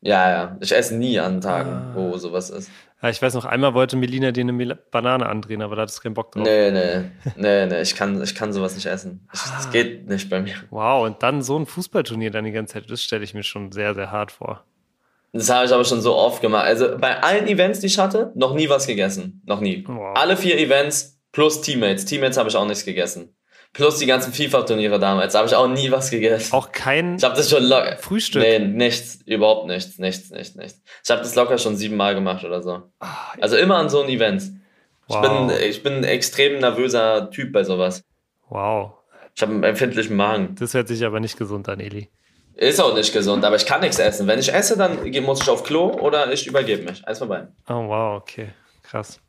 Ja, 0.00 0.30
ja. 0.30 0.56
Ich 0.60 0.72
esse 0.72 0.96
nie 0.96 1.18
an 1.18 1.40
Tagen, 1.40 1.70
ah. 1.70 1.92
wo 1.94 2.16
sowas 2.18 2.50
ist. 2.50 2.70
Ja, 3.02 3.10
ich 3.10 3.22
weiß 3.22 3.34
noch, 3.34 3.44
einmal 3.44 3.74
wollte 3.74 3.96
Melina 3.96 4.32
dir 4.32 4.40
eine 4.40 4.74
Banane 4.74 5.26
andrehen, 5.26 5.62
aber 5.62 5.76
da 5.76 5.82
hattest 5.82 5.98
du 5.98 6.02
keinen 6.02 6.14
Bock 6.14 6.32
drauf. 6.32 6.42
Nee, 6.44 6.70
nee. 6.70 7.04
Nee, 7.36 7.66
nee. 7.66 7.80
Ich 7.80 7.94
kann, 7.94 8.20
ich 8.20 8.34
kann 8.34 8.52
sowas 8.52 8.74
nicht 8.74 8.86
essen. 8.86 9.28
Das, 9.30 9.44
das 9.44 9.66
ah. 9.66 9.70
geht 9.70 10.08
nicht 10.08 10.28
bei 10.30 10.40
mir. 10.40 10.54
Wow, 10.70 11.06
und 11.06 11.22
dann 11.22 11.42
so 11.42 11.56
ein 11.56 11.66
Fußballturnier 11.66 12.30
dann 12.30 12.44
die 12.44 12.52
ganze 12.52 12.74
Zeit, 12.74 12.90
das 12.90 13.02
stelle 13.02 13.22
ich 13.22 13.34
mir 13.34 13.44
schon 13.44 13.70
sehr, 13.70 13.94
sehr 13.94 14.10
hart 14.10 14.32
vor. 14.32 14.64
Das 15.32 15.50
habe 15.50 15.66
ich 15.66 15.72
aber 15.72 15.84
schon 15.84 16.00
so 16.00 16.16
oft 16.16 16.42
gemacht. 16.42 16.64
Also 16.64 16.96
bei 16.98 17.22
allen 17.22 17.46
Events, 17.46 17.80
die 17.80 17.86
ich 17.86 17.98
hatte, 17.98 18.32
noch 18.34 18.54
nie 18.54 18.68
was 18.68 18.86
gegessen. 18.86 19.42
Noch 19.46 19.60
nie. 19.60 19.84
Wow. 19.86 20.16
Alle 20.16 20.36
vier 20.36 20.58
Events 20.58 21.20
plus 21.32 21.60
Teammates. 21.60 22.04
Teammates 22.04 22.36
habe 22.36 22.48
ich 22.48 22.56
auch 22.56 22.66
nichts 22.66 22.84
gegessen. 22.84 23.36
Plus 23.78 23.98
die 23.98 24.06
ganzen 24.06 24.32
FIFA-Turniere 24.32 24.98
damals. 24.98 25.34
Da 25.34 25.38
habe 25.38 25.46
ich 25.48 25.54
auch 25.54 25.68
nie 25.68 25.88
was 25.92 26.10
gegessen. 26.10 26.52
Auch 26.52 26.72
kein 26.72 27.14
ich 27.14 27.20
das 27.20 27.48
schon 27.48 27.62
locker. 27.62 27.96
Frühstück? 27.98 28.42
Nee, 28.42 28.58
nichts. 28.58 29.20
Überhaupt 29.24 29.68
nichts. 29.68 30.00
Nichts, 30.00 30.30
nichts, 30.30 30.56
nichts. 30.56 30.82
Ich 31.04 31.08
habe 31.08 31.20
das 31.20 31.36
locker 31.36 31.58
schon 31.58 31.76
siebenmal 31.76 32.16
gemacht 32.16 32.44
oder 32.44 32.60
so. 32.60 32.82
Ah, 32.98 33.06
also 33.40 33.56
immer 33.56 33.76
an 33.76 33.88
so 33.88 34.00
einem 34.00 34.08
Event. 34.08 34.50
Wow. 35.06 35.22
Ich, 35.22 35.28
bin, 35.30 35.68
ich 35.70 35.82
bin 35.84 35.92
ein 35.98 36.04
extrem 36.04 36.58
nervöser 36.58 37.30
Typ 37.30 37.52
bei 37.52 37.62
sowas. 37.62 38.02
Wow. 38.48 38.94
Ich 39.36 39.42
habe 39.42 39.52
einen 39.52 39.62
empfindlichen 39.62 40.16
Magen. 40.16 40.56
Das 40.58 40.74
hört 40.74 40.88
sich 40.88 41.04
aber 41.04 41.20
nicht 41.20 41.38
gesund 41.38 41.68
an, 41.68 41.78
Eli. 41.78 42.08
Ist 42.56 42.80
auch 42.80 42.96
nicht 42.96 43.12
gesund, 43.12 43.44
aber 43.44 43.54
ich 43.54 43.64
kann 43.64 43.82
nichts 43.82 44.00
essen. 44.00 44.26
Wenn 44.26 44.40
ich 44.40 44.52
esse, 44.52 44.76
dann 44.76 45.08
muss 45.22 45.40
ich 45.40 45.48
auf 45.48 45.62
Klo 45.62 45.92
oder 46.00 46.32
ich 46.32 46.48
übergebe 46.48 46.82
mich. 46.82 47.06
Eins 47.06 47.20
von 47.20 47.28
beiden. 47.28 47.54
Oh, 47.68 47.86
wow, 47.86 48.20
okay. 48.20 48.48
Krass. 48.82 49.20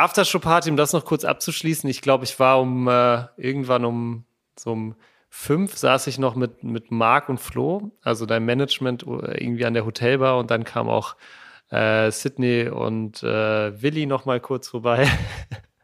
Aftershow-Party, 0.00 0.70
um 0.70 0.76
das 0.76 0.92
noch 0.92 1.04
kurz 1.04 1.24
abzuschließen. 1.24 1.88
Ich 1.88 2.02
glaube, 2.02 2.24
ich 2.24 2.38
war 2.38 2.60
um 2.60 2.88
äh, 2.88 3.24
irgendwann 3.36 3.84
um 3.84 4.24
so 4.58 4.72
um 4.72 4.94
fünf 5.30 5.76
saß 5.76 6.08
ich 6.08 6.18
noch 6.18 6.34
mit, 6.34 6.64
mit 6.64 6.90
Marc 6.90 7.28
und 7.28 7.38
Flo, 7.38 7.92
also 8.02 8.26
dein 8.26 8.44
Management 8.44 9.04
äh, 9.04 9.42
irgendwie 9.42 9.64
an 9.64 9.74
der 9.74 9.86
Hotelbar 9.86 10.38
und 10.38 10.50
dann 10.50 10.64
kam 10.64 10.88
auch 10.88 11.16
äh, 11.70 12.10
Sydney 12.10 12.68
und 12.68 13.22
äh, 13.22 13.80
Willi 13.80 14.06
noch 14.06 14.24
mal 14.24 14.40
kurz 14.40 14.68
vorbei. 14.68 15.08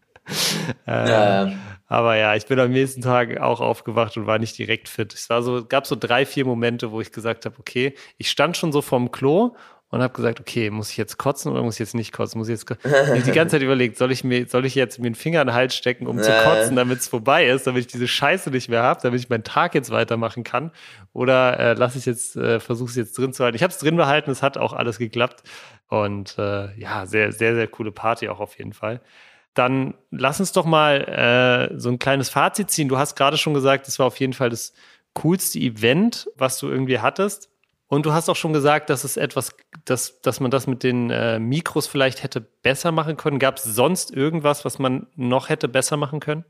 äh. 0.86 1.52
Aber 1.88 2.16
ja, 2.16 2.34
ich 2.34 2.46
bin 2.46 2.58
am 2.58 2.72
nächsten 2.72 3.00
Tag 3.00 3.38
auch 3.40 3.60
aufgewacht 3.60 4.16
und 4.16 4.26
war 4.26 4.40
nicht 4.40 4.58
direkt 4.58 4.88
fit. 4.88 5.14
Es 5.14 5.30
war 5.30 5.42
so, 5.42 5.64
gab 5.64 5.86
so 5.86 5.94
drei, 5.94 6.26
vier 6.26 6.44
Momente, 6.44 6.90
wo 6.90 7.00
ich 7.00 7.12
gesagt 7.12 7.46
habe, 7.46 7.56
okay, 7.60 7.94
ich 8.18 8.28
stand 8.28 8.56
schon 8.56 8.72
so 8.72 8.82
vorm 8.82 9.12
Klo 9.12 9.54
und 9.90 10.02
habe 10.02 10.12
gesagt, 10.14 10.40
okay, 10.40 10.70
muss 10.70 10.90
ich 10.90 10.96
jetzt 10.96 11.16
kotzen 11.16 11.52
oder 11.52 11.62
muss 11.62 11.74
ich 11.74 11.80
jetzt 11.80 11.94
nicht 11.94 12.12
kotzen? 12.12 12.38
Muss 12.38 12.48
ich 12.48 12.60
jetzt 12.60 12.70
ich 13.14 13.24
die 13.24 13.32
ganze 13.32 13.52
Zeit 13.52 13.62
überlegt, 13.62 13.96
soll 13.96 14.10
ich 14.10 14.24
mir, 14.24 14.46
soll 14.48 14.66
ich 14.66 14.74
jetzt 14.74 14.98
mir 14.98 15.10
den 15.10 15.14
Finger 15.14 15.40
in 15.40 15.46
den 15.46 15.54
Hals 15.54 15.76
stecken, 15.76 16.06
um 16.08 16.20
zu 16.20 16.30
kotzen, 16.42 16.74
damit 16.74 16.98
es 16.98 17.08
vorbei 17.08 17.46
ist, 17.46 17.66
damit 17.68 17.82
ich 17.82 17.86
diese 17.86 18.08
Scheiße 18.08 18.50
nicht 18.50 18.68
mehr 18.68 18.82
habe, 18.82 19.00
damit 19.02 19.20
ich 19.20 19.28
meinen 19.28 19.44
Tag 19.44 19.74
jetzt 19.74 19.90
weitermachen 19.90 20.42
kann? 20.42 20.72
Oder 21.12 21.58
äh, 21.60 21.72
lass 21.74 21.94
ich 21.94 22.04
jetzt, 22.04 22.36
äh, 22.36 22.58
versuche 22.58 22.90
es 22.90 22.96
jetzt 22.96 23.16
drin 23.16 23.32
zu 23.32 23.44
halten. 23.44 23.56
Ich 23.56 23.62
habe 23.62 23.72
es 23.72 23.78
drin 23.78 23.96
behalten, 23.96 24.30
es 24.30 24.42
hat 24.42 24.58
auch 24.58 24.72
alles 24.72 24.98
geklappt. 24.98 25.44
Und 25.88 26.36
äh, 26.36 26.76
ja, 26.78 27.06
sehr, 27.06 27.30
sehr, 27.30 27.54
sehr 27.54 27.68
coole 27.68 27.92
Party 27.92 28.28
auch 28.28 28.40
auf 28.40 28.58
jeden 28.58 28.72
Fall. 28.72 29.00
Dann 29.54 29.94
lass 30.10 30.40
uns 30.40 30.50
doch 30.52 30.66
mal 30.66 31.70
äh, 31.72 31.78
so 31.78 31.88
ein 31.90 31.98
kleines 32.00 32.28
Fazit 32.28 32.70
ziehen. 32.70 32.88
Du 32.88 32.98
hast 32.98 33.14
gerade 33.14 33.38
schon 33.38 33.54
gesagt, 33.54 33.86
es 33.86 33.98
war 34.00 34.06
auf 34.06 34.18
jeden 34.18 34.32
Fall 34.32 34.50
das 34.50 34.74
coolste 35.14 35.58
Event, 35.60 36.28
was 36.36 36.58
du 36.58 36.68
irgendwie 36.68 36.98
hattest. 36.98 37.50
Und 37.88 38.04
du 38.04 38.12
hast 38.12 38.28
auch 38.28 38.36
schon 38.36 38.52
gesagt, 38.52 38.90
dass 38.90 39.04
es 39.04 39.16
etwas, 39.16 39.54
dass, 39.84 40.20
dass 40.20 40.40
man 40.40 40.50
das 40.50 40.66
mit 40.66 40.82
den 40.82 41.10
äh, 41.10 41.38
Mikros 41.38 41.86
vielleicht 41.86 42.22
hätte 42.22 42.40
besser 42.40 42.90
machen 42.90 43.16
können. 43.16 43.38
Gab 43.38 43.58
es 43.58 43.64
sonst 43.64 44.10
irgendwas, 44.10 44.64
was 44.64 44.78
man 44.78 45.06
noch 45.14 45.48
hätte 45.48 45.68
besser 45.68 45.96
machen 45.96 46.18
können? 46.18 46.44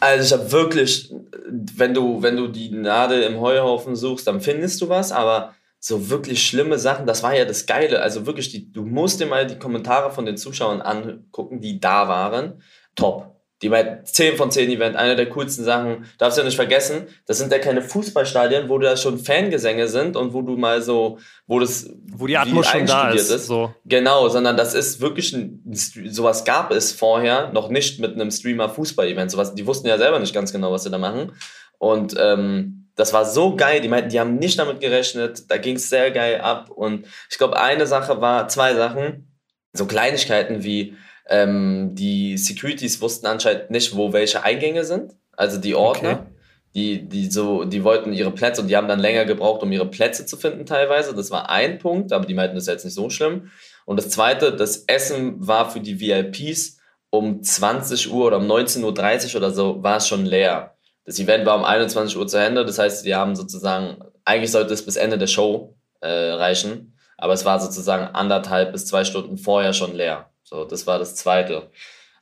Also 0.00 0.24
ich 0.36 0.40
habe 0.40 0.52
wirklich, 0.52 1.12
wenn 1.50 1.94
du, 1.94 2.22
wenn 2.22 2.36
du 2.36 2.48
die 2.48 2.70
Nadel 2.70 3.22
im 3.22 3.40
Heuhaufen 3.40 3.96
suchst, 3.96 4.26
dann 4.26 4.40
findest 4.40 4.80
du 4.82 4.88
was, 4.90 5.10
aber 5.10 5.54
so 5.80 6.10
wirklich 6.10 6.46
schlimme 6.46 6.78
Sachen, 6.78 7.06
das 7.06 7.22
war 7.22 7.34
ja 7.34 7.44
das 7.44 7.66
Geile. 7.66 8.02
Also 8.02 8.26
wirklich, 8.26 8.50
die, 8.50 8.70
du 8.70 8.84
musst 8.84 9.20
dir 9.20 9.26
mal 9.26 9.46
die 9.46 9.58
Kommentare 9.58 10.10
von 10.10 10.26
den 10.26 10.36
Zuschauern 10.36 10.82
angucken, 10.82 11.60
die 11.60 11.80
da 11.80 12.08
waren. 12.08 12.62
Top. 12.94 13.37
Die 13.62 13.68
bei 13.68 14.02
10 14.04 14.36
von 14.36 14.52
10 14.52 14.70
Event, 14.70 14.94
eine 14.94 15.16
der 15.16 15.28
coolsten 15.28 15.64
Sachen, 15.64 16.06
darfst 16.18 16.38
du 16.38 16.42
ja 16.42 16.44
nicht 16.44 16.54
vergessen, 16.54 17.08
das 17.26 17.38
sind 17.38 17.50
ja 17.50 17.58
keine 17.58 17.82
Fußballstadien, 17.82 18.68
wo 18.68 18.78
da 18.78 18.96
schon 18.96 19.18
Fangesänge 19.18 19.88
sind 19.88 20.16
und 20.16 20.32
wo 20.32 20.42
du 20.42 20.56
mal 20.56 20.80
so, 20.80 21.18
wo 21.46 21.58
das 21.58 21.90
wo 22.06 22.28
die 22.28 22.36
Atmos 22.36 22.68
schon 22.68 22.86
da 22.86 23.10
ist, 23.10 23.30
ist. 23.30 23.46
So. 23.46 23.74
Genau, 23.84 24.28
sondern 24.28 24.56
das 24.56 24.74
ist 24.74 25.00
wirklich 25.00 25.32
ein, 25.32 25.60
sowas 25.72 26.44
gab 26.44 26.70
es 26.70 26.92
vorher 26.92 27.52
noch 27.52 27.68
nicht 27.68 27.98
mit 27.98 28.14
einem 28.14 28.30
Streamer 28.30 28.68
Fußball-Event. 28.68 29.32
Sowas, 29.32 29.54
die 29.54 29.66
wussten 29.66 29.88
ja 29.88 29.98
selber 29.98 30.20
nicht 30.20 30.34
ganz 30.34 30.52
genau, 30.52 30.70
was 30.70 30.84
sie 30.84 30.90
da 30.90 30.98
machen. 30.98 31.32
Und 31.78 32.14
ähm, 32.16 32.88
das 32.94 33.12
war 33.12 33.24
so 33.24 33.56
geil. 33.56 33.80
Die 33.80 33.88
meinten, 33.88 34.10
die 34.10 34.20
haben 34.20 34.36
nicht 34.36 34.58
damit 34.58 34.80
gerechnet. 34.80 35.50
Da 35.50 35.56
ging 35.56 35.76
es 35.76 35.88
sehr 35.88 36.10
geil 36.10 36.40
ab. 36.40 36.70
Und 36.70 37.06
ich 37.30 37.38
glaube, 37.38 37.58
eine 37.58 37.86
Sache 37.86 38.20
war, 38.20 38.48
zwei 38.48 38.74
Sachen, 38.74 39.36
so 39.72 39.86
Kleinigkeiten 39.86 40.64
wie 40.64 40.96
ähm, 41.28 41.94
die 41.94 42.38
Securities 42.38 43.00
wussten 43.00 43.26
anscheinend 43.26 43.70
nicht, 43.70 43.94
wo 43.94 44.12
welche 44.12 44.42
Eingänge 44.44 44.84
sind. 44.84 45.14
Also 45.36 45.58
die 45.58 45.74
Ordner. 45.74 46.10
Okay. 46.10 46.32
Die, 46.74 47.08
die 47.08 47.30
so, 47.30 47.64
die 47.64 47.82
wollten 47.82 48.12
ihre 48.12 48.30
Plätze 48.30 48.60
und 48.60 48.68
die 48.68 48.76
haben 48.76 48.88
dann 48.88 49.00
länger 49.00 49.24
gebraucht, 49.24 49.62
um 49.62 49.72
ihre 49.72 49.86
Plätze 49.86 50.26
zu 50.26 50.36
finden 50.36 50.66
teilweise. 50.66 51.14
Das 51.14 51.30
war 51.30 51.48
ein 51.48 51.78
Punkt, 51.78 52.12
aber 52.12 52.26
die 52.26 52.34
meinten, 52.34 52.54
das 52.54 52.64
ist 52.64 52.68
jetzt 52.68 52.84
nicht 52.84 52.94
so 52.94 53.08
schlimm. 53.08 53.50
Und 53.86 53.96
das 53.96 54.10
zweite, 54.10 54.54
das 54.54 54.84
Essen 54.86 55.46
war 55.46 55.70
für 55.70 55.80
die 55.80 55.98
VIPs 55.98 56.78
um 57.10 57.42
20 57.42 58.12
Uhr 58.12 58.26
oder 58.26 58.36
um 58.36 58.46
19.30 58.46 59.30
Uhr 59.30 59.36
oder 59.36 59.50
so, 59.50 59.82
war 59.82 59.96
es 59.96 60.08
schon 60.08 60.26
leer. 60.26 60.76
Das 61.04 61.18
Event 61.18 61.46
war 61.46 61.56
um 61.56 61.64
21 61.64 62.18
Uhr 62.18 62.26
zu 62.26 62.36
Ende, 62.36 62.66
das 62.66 62.78
heißt, 62.78 63.06
die 63.06 63.14
haben 63.14 63.34
sozusagen, 63.34 64.04
eigentlich 64.26 64.52
sollte 64.52 64.74
es 64.74 64.84
bis 64.84 64.96
Ende 64.96 65.16
der 65.16 65.26
Show 65.26 65.74
äh, 66.00 66.08
reichen, 66.08 66.98
aber 67.16 67.32
es 67.32 67.46
war 67.46 67.58
sozusagen 67.60 68.14
anderthalb 68.14 68.72
bis 68.72 68.84
zwei 68.84 69.04
Stunden 69.04 69.38
vorher 69.38 69.72
schon 69.72 69.94
leer. 69.94 70.30
So, 70.48 70.64
das 70.64 70.86
war 70.86 70.98
das 70.98 71.14
Zweite. 71.14 71.70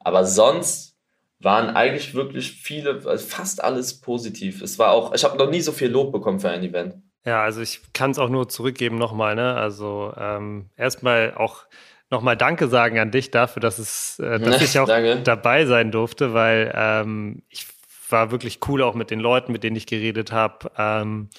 Aber 0.00 0.24
sonst 0.24 0.96
waren 1.38 1.76
eigentlich 1.76 2.14
wirklich 2.14 2.52
viele, 2.52 3.02
also 3.06 3.24
fast 3.24 3.62
alles 3.62 4.00
positiv. 4.00 4.62
Es 4.62 4.78
war 4.78 4.90
auch, 4.90 5.14
ich 5.14 5.22
habe 5.22 5.38
noch 5.38 5.48
nie 5.48 5.60
so 5.60 5.70
viel 5.70 5.88
Lob 5.88 6.12
bekommen 6.12 6.40
für 6.40 6.50
ein 6.50 6.64
Event. 6.64 6.96
Ja, 7.24 7.42
also 7.42 7.60
ich 7.60 7.80
kann 7.92 8.10
es 8.10 8.18
auch 8.18 8.28
nur 8.28 8.48
zurückgeben 8.48 8.98
nochmal. 8.98 9.36
Ne? 9.36 9.54
Also 9.54 10.12
ähm, 10.18 10.70
erstmal 10.76 11.34
auch 11.34 11.66
nochmal 12.10 12.36
Danke 12.36 12.66
sagen 12.68 12.98
an 12.98 13.12
dich 13.12 13.30
dafür, 13.30 13.60
dass 13.60 13.78
es, 13.78 14.18
äh, 14.18 14.40
dass 14.40 14.60
ich 14.60 14.78
auch 14.78 14.88
dabei 15.22 15.66
sein 15.66 15.92
durfte, 15.92 16.34
weil 16.34 16.72
ähm, 16.74 17.42
ich 17.48 17.66
war 18.08 18.32
wirklich 18.32 18.58
cool 18.68 18.82
auch 18.82 18.94
mit 18.94 19.10
den 19.10 19.20
Leuten, 19.20 19.52
mit 19.52 19.62
denen 19.62 19.76
ich 19.76 19.86
geredet 19.86 20.32
habe. 20.32 20.70
Ähm, 20.76 21.30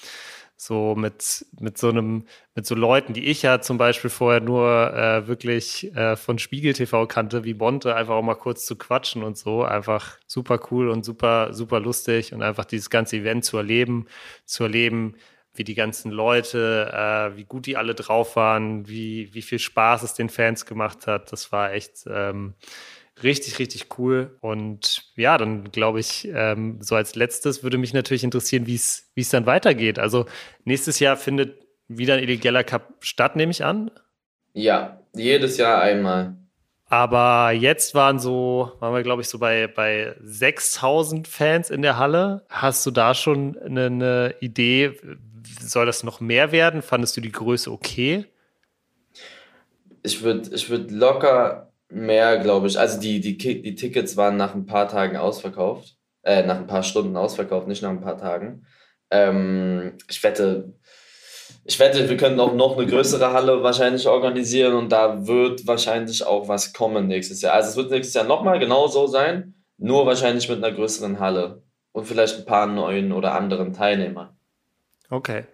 so 0.60 0.96
mit, 0.96 1.46
mit 1.60 1.78
so 1.78 1.88
einem, 1.88 2.26
mit 2.56 2.66
so 2.66 2.74
Leuten, 2.74 3.12
die 3.12 3.26
ich 3.26 3.42
ja 3.42 3.60
zum 3.60 3.78
Beispiel 3.78 4.10
vorher 4.10 4.40
nur 4.40 4.92
äh, 4.92 5.28
wirklich 5.28 5.94
äh, 5.94 6.16
von 6.16 6.40
Spiegel 6.40 6.72
TV 6.72 7.06
kannte, 7.06 7.44
wie 7.44 7.54
Bonte, 7.54 7.94
einfach 7.94 8.14
auch 8.14 8.22
mal 8.22 8.34
kurz 8.34 8.66
zu 8.66 8.76
quatschen 8.76 9.22
und 9.22 9.38
so. 9.38 9.62
Einfach 9.62 10.18
super 10.26 10.58
cool 10.70 10.88
und 10.88 11.04
super, 11.04 11.54
super 11.54 11.78
lustig 11.78 12.32
und 12.34 12.42
einfach 12.42 12.64
dieses 12.64 12.90
ganze 12.90 13.18
Event 13.18 13.44
zu 13.44 13.56
erleben, 13.56 14.06
zu 14.46 14.64
erleben, 14.64 15.14
wie 15.54 15.62
die 15.62 15.76
ganzen 15.76 16.10
Leute, 16.10 16.90
äh, 16.92 17.36
wie 17.36 17.44
gut 17.44 17.66
die 17.66 17.76
alle 17.76 17.94
drauf 17.94 18.34
waren, 18.34 18.88
wie, 18.88 19.32
wie 19.34 19.42
viel 19.42 19.60
Spaß 19.60 20.02
es 20.02 20.14
den 20.14 20.28
Fans 20.28 20.66
gemacht 20.66 21.06
hat. 21.06 21.30
Das 21.30 21.52
war 21.52 21.72
echt 21.72 22.04
ähm, 22.08 22.54
richtig, 23.22 23.58
richtig 23.58 23.98
cool. 23.98 24.36
Und 24.40 25.04
ja, 25.16 25.38
dann 25.38 25.70
glaube 25.70 26.00
ich, 26.00 26.28
ähm, 26.32 26.78
so 26.80 26.94
als 26.94 27.14
letztes 27.14 27.62
würde 27.62 27.78
mich 27.78 27.92
natürlich 27.92 28.24
interessieren, 28.24 28.66
wie 28.66 28.74
es 28.74 29.30
dann 29.30 29.46
weitergeht. 29.46 29.98
Also 29.98 30.26
nächstes 30.64 30.98
Jahr 31.00 31.16
findet 31.16 31.66
wieder 31.88 32.14
ein 32.14 32.22
Illegaler 32.22 32.64
Cup 32.64 32.96
statt, 33.00 33.36
nehme 33.36 33.50
ich 33.50 33.64
an. 33.64 33.90
Ja, 34.52 35.00
jedes 35.14 35.56
Jahr 35.56 35.80
einmal. 35.80 36.36
Aber 36.90 37.52
jetzt 37.52 37.94
waren 37.94 38.18
so, 38.18 38.72
waren 38.80 38.94
wir 38.94 39.02
glaube 39.02 39.22
ich 39.22 39.28
so 39.28 39.38
bei, 39.38 39.66
bei 39.66 40.14
6000 40.22 41.28
Fans 41.28 41.70
in 41.70 41.82
der 41.82 41.98
Halle. 41.98 42.46
Hast 42.48 42.86
du 42.86 42.90
da 42.90 43.14
schon 43.14 43.58
eine, 43.58 43.86
eine 43.86 44.34
Idee, 44.40 44.98
soll 45.60 45.86
das 45.86 46.02
noch 46.02 46.20
mehr 46.20 46.50
werden? 46.50 46.80
Fandest 46.80 47.16
du 47.16 47.20
die 47.20 47.32
Größe 47.32 47.70
okay? 47.70 48.24
Ich 50.02 50.22
würde 50.22 50.48
ich 50.54 50.70
würd 50.70 50.90
locker 50.90 51.67
mehr, 51.88 52.38
glaube 52.38 52.66
ich. 52.66 52.78
Also 52.78 53.00
die, 53.00 53.20
die, 53.20 53.36
die 53.36 53.74
Tickets 53.74 54.16
waren 54.16 54.36
nach 54.36 54.54
ein 54.54 54.66
paar 54.66 54.88
Tagen 54.88 55.16
ausverkauft. 55.16 55.98
Äh, 56.28 56.44
nach 56.44 56.56
ein 56.56 56.66
paar 56.66 56.82
Stunden 56.82 57.16
ausverkauft, 57.16 57.68
nicht 57.68 57.82
nach 57.82 57.88
ein 57.88 58.02
paar 58.02 58.18
Tagen. 58.18 58.66
Ähm, 59.10 59.94
ich 60.10 60.22
wette, 60.22 60.74
ich 61.64 61.78
wette, 61.78 62.08
wir 62.08 62.16
können 62.18 62.38
auch 62.38 62.52
noch 62.52 62.76
eine 62.76 62.86
größere 62.86 63.32
Halle 63.32 63.62
wahrscheinlich 63.62 64.06
organisieren 64.06 64.74
und 64.74 64.90
da 64.90 65.26
wird 65.26 65.66
wahrscheinlich 65.66 66.26
auch 66.26 66.46
was 66.46 66.74
kommen 66.74 67.06
nächstes 67.06 67.40
Jahr. 67.40 67.54
Also 67.54 67.70
es 67.70 67.76
wird 67.76 67.90
nächstes 67.90 68.14
Jahr 68.14 68.24
nochmal 68.24 68.58
genau 68.58 68.88
so 68.88 69.06
sein, 69.06 69.54
nur 69.78 70.04
wahrscheinlich 70.04 70.48
mit 70.50 70.62
einer 70.62 70.74
größeren 70.74 71.18
Halle 71.18 71.62
und 71.92 72.06
vielleicht 72.06 72.36
ein 72.36 72.44
paar 72.44 72.66
neuen 72.66 73.12
oder 73.12 73.34
anderen 73.34 73.72
Teilnehmern. 73.72 74.36
Okay. 75.08 75.46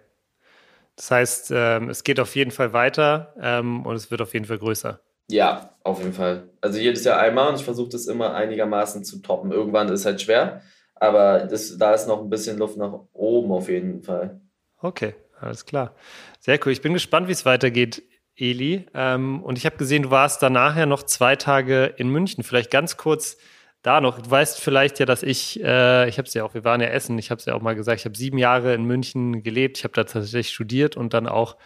Das 0.97 1.11
heißt, 1.11 1.51
ähm, 1.55 1.89
es 1.89 2.03
geht 2.03 2.19
auf 2.19 2.35
jeden 2.35 2.51
Fall 2.51 2.73
weiter 2.73 3.33
ähm, 3.39 3.85
und 3.85 3.95
es 3.95 4.11
wird 4.11 4.21
auf 4.21 4.33
jeden 4.33 4.45
Fall 4.45 4.57
größer. 4.57 4.99
Ja, 5.29 5.75
auf 5.83 5.99
jeden 5.99 6.13
Fall. 6.13 6.49
Also 6.61 6.79
jedes 6.79 7.03
Jahr 7.03 7.19
einmal 7.19 7.49
und 7.49 7.59
ich 7.59 7.65
versuche 7.65 7.89
das 7.89 8.07
immer 8.07 8.33
einigermaßen 8.33 9.03
zu 9.03 9.21
toppen. 9.21 9.51
Irgendwann 9.51 9.87
ist 9.87 10.01
es 10.01 10.05
halt 10.05 10.21
schwer, 10.21 10.61
aber 10.95 11.45
das, 11.45 11.77
da 11.77 11.93
ist 11.93 12.07
noch 12.07 12.21
ein 12.21 12.29
bisschen 12.29 12.57
Luft 12.57 12.77
nach 12.77 12.99
oben 13.13 13.51
auf 13.51 13.69
jeden 13.69 14.03
Fall. 14.03 14.41
Okay, 14.81 15.15
alles 15.39 15.65
klar. 15.65 15.95
Sehr 16.39 16.59
cool. 16.65 16.71
Ich 16.71 16.81
bin 16.81 16.93
gespannt, 16.93 17.27
wie 17.27 17.33
es 17.33 17.45
weitergeht, 17.45 18.03
Eli. 18.35 18.85
Ähm, 18.93 19.43
und 19.43 19.57
ich 19.57 19.65
habe 19.65 19.77
gesehen, 19.77 20.03
du 20.03 20.11
warst 20.11 20.41
danach 20.43 20.77
ja 20.77 20.85
noch 20.85 21.03
zwei 21.03 21.35
Tage 21.35 21.93
in 21.97 22.09
München. 22.09 22.43
Vielleicht 22.43 22.71
ganz 22.71 22.97
kurz 22.97 23.37
da 23.85 24.01
noch, 24.01 24.19
du 24.19 24.29
weißt 24.29 24.59
vielleicht 24.59 24.99
ja, 24.99 25.05
dass 25.05 25.21
ich, 25.21 25.61
äh, 25.63 26.09
ich 26.09 26.17
habe 26.17 26.27
es 26.27 26.33
ja 26.33 26.43
auch, 26.43 26.55
wir 26.55 26.63
waren 26.63 26.81
ja 26.81 26.87
essen, 26.87 27.19
ich 27.19 27.29
habe 27.29 27.39
es 27.39 27.45
ja 27.45 27.53
auch 27.53 27.61
mal 27.61 27.75
gesagt, 27.75 27.99
ich 27.99 28.05
habe 28.05 28.17
sieben 28.17 28.39
Jahre 28.39 28.73
in 28.73 28.83
München 28.83 29.43
gelebt, 29.43 29.77
ich 29.77 29.83
habe 29.83 29.93
da 29.93 30.03
tatsächlich 30.03 30.49
studiert 30.49 30.97
und 30.97 31.13
dann 31.13 31.27
auch 31.27 31.57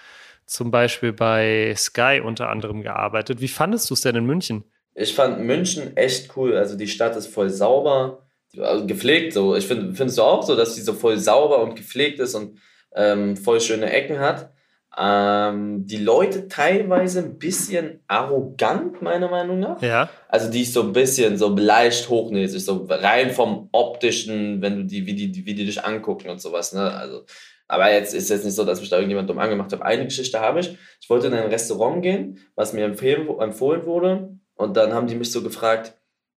zum 0.50 0.72
Beispiel 0.72 1.14
bei 1.14 1.74
Sky 1.78 2.22
unter 2.24 2.50
anderem 2.50 2.82
gearbeitet. 2.82 3.42
Wie 3.42 3.48
fandest 3.48 3.90
du 3.90 3.94
es 3.94 4.02
denn 4.02 4.16
in 4.16 4.26
München? 4.26 4.64
Ich 4.96 5.14
fand 5.14 5.40
München 5.40 5.96
echt 5.96 6.36
cool. 6.36 6.58
Also 6.58 6.76
die 6.76 6.88
Stadt 6.88 7.16
ist 7.16 7.28
voll 7.28 7.50
sauber, 7.50 8.28
also 8.58 8.86
gepflegt. 8.86 9.34
So, 9.34 9.56
ich 9.56 9.68
finde, 9.68 9.94
findest 9.94 10.18
du 10.18 10.24
auch 10.24 10.44
so, 10.44 10.56
dass 10.56 10.76
sie 10.76 10.82
so 10.82 10.94
voll 10.94 11.18
sauber 11.18 11.62
und 11.62 11.76
gepflegt 11.76 12.20
ist 12.20 12.36
und 12.36 12.60
ähm, 12.96 13.38
voll 13.38 13.62
schöne 13.62 13.92
Ecken 13.92 14.20
hat. 14.20 14.52
Ähm, 14.98 15.86
die 15.86 15.98
Leute 15.98 16.48
teilweise 16.48 17.20
ein 17.20 17.38
bisschen 17.38 18.04
arrogant, 18.08 19.02
meiner 19.02 19.30
Meinung 19.30 19.60
nach. 19.60 19.82
Ja. 19.82 20.10
Also 20.28 20.50
die 20.50 20.64
ist 20.64 20.74
so 20.74 20.82
ein 20.82 20.94
bisschen 20.94 21.38
so 21.38 21.56
leicht 21.56 22.10
hochnäsig, 22.10 22.66
so 22.66 22.88
rein 22.90 23.32
vom 23.32 23.70
optischen, 23.72 24.62
wenn 24.62 24.78
du 24.78 24.84
die, 24.86 25.06
wie 25.06 25.14
die, 25.14 25.46
wie 25.46 25.54
die 25.54 25.66
dich 25.66 25.86
angucken 25.86 26.30
und 26.30 26.42
sowas, 26.42 26.74
ne? 26.74 26.92
Also, 26.92 27.24
aber 27.70 27.94
jetzt 27.94 28.16
ist 28.16 28.30
jetzt 28.30 28.44
nicht 28.44 28.56
so, 28.56 28.66
dass 28.66 28.82
mich 28.82 28.90
da 28.90 28.98
irgendjemand 28.98 29.30
dumm 29.30 29.38
angemacht 29.38 29.72
hat. 29.72 29.84
Eine 29.84 30.04
Geschichte 30.04 30.40
habe 30.40 30.60
ich. 30.60 30.76
Ich 31.00 31.10
wollte 31.10 31.28
in 31.28 31.36
ein 31.36 31.50
Restaurant 31.50 32.02
gehen, 32.02 32.40
was 32.56 32.74
mir 32.74 32.84
empfohlen 32.84 33.86
wurde. 33.86 34.30
Und 34.56 34.76
dann 34.76 34.94
haben 34.94 35.06
die 35.06 35.16
mich 35.16 35.32
so 35.32 35.44
gefragt, 35.44 35.94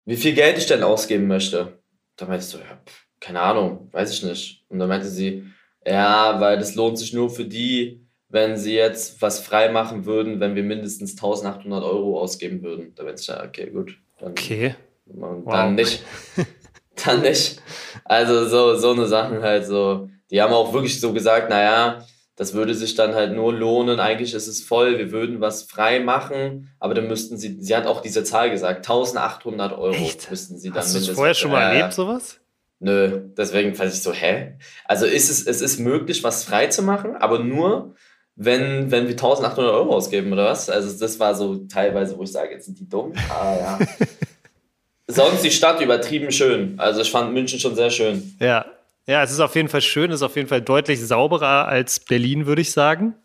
wie 0.05 0.17
viel 0.17 0.33
Geld 0.33 0.57
ich 0.57 0.67
denn 0.67 0.83
ausgeben 0.83 1.27
möchte. 1.27 1.79
Da 2.17 2.25
meinte 2.25 2.43
ich 2.43 2.49
so, 2.51 2.57
ja, 2.57 2.81
keine 3.21 3.39
Ahnung, 3.39 3.87
weiß 3.93 4.11
ich 4.11 4.23
nicht. 4.23 4.65
Und 4.67 4.79
dann 4.79 4.89
meinte 4.89 5.07
sie, 5.07 5.45
ja, 5.85 6.39
weil 6.41 6.59
das 6.59 6.75
lohnt 6.75 6.99
sich 6.99 7.13
nur 7.13 7.29
für 7.29 7.45
die, 7.45 8.05
wenn 8.27 8.57
sie 8.57 8.75
jetzt 8.75 9.21
was 9.21 9.39
frei 9.39 9.69
machen 9.69 10.05
würden, 10.05 10.41
wenn 10.41 10.55
wir 10.55 10.63
mindestens 10.63 11.11
1800 11.11 11.81
Euro 11.83 12.19
ausgeben 12.19 12.61
würden. 12.61 12.93
Da 12.95 13.05
wäre 13.05 13.15
ich 13.15 13.25
ja, 13.25 13.41
okay, 13.41 13.69
gut. 13.69 13.97
Dann, 14.19 14.31
okay. 14.31 14.75
Dann 15.05 15.45
wow. 15.45 15.71
nicht. 15.71 16.03
dann 17.05 17.21
nicht. 17.21 17.61
Also 18.03 18.45
so, 18.45 18.75
so 18.75 18.91
eine 18.91 19.07
Sachen 19.07 19.41
halt 19.41 19.65
so. 19.65 20.09
Die 20.31 20.41
haben 20.41 20.53
auch 20.53 20.73
wirklich 20.73 20.99
so 20.99 21.13
gesagt, 21.13 21.49
naja, 21.49 22.05
das 22.35 22.53
würde 22.53 22.73
sich 22.73 22.95
dann 22.95 23.13
halt 23.13 23.33
nur 23.33 23.53
lohnen. 23.53 23.99
Eigentlich 23.99 24.33
ist 24.33 24.47
es 24.47 24.63
voll, 24.63 24.97
wir 24.97 25.11
würden 25.11 25.41
was 25.41 25.63
frei 25.63 25.99
machen, 25.99 26.69
aber 26.79 26.93
dann 26.93 27.07
müssten 27.07 27.37
sie, 27.37 27.57
sie 27.59 27.75
hat 27.75 27.85
auch 27.85 28.01
diese 28.01 28.23
Zahl 28.23 28.49
gesagt, 28.49 28.77
1800 28.77 29.73
Euro 29.73 29.93
Echt? 29.93 30.31
müssten 30.31 30.57
sie 30.57 30.69
dann 30.69 30.79
Hast 30.79 30.93
mindestens. 30.93 31.09
Hast 31.09 31.09
du 31.09 31.15
vorher 31.15 31.33
schon 31.33 31.51
mal 31.51 31.61
äh, 31.61 31.77
erlebt, 31.77 31.93
sowas? 31.93 32.39
Nö, 32.79 33.21
deswegen 33.37 33.75
fand 33.75 33.93
ich 33.93 34.01
so, 34.01 34.11
hä? 34.11 34.53
Also 34.85 35.05
ist 35.05 35.29
es, 35.29 35.45
es 35.45 35.61
ist 35.61 35.79
möglich, 35.79 36.23
was 36.23 36.43
frei 36.43 36.65
zu 36.67 36.81
machen, 36.81 37.15
aber 37.15 37.37
nur, 37.37 37.93
wenn, 38.35 38.89
wenn 38.89 39.03
wir 39.03 39.11
1800 39.11 39.71
Euro 39.71 39.93
ausgeben, 39.93 40.33
oder 40.33 40.45
was? 40.45 40.67
Also 40.69 40.97
das 40.97 41.19
war 41.19 41.35
so 41.35 41.57
teilweise, 41.67 42.17
wo 42.17 42.23
ich 42.23 42.31
sage, 42.31 42.53
jetzt 42.53 42.65
sind 42.65 42.79
die 42.79 42.89
dumm. 42.89 43.13
Ah 43.29 43.55
ja. 43.55 43.79
Sonst 45.07 45.43
die 45.43 45.51
Stadt 45.51 45.79
übertrieben 45.81 46.31
schön. 46.31 46.79
Also 46.79 47.01
ich 47.01 47.11
fand 47.11 47.33
München 47.33 47.59
schon 47.59 47.75
sehr 47.75 47.91
schön. 47.91 48.35
Ja. 48.39 48.65
Ja, 49.07 49.23
es 49.23 49.31
ist 49.31 49.39
auf 49.39 49.55
jeden 49.55 49.69
Fall 49.69 49.81
schön, 49.81 50.11
es 50.11 50.17
ist 50.17 50.23
auf 50.23 50.35
jeden 50.35 50.47
Fall 50.47 50.61
deutlich 50.61 51.01
sauberer 51.01 51.67
als 51.67 51.99
Berlin, 51.99 52.45
würde 52.45 52.61
ich 52.61 52.71
sagen. 52.71 53.15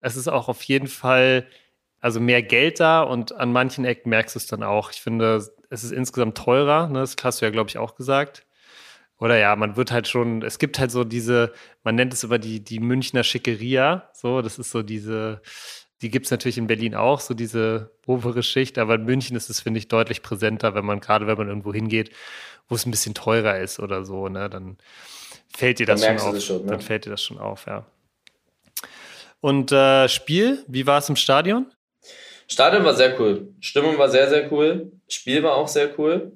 Es 0.00 0.16
ist 0.16 0.28
auch 0.28 0.48
auf 0.48 0.62
jeden 0.64 0.88
Fall 0.88 1.46
also 2.00 2.20
mehr 2.20 2.42
Geld 2.42 2.80
da 2.80 3.02
und 3.02 3.32
an 3.32 3.52
manchen 3.52 3.84
Ecken 3.84 4.10
merkst 4.10 4.34
du 4.34 4.38
es 4.38 4.46
dann 4.46 4.62
auch. 4.62 4.92
Ich 4.92 5.00
finde, 5.00 5.36
es 5.70 5.84
ist 5.84 5.92
insgesamt 5.92 6.36
teurer, 6.36 6.88
ne? 6.88 7.00
das 7.00 7.16
hast 7.22 7.40
du 7.40 7.46
ja, 7.46 7.50
glaube 7.50 7.70
ich, 7.70 7.78
auch 7.78 7.94
gesagt. 7.94 8.44
Oder 9.18 9.38
ja, 9.38 9.56
man 9.56 9.76
wird 9.76 9.90
halt 9.90 10.06
schon, 10.06 10.42
es 10.42 10.58
gibt 10.58 10.78
halt 10.78 10.92
so 10.92 11.04
diese, 11.04 11.52
man 11.82 11.96
nennt 11.96 12.12
es 12.12 12.22
immer 12.22 12.38
die, 12.38 12.62
die 12.62 12.78
Münchner 12.78 13.24
Schickeria. 13.24 14.08
So, 14.14 14.42
das 14.42 14.58
ist 14.58 14.70
so 14.70 14.82
diese, 14.82 15.42
die 16.02 16.10
gibt 16.10 16.26
es 16.26 16.30
natürlich 16.30 16.58
in 16.58 16.68
Berlin 16.68 16.94
auch, 16.94 17.20
so 17.20 17.34
diese 17.34 17.90
obere 18.06 18.44
Schicht, 18.44 18.78
aber 18.78 18.94
in 18.94 19.04
München 19.04 19.36
ist 19.36 19.50
es, 19.50 19.60
finde 19.60 19.78
ich, 19.78 19.88
deutlich 19.88 20.22
präsenter, 20.22 20.74
wenn 20.74 20.84
man, 20.84 21.00
gerade 21.00 21.26
wenn 21.26 21.36
man 21.36 21.48
irgendwo 21.48 21.74
hingeht, 21.74 22.10
wo 22.68 22.74
es 22.74 22.86
ein 22.86 22.90
bisschen 22.90 23.14
teurer 23.14 23.58
ist 23.58 23.80
oder 23.80 24.04
so, 24.04 24.28
ne, 24.28 24.48
dann 24.50 24.76
fällt 25.56 25.78
dir 25.78 25.86
das 25.86 26.00
dann 26.00 26.18
schon 26.18 26.36
auf. 26.36 26.42
Schon, 26.42 26.64
ne? 26.64 26.70
Dann 26.72 26.80
fällt 26.80 27.06
dir 27.06 27.10
das 27.10 27.22
schon 27.22 27.38
auf, 27.38 27.66
ja. 27.66 27.84
Und 29.40 29.72
äh, 29.72 30.08
Spiel, 30.08 30.64
wie 30.66 30.86
war 30.86 30.98
es 30.98 31.08
im 31.08 31.16
Stadion? 31.16 31.66
Stadion 32.48 32.84
war 32.84 32.94
sehr 32.94 33.18
cool. 33.20 33.54
Stimmung 33.60 33.98
war 33.98 34.08
sehr, 34.08 34.28
sehr 34.28 34.50
cool. 34.52 34.90
Spiel 35.08 35.42
war 35.42 35.54
auch 35.54 35.68
sehr 35.68 35.98
cool. 35.98 36.32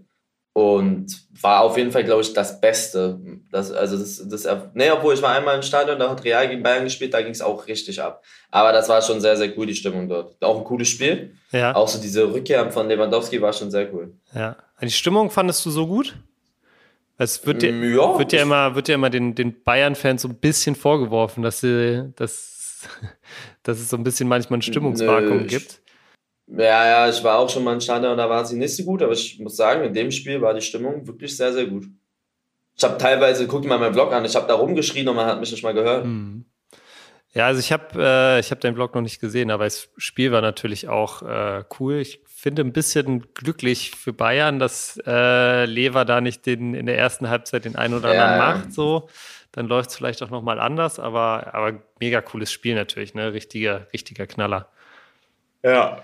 und 0.55 1.07
war 1.41 1.63
auf 1.63 1.79
jeden 1.79 1.91
Fall, 1.91 2.05
glaube 2.05 2.21
ich, 2.23 2.33
das 2.35 2.61
Beste. 2.61 3.19
Das, 3.51 3.73
also 3.73 3.97
das, 3.97 4.23
das, 4.29 4.47
nee, 4.75 4.91
obwohl 4.91 5.15
ich 5.15 5.23
war 5.23 5.35
einmal 5.35 5.57
im 5.57 5.63
Stadion, 5.63 5.99
da 5.99 6.11
hat 6.11 6.25
Real 6.25 6.47
gegen 6.49 6.63
Bayern 6.63 6.85
gespielt, 6.85 7.15
da 7.15 7.23
ging 7.23 7.33
es 7.33 7.41
auch 7.41 7.67
richtig 7.67 8.03
ab. 8.03 8.23
Aber 8.51 8.73
das 8.73 8.89
war 8.89 9.01
schon 9.01 9.21
sehr, 9.21 9.37
sehr 9.37 9.57
cool, 9.57 9.67
die 9.67 9.75
Stimmung 9.75 10.09
dort. 10.09 10.43
Auch 10.43 10.59
ein 10.59 10.65
cooles 10.65 10.89
Spiel. 10.89 11.35
Ja. 11.53 11.75
Auch 11.75 11.89
so 11.89 12.01
diese 12.01 12.33
Rückkehr 12.33 12.71
von 12.71 12.89
Lewandowski 12.89 13.41
war 13.41 13.53
schon 13.53 13.71
sehr 13.71 13.93
cool. 13.95 14.15
Ja. 14.35 14.57
Die 14.83 14.91
Stimmung 14.91 15.31
fandest 15.31 15.65
du 15.65 15.71
so 15.71 15.87
gut? 15.87 16.17
Es 17.19 17.47
wird 17.47 17.63
dir, 17.63 17.73
Mm, 17.73 17.95
ja, 17.95 18.19
wird 18.19 18.33
ich- 18.33 18.41
immer, 18.41 18.75
wird 18.75 18.89
ja 18.89 18.97
immer 18.97 19.11
den, 19.11 19.35
den 19.35 19.63
Bayern-Fans 19.63 20.23
so 20.23 20.29
ein 20.29 20.35
bisschen 20.37 20.75
vorgeworfen, 20.75 21.43
dass 21.43 21.61
sie, 21.61 22.13
dass, 22.17 22.89
dass 23.63 23.79
es 23.79 23.89
so 23.91 23.97
ein 23.97 24.03
bisschen 24.03 24.29
manchmal 24.29 24.59
ein 24.59 24.63
Stimmungsvakuum 24.63 25.47
gibt. 25.47 25.81
Ja, 26.49 26.85
ja, 27.07 27.09
ich 27.09 27.23
war 27.23 27.39
auch 27.39 27.49
schon 27.49 27.63
mal 27.65 27.75
im 27.75 27.81
Stadion, 27.81 28.17
da 28.17 28.29
war 28.29 28.45
sie 28.45 28.57
nicht 28.57 28.75
so 28.77 28.83
gut, 28.85 29.03
aber 29.03 29.13
ich 29.13 29.39
muss 29.39 29.57
sagen, 29.57 29.85
in 29.85 29.95
dem 29.95 30.11
Spiel 30.11 30.41
war 30.41 30.53
die 30.53 30.61
Stimmung 30.61 31.07
wirklich 31.07 31.37
sehr, 31.37 31.53
sehr 31.53 31.67
gut. 31.67 31.87
Ich 32.77 32.83
habe 32.83 32.99
teilweise, 32.99 33.47
guck 33.47 33.63
dir 33.63 33.69
mal 33.69 33.79
meinen 33.79 33.95
Vlog 33.95 34.13
an, 34.13 34.25
ich 34.25 34.35
habe 34.35 34.49
da 34.49 34.55
rumgeschrien 34.55 35.09
und 35.09 35.15
man 35.17 35.27
hat 35.27 35.39
mich 35.39 35.53
nicht 35.53 35.63
mal 35.63 35.73
gehört. 35.75 36.05
Hm. 36.05 36.45
Ja, 37.35 37.47
also 37.47 37.61
ich 37.61 37.73
habe 37.73 37.87
äh, 37.97 38.41
ich 38.41 38.51
hab 38.51 38.61
deinen 38.61 38.75
Blog 38.75 38.95
noch 38.95 39.01
nicht 39.01 39.21
gesehen, 39.21 39.51
aber 39.51 39.65
das 39.65 39.89
Spiel 39.97 40.33
war 40.33 40.43
natürlich 40.43 40.89
auch 40.89 41.23
äh, 41.23 41.65
cool. 41.81 41.97
Ich 41.97 42.21
finde 42.27 42.63
ein 42.63 42.73
bisschen 42.73 43.33
glücklich 43.35 43.93
für 43.93 44.13
Bayern, 44.13 44.59
dass 44.59 45.01
äh, 45.07 45.65
Lever 45.65 46.05
da 46.05 46.21
nicht 46.21 46.45
den, 46.45 46.75
in 46.75 46.87
der 46.87 46.99
ersten 46.99 47.31
Halbzeit 47.31 47.65
den 47.65 47.77
einen 47.77 47.95
oder 47.95 48.15
Ja, 48.15 48.25
anderen 48.25 48.39
macht. 48.61 48.73
So. 48.73 49.09
Dann 49.53 49.67
läuft 49.67 49.91
es 49.91 49.97
vielleicht 49.97 50.23
auch 50.23 50.31
nochmal 50.31 50.59
anders, 50.59 50.99
aber, 50.99 51.55
aber 51.55 51.83
mega 52.01 52.21
cooles 52.21 52.51
Spiel 52.51 52.75
natürlich, 52.75 53.15
ne? 53.15 53.33
Richtiger, 53.33 53.87
richtiger 53.93 54.27
Knaller. 54.27 54.69
Ja. 55.63 56.03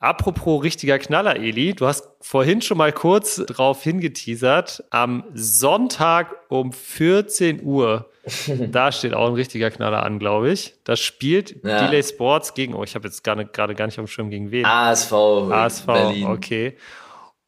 Apropos 0.00 0.62
richtiger 0.62 0.98
Knaller, 0.98 1.36
Eli, 1.36 1.74
du 1.74 1.86
hast 1.86 2.08
vorhin 2.20 2.62
schon 2.62 2.78
mal 2.78 2.92
kurz 2.92 3.36
drauf 3.46 3.82
hingeteasert. 3.82 4.84
Am 4.90 5.24
Sonntag 5.34 6.34
um 6.48 6.72
14 6.72 7.62
Uhr, 7.62 8.08
da 8.70 8.92
steht 8.92 9.14
auch 9.14 9.28
ein 9.28 9.34
richtiger 9.34 9.70
Knaller 9.70 10.02
an, 10.04 10.18
glaube 10.18 10.50
ich. 10.50 10.74
Das 10.84 11.00
spielt 11.00 11.64
Ja. 11.64 11.86
Delay 11.86 12.02
Sports 12.02 12.54
gegen, 12.54 12.74
oh, 12.74 12.84
ich 12.84 12.94
habe 12.94 13.08
jetzt 13.08 13.22
gerade 13.24 13.44
gar 13.46 13.86
nicht 13.86 13.98
auf 13.98 14.04
dem 14.04 14.08
Schirm 14.08 14.30
gegen 14.30 14.50
wen. 14.50 14.64
ASV, 14.64 15.12
ASV, 15.12 15.86
Berlin. 15.86 16.26
okay. 16.26 16.76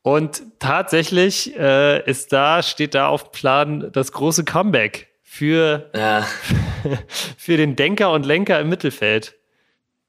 Und 0.02 0.42
tatsächlich 0.58 1.54
äh, 1.58 2.02
ist 2.08 2.32
da, 2.32 2.62
steht 2.62 2.94
da 2.94 3.08
auf 3.08 3.24
dem 3.24 3.32
Plan 3.32 3.90
das 3.92 4.12
große 4.12 4.44
Comeback 4.44 5.08
für, 5.22 5.90
Ja. 5.94 6.26
für 7.36 7.56
den 7.56 7.76
Denker 7.76 8.10
und 8.12 8.24
Lenker 8.24 8.58
im 8.60 8.68
Mittelfeld. 8.70 9.36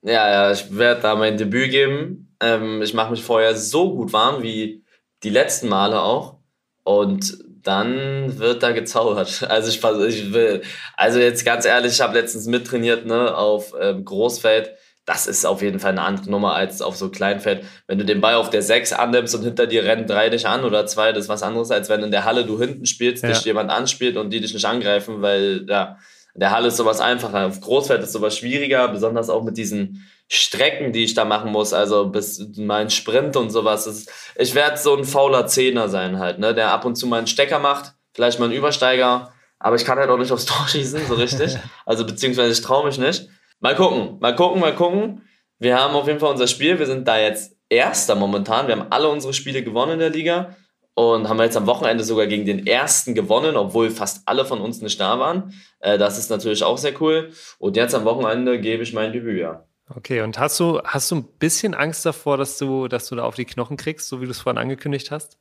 Ja, 0.01 0.29
ja, 0.29 0.51
ich 0.51 0.75
werde 0.75 1.01
da 1.01 1.15
mein 1.15 1.37
Debüt 1.37 1.69
geben. 1.71 2.35
Ähm, 2.41 2.81
ich 2.81 2.93
mache 2.93 3.11
mich 3.11 3.21
vorher 3.21 3.55
so 3.55 3.93
gut 3.93 4.13
warm 4.13 4.41
wie 4.41 4.83
die 5.23 5.29
letzten 5.29 5.67
Male 5.69 6.01
auch. 6.01 6.37
Und 6.83 7.37
dann 7.63 8.37
wird 8.39 8.63
da 8.63 8.71
gezaubert. 8.71 9.45
Also 9.49 9.69
ich, 9.69 10.15
ich 10.15 10.33
will, 10.33 10.61
also 10.95 11.19
jetzt 11.19 11.45
ganz 11.45 11.65
ehrlich, 11.65 11.93
ich 11.93 12.01
habe 12.01 12.17
letztens 12.17 12.45
mittrainiert, 12.47 13.05
ne, 13.05 13.35
auf 13.35 13.73
ähm, 13.79 14.05
Großfeld. 14.05 14.71
Das 15.05 15.25
ist 15.27 15.45
auf 15.45 15.61
jeden 15.63 15.79
Fall 15.79 15.91
eine 15.91 16.03
andere 16.03 16.29
Nummer 16.29 16.53
als 16.53 16.81
auf 16.81 16.95
so 16.95 17.09
Kleinfeld. 17.09 17.65
Wenn 17.87 17.97
du 17.97 18.05
den 18.05 18.21
Ball 18.21 18.35
auf 18.35 18.49
der 18.51 18.61
6 18.61 18.93
annimmst 18.93 19.33
und 19.33 19.43
hinter 19.43 19.65
dir 19.65 19.83
rennen 19.83 20.05
drei 20.07 20.29
dich 20.29 20.47
an 20.47 20.63
oder 20.63 20.85
zwei, 20.85 21.11
das 21.11 21.23
ist 21.25 21.29
was 21.29 21.43
anderes, 21.43 21.71
als 21.71 21.89
wenn 21.89 22.03
in 22.03 22.11
der 22.11 22.23
Halle 22.23 22.45
du 22.45 22.59
hinten 22.59 22.85
spielst, 22.85 23.23
Ja. 23.23 23.29
dich 23.29 23.43
jemand 23.43 23.71
anspielt 23.71 24.15
und 24.15 24.29
die 24.29 24.39
dich 24.41 24.53
nicht 24.53 24.65
angreifen, 24.65 25.21
weil, 25.21 25.65
ja, 25.67 25.97
in 26.33 26.39
der 26.39 26.51
Halle 26.51 26.67
ist 26.69 26.77
sowas 26.77 27.01
einfacher. 27.01 27.47
Auf 27.47 27.59
Großfeld 27.59 28.03
ist 28.03 28.13
sowas 28.13 28.37
schwieriger, 28.37 28.87
besonders 28.87 29.29
auch 29.29 29.43
mit 29.43 29.57
diesen 29.57 30.07
Strecken, 30.33 30.93
die 30.93 31.03
ich 31.03 31.13
da 31.13 31.25
machen 31.25 31.51
muss, 31.51 31.73
also 31.73 32.07
bis 32.07 32.47
mein 32.55 32.89
Sprint 32.89 33.35
und 33.35 33.49
sowas. 33.49 33.85
Ist, 33.85 34.09
ich 34.37 34.55
werde 34.55 34.77
so 34.77 34.95
ein 34.95 35.03
fauler 35.03 35.45
Zehner 35.45 35.89
sein 35.89 36.19
halt, 36.19 36.39
ne, 36.39 36.53
der 36.53 36.71
ab 36.71 36.85
und 36.85 36.95
zu 36.95 37.05
mal 37.05 37.17
einen 37.17 37.27
Stecker 37.27 37.59
macht, 37.59 37.95
vielleicht 38.13 38.39
mal 38.39 38.45
einen 38.45 38.53
Übersteiger, 38.53 39.33
aber 39.59 39.75
ich 39.75 39.83
kann 39.83 39.99
halt 39.99 40.09
auch 40.09 40.17
nicht 40.17 40.31
aufs 40.31 40.45
Tor 40.47 40.65
schießen, 40.69 41.05
so 41.05 41.15
richtig. 41.15 41.57
Also 41.85 42.05
beziehungsweise 42.05 42.53
ich 42.53 42.61
traue 42.61 42.85
mich 42.85 42.97
nicht. 42.97 43.27
Mal 43.59 43.75
gucken, 43.75 44.19
mal 44.21 44.33
gucken, 44.33 44.61
mal 44.61 44.73
gucken. 44.73 45.27
Wir 45.59 45.77
haben 45.77 45.95
auf 45.95 46.07
jeden 46.07 46.19
Fall 46.19 46.31
unser 46.31 46.47
Spiel. 46.47 46.79
Wir 46.79 46.85
sind 46.85 47.05
da 47.07 47.19
jetzt 47.19 47.57
Erster 47.67 48.15
momentan. 48.15 48.67
Wir 48.67 48.77
haben 48.77 48.87
alle 48.89 49.09
unsere 49.09 49.33
Spiele 49.33 49.63
gewonnen 49.63 49.93
in 49.93 49.99
der 49.99 50.09
Liga 50.11 50.55
und 50.93 51.27
haben 51.27 51.39
jetzt 51.41 51.57
am 51.57 51.67
Wochenende 51.67 52.05
sogar 52.05 52.27
gegen 52.27 52.45
den 52.45 52.65
Ersten 52.65 53.15
gewonnen, 53.15 53.57
obwohl 53.57 53.89
fast 53.89 54.21
alle 54.27 54.45
von 54.45 54.61
uns 54.61 54.81
nicht 54.81 54.99
da 54.99 55.19
waren. 55.19 55.53
Äh, 55.79 55.97
das 55.97 56.17
ist 56.17 56.29
natürlich 56.29 56.63
auch 56.63 56.77
sehr 56.77 56.99
cool. 57.01 57.31
Und 57.59 57.75
jetzt 57.75 57.93
am 57.93 58.05
Wochenende 58.05 58.61
gebe 58.61 58.83
ich 58.83 58.93
mein 58.93 59.11
Debüt, 59.11 59.39
ja. 59.39 59.65
Okay, 59.95 60.21
und 60.21 60.39
hast 60.39 60.59
du, 60.59 60.81
hast 60.83 61.11
du 61.11 61.15
ein 61.15 61.23
bisschen 61.39 61.73
Angst 61.73 62.05
davor, 62.05 62.37
dass 62.37 62.57
du, 62.57 62.87
dass 62.87 63.07
du 63.07 63.15
da 63.15 63.23
auf 63.23 63.35
die 63.35 63.45
Knochen 63.45 63.77
kriegst, 63.77 64.07
so 64.07 64.21
wie 64.21 64.25
du 64.25 64.31
es 64.31 64.39
vorhin 64.39 64.57
angekündigt 64.57 65.11
hast? 65.11 65.37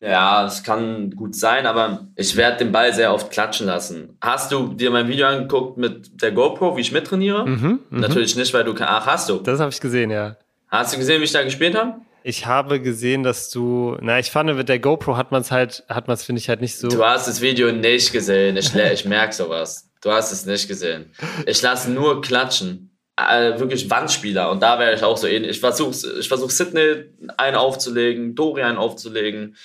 Ja, 0.00 0.44
es 0.44 0.62
kann 0.62 1.12
gut 1.12 1.34
sein, 1.34 1.66
aber 1.66 2.08
ich 2.16 2.36
werde 2.36 2.58
den 2.58 2.72
Ball 2.72 2.92
sehr 2.92 3.12
oft 3.14 3.30
klatschen 3.30 3.66
lassen. 3.66 4.18
Hast 4.20 4.52
du 4.52 4.74
dir 4.74 4.90
mein 4.90 5.08
Video 5.08 5.26
angeguckt 5.26 5.78
mit 5.78 6.20
der 6.20 6.32
GoPro, 6.32 6.76
wie 6.76 6.82
ich 6.82 6.92
mittrainiere? 6.92 7.46
Mhm, 7.46 7.80
mhm. 7.88 8.00
Natürlich 8.00 8.36
nicht, 8.36 8.52
weil 8.52 8.64
du. 8.64 8.74
Ach, 8.80 9.06
hast 9.06 9.28
du. 9.28 9.38
Das 9.38 9.60
habe 9.60 9.70
ich 9.70 9.80
gesehen, 9.80 10.10
ja. 10.10 10.36
Hast 10.68 10.92
du 10.92 10.98
gesehen, 10.98 11.20
wie 11.20 11.24
ich 11.24 11.32
da 11.32 11.42
gespielt 11.42 11.74
habe? 11.74 11.94
Ich 12.22 12.46
habe 12.46 12.80
gesehen, 12.80 13.22
dass 13.22 13.50
du, 13.50 13.96
na, 14.00 14.18
ich 14.18 14.30
fand, 14.30 14.54
mit 14.54 14.68
der 14.68 14.78
GoPro 14.78 15.16
hat 15.16 15.30
man 15.30 15.42
es 15.42 15.50
halt, 15.50 15.84
hat 15.88 16.08
man 16.08 16.14
es, 16.14 16.24
finde 16.24 16.40
ich, 16.40 16.48
halt 16.48 16.60
nicht 16.60 16.76
so. 16.76 16.88
Du 16.88 17.04
hast 17.04 17.28
das 17.28 17.40
Video 17.40 17.70
nicht 17.70 18.12
gesehen. 18.12 18.56
Ich, 18.56 18.74
ich 18.74 19.04
merke 19.04 19.34
sowas. 19.34 19.90
Du 20.02 20.10
hast 20.10 20.32
es 20.32 20.44
nicht 20.44 20.66
gesehen. 20.68 21.12
Ich 21.46 21.62
lasse 21.62 21.90
nur 21.90 22.20
klatschen. 22.20 22.93
Äh, 23.16 23.58
wirklich 23.60 23.88
Wandspieler. 23.88 24.50
Und 24.50 24.62
da 24.62 24.78
wäre 24.78 24.94
ich 24.94 25.04
auch 25.04 25.16
so 25.16 25.26
ähnlich. 25.26 25.52
Ich 25.52 25.60
versuche 25.60 26.18
ich 26.18 26.26
versuch 26.26 26.50
Sydney 26.50 27.04
einen 27.36 27.56
aufzulegen, 27.56 28.34
Dori 28.34 28.62
einen 28.62 28.78
aufzulegen. 28.78 29.56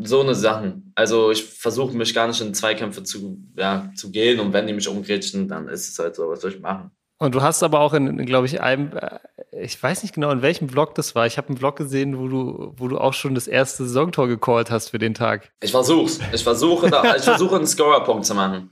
So 0.00 0.20
eine 0.20 0.34
Sachen. 0.34 0.92
Also 0.94 1.30
ich 1.30 1.44
versuche 1.44 1.96
mich 1.96 2.12
gar 2.12 2.26
nicht 2.26 2.40
in 2.40 2.52
Zweikämpfe 2.52 3.02
zu, 3.02 3.38
ja, 3.56 3.90
zu 3.94 4.10
gehen. 4.10 4.40
Und 4.40 4.52
wenn 4.52 4.66
die 4.66 4.72
mich 4.72 4.88
umgrätschen, 4.88 5.48
dann 5.48 5.68
ist 5.68 5.88
es 5.88 5.98
halt 5.98 6.16
so. 6.16 6.28
Was 6.28 6.40
soll 6.40 6.52
ich 6.52 6.60
machen? 6.60 6.90
Und 7.22 7.34
du 7.34 7.42
hast 7.42 7.62
aber 7.62 7.80
auch 7.80 7.92
in, 7.92 8.18
in 8.18 8.24
glaube 8.24 8.46
ich, 8.46 8.62
einem, 8.62 8.92
äh, 8.96 9.18
ich 9.52 9.80
weiß 9.80 10.02
nicht 10.04 10.14
genau, 10.14 10.30
in 10.30 10.40
welchem 10.40 10.70
Vlog 10.70 10.94
das 10.94 11.14
war. 11.14 11.26
Ich 11.26 11.36
habe 11.36 11.48
einen 11.48 11.58
Vlog 11.58 11.76
gesehen, 11.76 12.18
wo 12.18 12.28
du, 12.28 12.72
wo 12.78 12.88
du 12.88 12.96
auch 12.96 13.12
schon 13.12 13.34
das 13.34 13.46
erste 13.46 13.84
Saisontor 13.84 14.26
gecallt 14.26 14.70
hast 14.70 14.88
für 14.88 14.98
den 14.98 15.12
Tag. 15.12 15.50
Ich 15.60 15.70
versuch's. 15.70 16.18
Ich 16.32 16.42
versuche, 16.42 16.88
da, 16.88 17.14
ich 17.16 17.22
versuche 17.22 17.56
einen 17.56 17.66
Scorer-Punkt 17.66 18.24
zu 18.24 18.34
machen. 18.34 18.70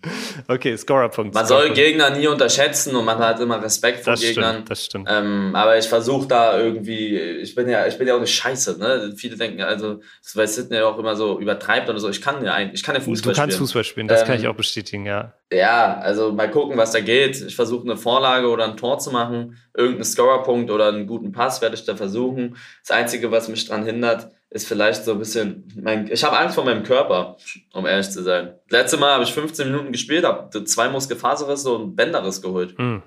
Okay, 0.48 0.74
Scorerpunkt. 0.78 1.34
Man 1.34 1.44
soll. 1.44 1.68
Gegner 1.74 2.08
nie 2.08 2.26
unterschätzen 2.26 2.96
und 2.96 3.04
man 3.04 3.18
hat 3.18 3.38
immer 3.38 3.62
Respekt 3.62 4.04
vor 4.04 4.14
Das 4.14 4.22
Gegnern. 4.22 4.54
stimmt, 4.54 4.70
das 4.70 4.84
stimmt. 4.86 5.08
Ähm, 5.12 5.50
aber 5.54 5.76
ich 5.76 5.86
versuche 5.86 6.26
da 6.26 6.58
irgendwie, 6.58 7.18
ich 7.18 7.54
bin 7.54 7.68
ja, 7.68 7.86
ich 7.86 7.98
bin 7.98 8.08
ja 8.08 8.16
auch 8.16 8.20
nicht 8.20 8.34
scheiße, 8.34 8.78
ne? 8.78 9.12
Viele 9.14 9.36
denken, 9.36 9.60
also, 9.60 10.00
weil 10.34 10.48
Sidney 10.48 10.80
auch 10.80 10.98
immer 10.98 11.16
so 11.16 11.38
übertreibt 11.38 11.90
oder 11.90 11.98
so. 11.98 12.08
Ich 12.08 12.22
kann 12.22 12.42
ja 12.42 12.54
eigentlich, 12.54 12.80
ich 12.80 12.82
kann 12.86 12.94
ja 12.94 13.02
Fußball 13.02 13.34
du 13.34 13.38
kannst 13.38 13.54
spielen. 13.56 13.66
Fußball 13.66 13.84
spielen, 13.84 14.08
das 14.08 14.24
kann 14.24 14.36
Ähm, 14.36 14.40
ich 14.40 14.48
auch 14.48 14.54
bestätigen, 14.54 15.04
ja. 15.04 15.34
Ja, 15.52 15.98
also 15.98 16.32
mal 16.32 16.50
gucken, 16.50 16.76
was 16.78 16.92
da 16.92 17.00
geht. 17.00 17.40
Ich 17.40 17.54
versuche 17.56 17.84
eine 17.84 17.96
Vorlage 17.96 18.37
oder 18.46 18.64
ein 18.64 18.76
Tor 18.76 18.98
zu 18.98 19.10
machen. 19.10 19.56
Irgendeinen 19.74 20.04
Scorerpunkt 20.04 20.70
oder 20.70 20.88
einen 20.88 21.06
guten 21.06 21.32
Pass 21.32 21.60
werde 21.60 21.74
ich 21.74 21.84
da 21.84 21.96
versuchen. 21.96 22.56
Das 22.86 22.96
Einzige, 22.96 23.30
was 23.30 23.48
mich 23.48 23.66
dran 23.66 23.84
hindert, 23.84 24.30
ist 24.50 24.66
vielleicht 24.66 25.04
so 25.04 25.12
ein 25.12 25.18
bisschen, 25.18 25.68
mein, 25.80 26.10
ich 26.10 26.24
habe 26.24 26.38
Angst 26.38 26.54
vor 26.54 26.64
meinem 26.64 26.82
Körper, 26.82 27.36
um 27.72 27.84
ehrlich 27.86 28.10
zu 28.10 28.22
sein. 28.22 28.54
Letztes 28.70 28.98
Mal 28.98 29.12
habe 29.12 29.24
ich 29.24 29.32
15 29.32 29.70
Minuten 29.70 29.92
gespielt, 29.92 30.24
habe 30.24 30.64
zwei 30.64 30.88
Muskelfaserrisse 30.88 31.70
und 31.70 31.96
Bänderriss 31.96 32.40
geholt. 32.40 32.76
Hm. 32.78 33.02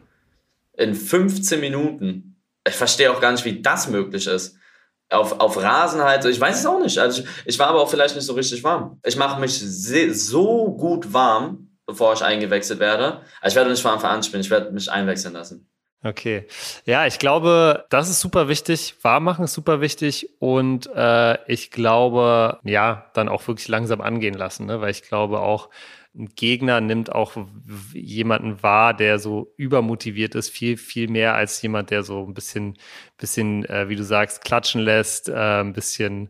in 0.77 0.93
15 0.93 1.59
Minuten. 1.59 2.41
Ich 2.67 2.75
verstehe 2.75 3.11
auch 3.11 3.19
gar 3.19 3.31
nicht, 3.31 3.45
wie 3.45 3.61
das 3.61 3.87
möglich 3.89 4.27
ist. 4.27 4.55
Auf, 5.09 5.39
auf 5.39 5.57
Rasen 5.57 6.01
halt, 6.01 6.23
ich 6.25 6.39
weiß 6.39 6.59
es 6.59 6.65
auch 6.65 6.79
nicht. 6.79 6.97
Also 6.97 7.23
ich, 7.23 7.27
ich 7.45 7.59
war 7.59 7.67
aber 7.67 7.81
auch 7.81 7.89
vielleicht 7.89 8.15
nicht 8.15 8.25
so 8.25 8.33
richtig 8.33 8.63
warm. 8.63 8.99
Ich 9.03 9.17
mache 9.17 9.41
mich 9.41 9.59
so 9.59 10.71
gut 10.75 11.11
warm, 11.11 11.70
bevor 11.91 12.13
ich 12.13 12.23
eingewechselt 12.23 12.79
werde. 12.79 13.21
Also 13.41 13.53
ich 13.53 13.55
werde 13.55 13.69
nicht 13.69 13.81
von 13.81 13.91
Anfang 13.91 14.11
an 14.11 14.23
spielen, 14.23 14.41
ich 14.41 14.49
werde 14.49 14.71
mich 14.71 14.91
einwechseln 14.91 15.33
lassen. 15.33 15.67
Okay. 16.03 16.47
Ja, 16.85 17.05
ich 17.05 17.19
glaube, 17.19 17.85
das 17.89 18.09
ist 18.09 18.21
super 18.21 18.47
wichtig. 18.47 18.95
Warm 19.03 19.23
machen 19.23 19.45
ist 19.45 19.53
super 19.53 19.81
wichtig. 19.81 20.29
Und 20.39 20.89
äh, 20.95 21.37
ich 21.45 21.69
glaube, 21.69 22.59
ja, 22.63 23.05
dann 23.13 23.29
auch 23.29 23.47
wirklich 23.47 23.67
langsam 23.67 24.01
angehen 24.01 24.33
lassen, 24.33 24.65
ne? 24.65 24.81
weil 24.81 24.89
ich 24.89 25.03
glaube 25.03 25.39
auch, 25.39 25.69
ein 26.13 26.27
Gegner 26.35 26.81
nimmt 26.81 27.11
auch 27.13 27.37
jemanden 27.93 28.61
wahr, 28.63 28.93
der 28.93 29.19
so 29.19 29.53
übermotiviert 29.57 30.35
ist, 30.35 30.49
viel, 30.49 30.75
viel 30.75 31.07
mehr 31.07 31.35
als 31.35 31.61
jemand, 31.61 31.89
der 31.89 32.03
so 32.03 32.25
ein 32.25 32.33
bisschen, 32.33 32.77
bisschen, 33.17 33.63
äh, 33.65 33.87
wie 33.87 33.95
du 33.95 34.03
sagst, 34.03 34.43
klatschen 34.43 34.81
lässt, 34.81 35.29
äh, 35.29 35.61
ein 35.61 35.71
bisschen, 35.71 36.29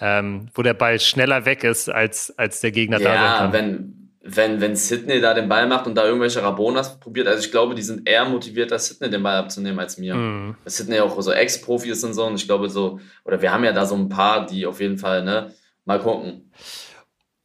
ähm, 0.00 0.48
wo 0.54 0.62
der 0.62 0.74
Ball 0.74 0.98
schneller 1.00 1.46
weg 1.46 1.64
ist, 1.64 1.88
als, 1.88 2.36
als 2.36 2.60
der 2.60 2.72
Gegner 2.72 2.98
da 2.98 3.04
sein 3.04 3.14
Ja, 3.14 3.38
kann. 3.38 3.52
wenn, 3.52 4.01
wenn, 4.24 4.60
wenn 4.60 4.76
Sydney 4.76 5.20
da 5.20 5.34
den 5.34 5.48
Ball 5.48 5.66
macht 5.66 5.86
und 5.86 5.96
da 5.96 6.04
irgendwelche 6.04 6.42
Rabonas 6.42 7.00
probiert, 7.00 7.26
also 7.26 7.44
ich 7.44 7.50
glaube, 7.50 7.74
die 7.74 7.82
sind 7.82 8.08
eher 8.08 8.24
motivierter, 8.24 8.78
Sydney 8.78 9.10
den 9.10 9.22
Ball 9.22 9.36
abzunehmen 9.36 9.78
als 9.80 9.98
mir. 9.98 10.14
Mhm. 10.14 10.56
Ja 10.88 11.02
auch 11.02 11.20
so 11.20 11.32
Ex-Profis 11.32 12.04
und 12.04 12.14
so. 12.14 12.24
Und 12.24 12.36
ich 12.36 12.46
glaube 12.46 12.68
so, 12.68 13.00
oder 13.24 13.42
wir 13.42 13.52
haben 13.52 13.64
ja 13.64 13.72
da 13.72 13.84
so 13.84 13.96
ein 13.96 14.08
paar, 14.08 14.46
die 14.46 14.64
auf 14.64 14.80
jeden 14.80 14.98
Fall, 14.98 15.24
ne, 15.24 15.52
mal 15.84 15.98
gucken. 15.98 16.52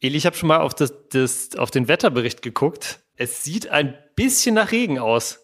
Eli, 0.00 0.16
ich 0.16 0.26
habe 0.26 0.36
schon 0.36 0.46
mal 0.48 0.60
auf, 0.60 0.74
das, 0.74 0.94
das, 1.10 1.56
auf 1.56 1.72
den 1.72 1.88
Wetterbericht 1.88 2.42
geguckt. 2.42 3.00
Es 3.16 3.42
sieht 3.42 3.68
ein 3.70 3.98
bisschen 4.14 4.54
nach 4.54 4.70
Regen 4.70 5.00
aus. 5.00 5.40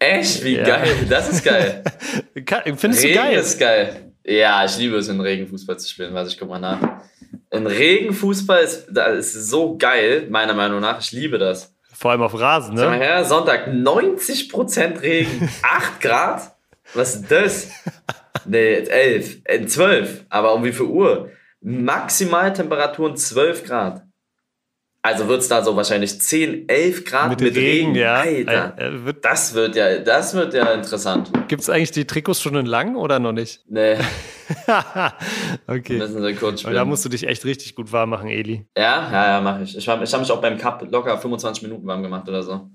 Echt? 0.00 0.42
Wie 0.42 0.56
Ja. 0.56 0.64
geil. 0.64 1.06
Das 1.08 1.28
ist 1.28 1.44
geil. 1.44 1.84
Findest 2.76 3.04
Regen 3.04 3.14
du 3.14 3.20
geil? 3.20 3.38
ist 3.38 3.58
geil. 3.58 4.12
Ja, 4.24 4.64
ich 4.64 4.76
liebe 4.78 4.96
es, 4.96 5.08
in 5.08 5.20
Regen 5.20 5.46
Fußball 5.46 5.78
zu 5.78 5.88
spielen. 5.88 6.12
Was 6.12 6.28
ich 6.28 6.36
guck 6.36 6.48
mal 6.48 6.58
nach. 6.58 7.00
Ein 7.50 7.66
Regenfußball 7.66 8.62
ist, 8.62 8.86
das 8.90 9.34
ist 9.34 9.48
so 9.50 9.76
geil, 9.78 10.26
meiner 10.30 10.54
Meinung 10.54 10.80
nach. 10.80 11.00
Ich 11.00 11.12
liebe 11.12 11.38
das. 11.38 11.72
Vor 11.92 12.10
allem 12.10 12.22
auf 12.22 12.38
Rasen, 12.38 12.76
Sag 12.76 12.90
mal 12.90 12.98
ne? 12.98 13.04
her, 13.04 13.24
Sonntag 13.24 13.68
90% 13.68 15.00
Regen, 15.00 15.48
8 15.62 16.00
Grad? 16.00 16.56
Was 16.94 17.14
ist 17.16 17.30
das? 17.30 17.68
Nee, 18.44 18.74
11, 18.74 19.38
äh, 19.44 19.66
12. 19.66 20.24
Aber 20.28 20.54
um 20.54 20.62
wie 20.64 20.72
viel 20.72 20.86
Uhr? 20.86 21.30
Maximaltemperaturen 21.62 23.16
12 23.16 23.64
Grad. 23.64 24.02
Also 25.02 25.28
wird 25.28 25.40
es 25.40 25.48
da 25.48 25.62
so 25.62 25.76
wahrscheinlich 25.76 26.20
10, 26.20 26.68
11 26.68 27.04
Grad 27.04 27.40
mit, 27.40 27.54
Regen. 27.56 27.94
ja. 27.94 28.16
Alter. 28.20 28.74
Äh, 28.76 29.04
wird, 29.04 29.24
Das 29.24 29.54
wird 29.54 29.76
ja, 29.76 29.98
das 29.98 30.34
wird 30.34 30.52
ja 30.52 30.72
interessant. 30.72 31.30
gibt's 31.48 31.70
eigentlich 31.70 31.92
die 31.92 32.06
Trikots 32.06 32.42
schon 32.42 32.56
in 32.56 32.66
lang 32.66 32.96
oder 32.96 33.18
noch 33.20 33.32
nicht? 33.32 33.62
Nee, 33.68 33.96
okay. 35.66 35.98
müssen 35.98 36.22
wir 36.22 36.34
kurz 36.36 36.64
Und 36.64 36.74
da 36.74 36.84
musst 36.84 37.04
du 37.04 37.08
dich 37.08 37.26
echt 37.26 37.44
richtig 37.44 37.74
gut 37.74 37.92
warm 37.92 38.10
machen, 38.10 38.28
Eli. 38.28 38.66
Ja, 38.76 39.10
ja, 39.10 39.26
ja, 39.28 39.40
mache 39.40 39.62
ich. 39.62 39.76
Ich 39.76 39.88
hab 39.88 40.00
mich 40.00 40.30
auch 40.30 40.40
beim 40.40 40.58
Cup 40.58 40.86
locker 40.90 41.18
25 41.18 41.62
Minuten 41.62 41.86
warm 41.86 42.02
gemacht 42.02 42.28
oder 42.28 42.42
so. 42.42 42.68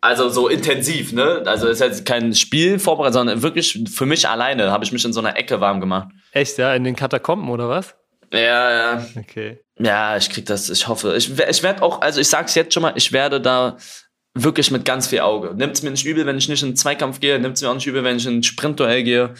Also 0.00 0.28
so 0.28 0.48
intensiv, 0.48 1.12
ne? 1.12 1.42
Also 1.46 1.66
ist 1.66 1.80
jetzt 1.80 2.06
kein 2.06 2.34
Spiel 2.34 2.78
vorbereitet, 2.78 3.14
sondern 3.14 3.42
wirklich 3.42 3.84
für 3.90 4.06
mich 4.06 4.28
alleine 4.28 4.70
habe 4.70 4.84
ich 4.84 4.92
mich 4.92 5.04
in 5.04 5.12
so 5.12 5.20
einer 5.20 5.36
Ecke 5.36 5.60
warm 5.60 5.80
gemacht. 5.80 6.08
Echt, 6.32 6.58
ja? 6.58 6.74
In 6.74 6.84
den 6.84 6.94
Katakomben 6.94 7.48
oder 7.50 7.68
was? 7.68 7.96
Ja, 8.32 8.70
ja. 8.70 9.06
Okay. 9.18 9.58
Ja, 9.78 10.16
ich 10.16 10.30
krieg 10.30 10.46
das, 10.46 10.70
ich 10.70 10.86
hoffe. 10.86 11.16
Ich, 11.16 11.38
ich 11.38 11.62
werde 11.62 11.82
auch, 11.82 12.00
also 12.00 12.20
ich 12.20 12.28
sag's 12.28 12.54
jetzt 12.54 12.74
schon 12.74 12.82
mal, 12.82 12.92
ich 12.96 13.12
werde 13.12 13.40
da 13.40 13.76
wirklich 14.34 14.70
mit 14.70 14.84
ganz 14.84 15.06
viel 15.06 15.20
Auge. 15.20 15.54
Nimmt's 15.54 15.82
mir 15.82 15.90
nicht 15.90 16.04
übel, 16.04 16.26
wenn 16.26 16.38
ich 16.38 16.48
nicht 16.48 16.62
in 16.62 16.70
den 16.70 16.76
Zweikampf 16.76 17.20
gehe, 17.20 17.38
nimmt's 17.38 17.62
mir 17.62 17.70
auch 17.70 17.74
nicht 17.74 17.86
übel, 17.86 18.04
wenn 18.04 18.16
ich 18.16 18.26
in 18.26 18.38
ein 18.38 18.42
Sprintduell 18.42 19.02
gehe. 19.02 19.34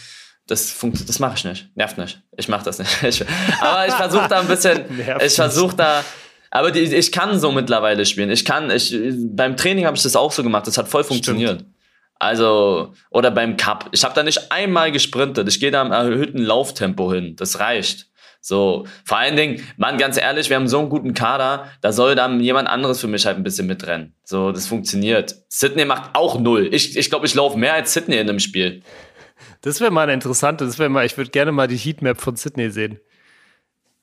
Das 0.49 0.73
funkt, 0.73 1.09
das 1.09 1.19
mache 1.21 1.35
ich 1.37 1.45
nicht. 1.45 1.69
Nervt 1.77 1.99
nicht. 1.99 2.21
Ich 2.37 2.49
mache 2.49 2.65
das 2.65 2.79
nicht. 2.79 3.03
Ich, 3.03 3.25
aber 3.61 3.87
ich 3.87 3.95
versuche 3.95 4.27
da 4.29 4.41
ein 4.41 4.49
bisschen, 4.49 4.85
ich 5.25 5.35
versuche 5.35 5.77
da, 5.77 6.03
aber 6.51 6.71
die, 6.71 6.81
ich 6.81 7.13
kann 7.13 7.39
so 7.39 7.53
mittlerweile 7.53 8.05
spielen. 8.07 8.31
Ich 8.31 8.45
kann, 8.45 8.71
ich, 8.71 8.97
beim 9.31 9.57
Training 9.57 9.87
habe 9.87 9.97
ich 9.97 10.03
das 10.03 10.17
auch 10.17 10.33
so 10.33 10.43
gemacht. 10.43 10.67
Das 10.67 10.79
hat 10.79 10.89
voll 10.89 11.05
funktioniert. 11.05 11.65
Also, 12.19 12.95
oder 13.11 13.31
beim 13.31 13.57
Cup. 13.57 13.91
Ich 13.93 14.03
habe 14.03 14.15
da 14.15 14.23
nicht 14.23 14.51
einmal 14.51 14.91
gesprintet. 14.91 15.47
Ich 15.49 15.61
gehe 15.61 15.71
da 15.71 15.83
im 15.83 15.93
erhöhten 15.93 16.39
Lauftempo 16.39 17.13
hin. 17.13 17.37
Das 17.37 17.61
reicht. 17.61 18.09
So, 18.41 18.87
vor 19.05 19.19
allen 19.19 19.37
Dingen, 19.37 19.63
Mann, 19.77 19.99
ganz 19.99 20.17
ehrlich, 20.17 20.49
wir 20.49 20.57
haben 20.57 20.69
so 20.69 20.79
einen 20.79 20.89
guten 20.89 21.13
Kader, 21.13 21.67
da 21.81 21.93
soll 21.93 22.15
dann 22.15 22.41
jemand 22.41 22.69
anderes 22.69 23.01
für 23.01 23.09
mich 23.09 23.27
halt 23.27 23.37
ein 23.37 23.43
bisschen 23.43 23.67
mitrennen. 23.67 24.15
So, 24.25 24.53
das 24.53 24.67
funktioniert. 24.67 25.35
Sydney 25.49 25.85
macht 25.85 26.15
auch 26.15 26.39
null. 26.39 26.69
Ich, 26.73 26.97
ich 26.97 27.11
glaube, 27.11 27.27
ich 27.27 27.35
laufe 27.35 27.59
mehr 27.59 27.75
als 27.75 27.93
Sydney 27.93 28.17
in 28.17 28.29
einem 28.29 28.39
Spiel. 28.39 28.83
Das 29.63 29.81
wäre 29.81 29.91
mal 29.91 30.03
eine 30.03 30.15
interessante, 30.15 30.65
das 30.65 30.79
wäre 30.79 30.89
mal, 30.89 31.05
ich 31.05 31.17
würde 31.17 31.31
gerne 31.31 31.53
mal 31.53 31.67
die 31.67 31.77
Heatmap 31.77 32.21
von 32.21 32.37
Sydney 32.37 32.71
sehen. 32.71 33.01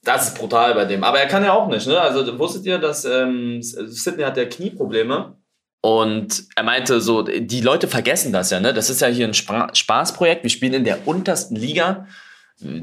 Das 0.04 0.28
ist 0.28 0.38
brutal 0.38 0.76
bei 0.76 0.86
dem. 0.86 1.04
Aber 1.04 1.20
er 1.20 1.28
kann 1.28 1.44
ja 1.44 1.54
auch 1.54 1.68
nicht, 1.68 1.88
ne? 1.88 2.00
Also 2.00 2.38
wusstet 2.38 2.66
ihr, 2.66 2.78
dass 2.78 3.06
ähm, 3.06 3.62
Sydney 3.62 4.24
hat 4.24 4.38
ja 4.38 4.46
Knieprobleme? 4.46 5.36
Und 5.82 6.46
er 6.56 6.64
meinte 6.64 7.00
so, 7.02 7.22
die 7.22 7.62
Leute 7.62 7.88
vergessen 7.88 8.32
das 8.34 8.50
ja, 8.52 8.60
ne? 8.60 8.74
Das 8.74 8.90
ist 8.90 9.02
ja 9.02 9.08
hier 9.08 9.28
ein 9.28 9.34
Spa 9.34 9.74
Spaßprojekt. 9.74 10.44
Wir 10.44 10.50
spielen 10.50 10.74
in 10.74 10.84
der 10.84 11.08
untersten 11.08 11.56
Liga. 11.56 12.08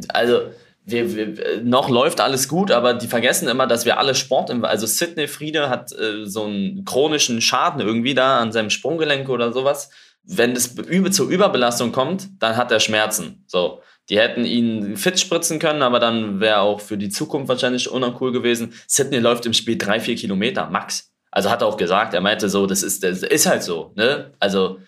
Also 0.08 0.42
wir, 0.84 1.14
wir, 1.14 1.62
noch 1.62 1.88
läuft 1.88 2.20
alles 2.20 2.48
gut, 2.48 2.72
aber 2.72 2.94
die 2.94 3.06
vergessen 3.06 3.48
immer, 3.48 3.66
dass 3.68 3.86
wir 3.86 3.98
alle 3.98 4.14
Sport 4.14 4.50
im, 4.50 4.64
also 4.64 4.86
Sidney 4.86 5.28
Friede 5.28 5.68
hat 5.70 5.92
äh, 5.92 6.26
so 6.26 6.44
einen 6.44 6.84
chronischen 6.84 7.40
Schaden 7.40 7.80
irgendwie 7.80 8.14
da 8.14 8.40
an 8.40 8.52
seinem 8.52 8.70
Sprunggelenk 8.70 9.28
oder 9.28 9.52
sowas. 9.52 9.90
Wenn 10.24 10.52
es 10.52 10.74
zur 11.12 11.28
Überbelastung 11.28 11.92
kommt, 11.92 12.28
dann 12.40 12.56
hat 12.56 12.70
er 12.70 12.80
Schmerzen. 12.80 13.44
So, 13.48 13.80
die 14.08 14.18
hätten 14.18 14.44
ihn 14.44 14.96
fit 14.96 15.18
spritzen 15.18 15.58
können, 15.58 15.82
aber 15.82 15.98
dann 15.98 16.38
wäre 16.40 16.60
auch 16.60 16.80
für 16.80 16.96
die 16.96 17.08
Zukunft 17.08 17.48
wahrscheinlich 17.48 17.90
uncool 17.90 18.32
gewesen. 18.32 18.72
Sidney 18.86 19.18
läuft 19.18 19.46
im 19.46 19.52
Spiel 19.52 19.78
drei, 19.78 19.98
vier 20.00 20.14
Kilometer 20.16 20.68
max. 20.70 21.10
Also 21.30 21.50
hat 21.50 21.62
er 21.62 21.66
auch 21.68 21.76
gesagt, 21.76 22.14
er 22.14 22.20
meinte 22.20 22.48
so, 22.48 22.66
das 22.66 22.82
ist, 22.82 23.02
das 23.02 23.22
ist 23.22 23.46
halt 23.46 23.62
so, 23.62 23.92
ne? 23.96 24.32
Also 24.38 24.78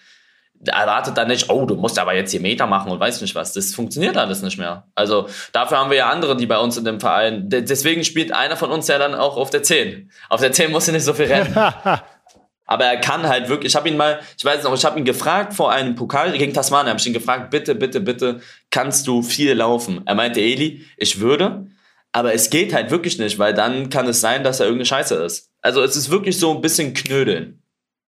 erwartet 0.66 1.16
dann 1.18 1.28
nicht, 1.28 1.51
oh, 1.51 1.66
du 1.66 1.74
musst 1.74 1.99
aber 1.99 2.14
jetzt 2.14 2.30
hier 2.30 2.41
Meter 2.41 2.66
machen 2.66 2.91
und 2.91 2.99
weiß 3.01 3.20
nicht 3.20 3.35
was. 3.35 3.53
Das 3.53 3.74
funktioniert 3.74 4.16
alles 4.16 4.41
nicht 4.43 4.57
mehr. 4.59 4.87
Also 4.95 5.28
dafür 5.53 5.78
haben 5.78 5.91
wir 5.91 5.97
ja 5.99 6.09
andere, 6.11 6.37
die 6.37 6.47
bei 6.47 6.59
uns 6.59 6.76
in 6.78 6.85
dem 6.85 7.01
Verein. 7.01 7.49
de- 7.51 7.62
Deswegen 7.62 8.03
spielt 8.05 8.32
einer 8.32 8.57
von 8.57 8.70
uns 8.70 8.89
ja 8.89 8.99
dann 8.99 9.14
auch 9.14 9.37
auf 9.37 9.51
der 9.51 9.62
10. 9.62 10.11
Auf 10.30 10.41
der 10.41 10.53
10 10.53 10.70
muss 10.70 10.87
er 10.89 10.95
nicht 10.95 11.05
so 11.05 11.12
viel 11.12 11.26
rennen. 11.26 11.55
Aber 12.67 12.85
er 12.85 12.99
kann 12.99 13.29
halt 13.29 13.49
wirklich, 13.49 13.73
ich 13.73 13.77
habe 13.77 13.89
ihn 13.89 13.97
mal, 13.97 14.21
ich 14.39 14.45
weiß 14.45 14.62
noch, 14.65 14.75
ich 14.75 14.85
habe 14.85 14.99
ihn 14.99 15.05
gefragt 15.05 15.53
vor 15.53 15.71
einem 15.71 15.95
Pokal 15.95 16.37
gegen 16.37 16.55
Tasmania, 16.55 16.91
habe 16.91 17.01
ich 17.01 17.07
ihn 17.07 17.12
gefragt, 17.12 17.51
bitte, 17.51 17.75
bitte, 17.75 18.01
bitte, 18.01 18.41
kannst 18.71 19.07
du 19.07 19.23
viel 19.23 19.53
laufen? 19.53 20.01
Er 20.07 20.15
meinte, 20.15 20.41
Eli, 20.41 20.85
ich 20.97 21.21
würde, 21.21 21.67
aber 22.12 22.33
es 22.33 22.49
geht 22.49 22.73
halt 22.73 22.91
wirklich 22.91 23.19
nicht, 23.19 23.39
weil 23.39 23.53
dann 23.53 23.91
kann 23.91 24.07
es 24.07 24.21
sein, 24.21 24.45
dass 24.45 24.61
er 24.61 24.67
irgendeine 24.67 24.87
Scheiße 24.87 25.17
ist. 25.17 25.51
Also 25.61 25.83
es 25.83 25.97
ist 25.97 26.11
wirklich 26.11 26.39
so 26.39 26.55
ein 26.55 26.61
bisschen 26.61 26.95
knödeln. 26.95 27.61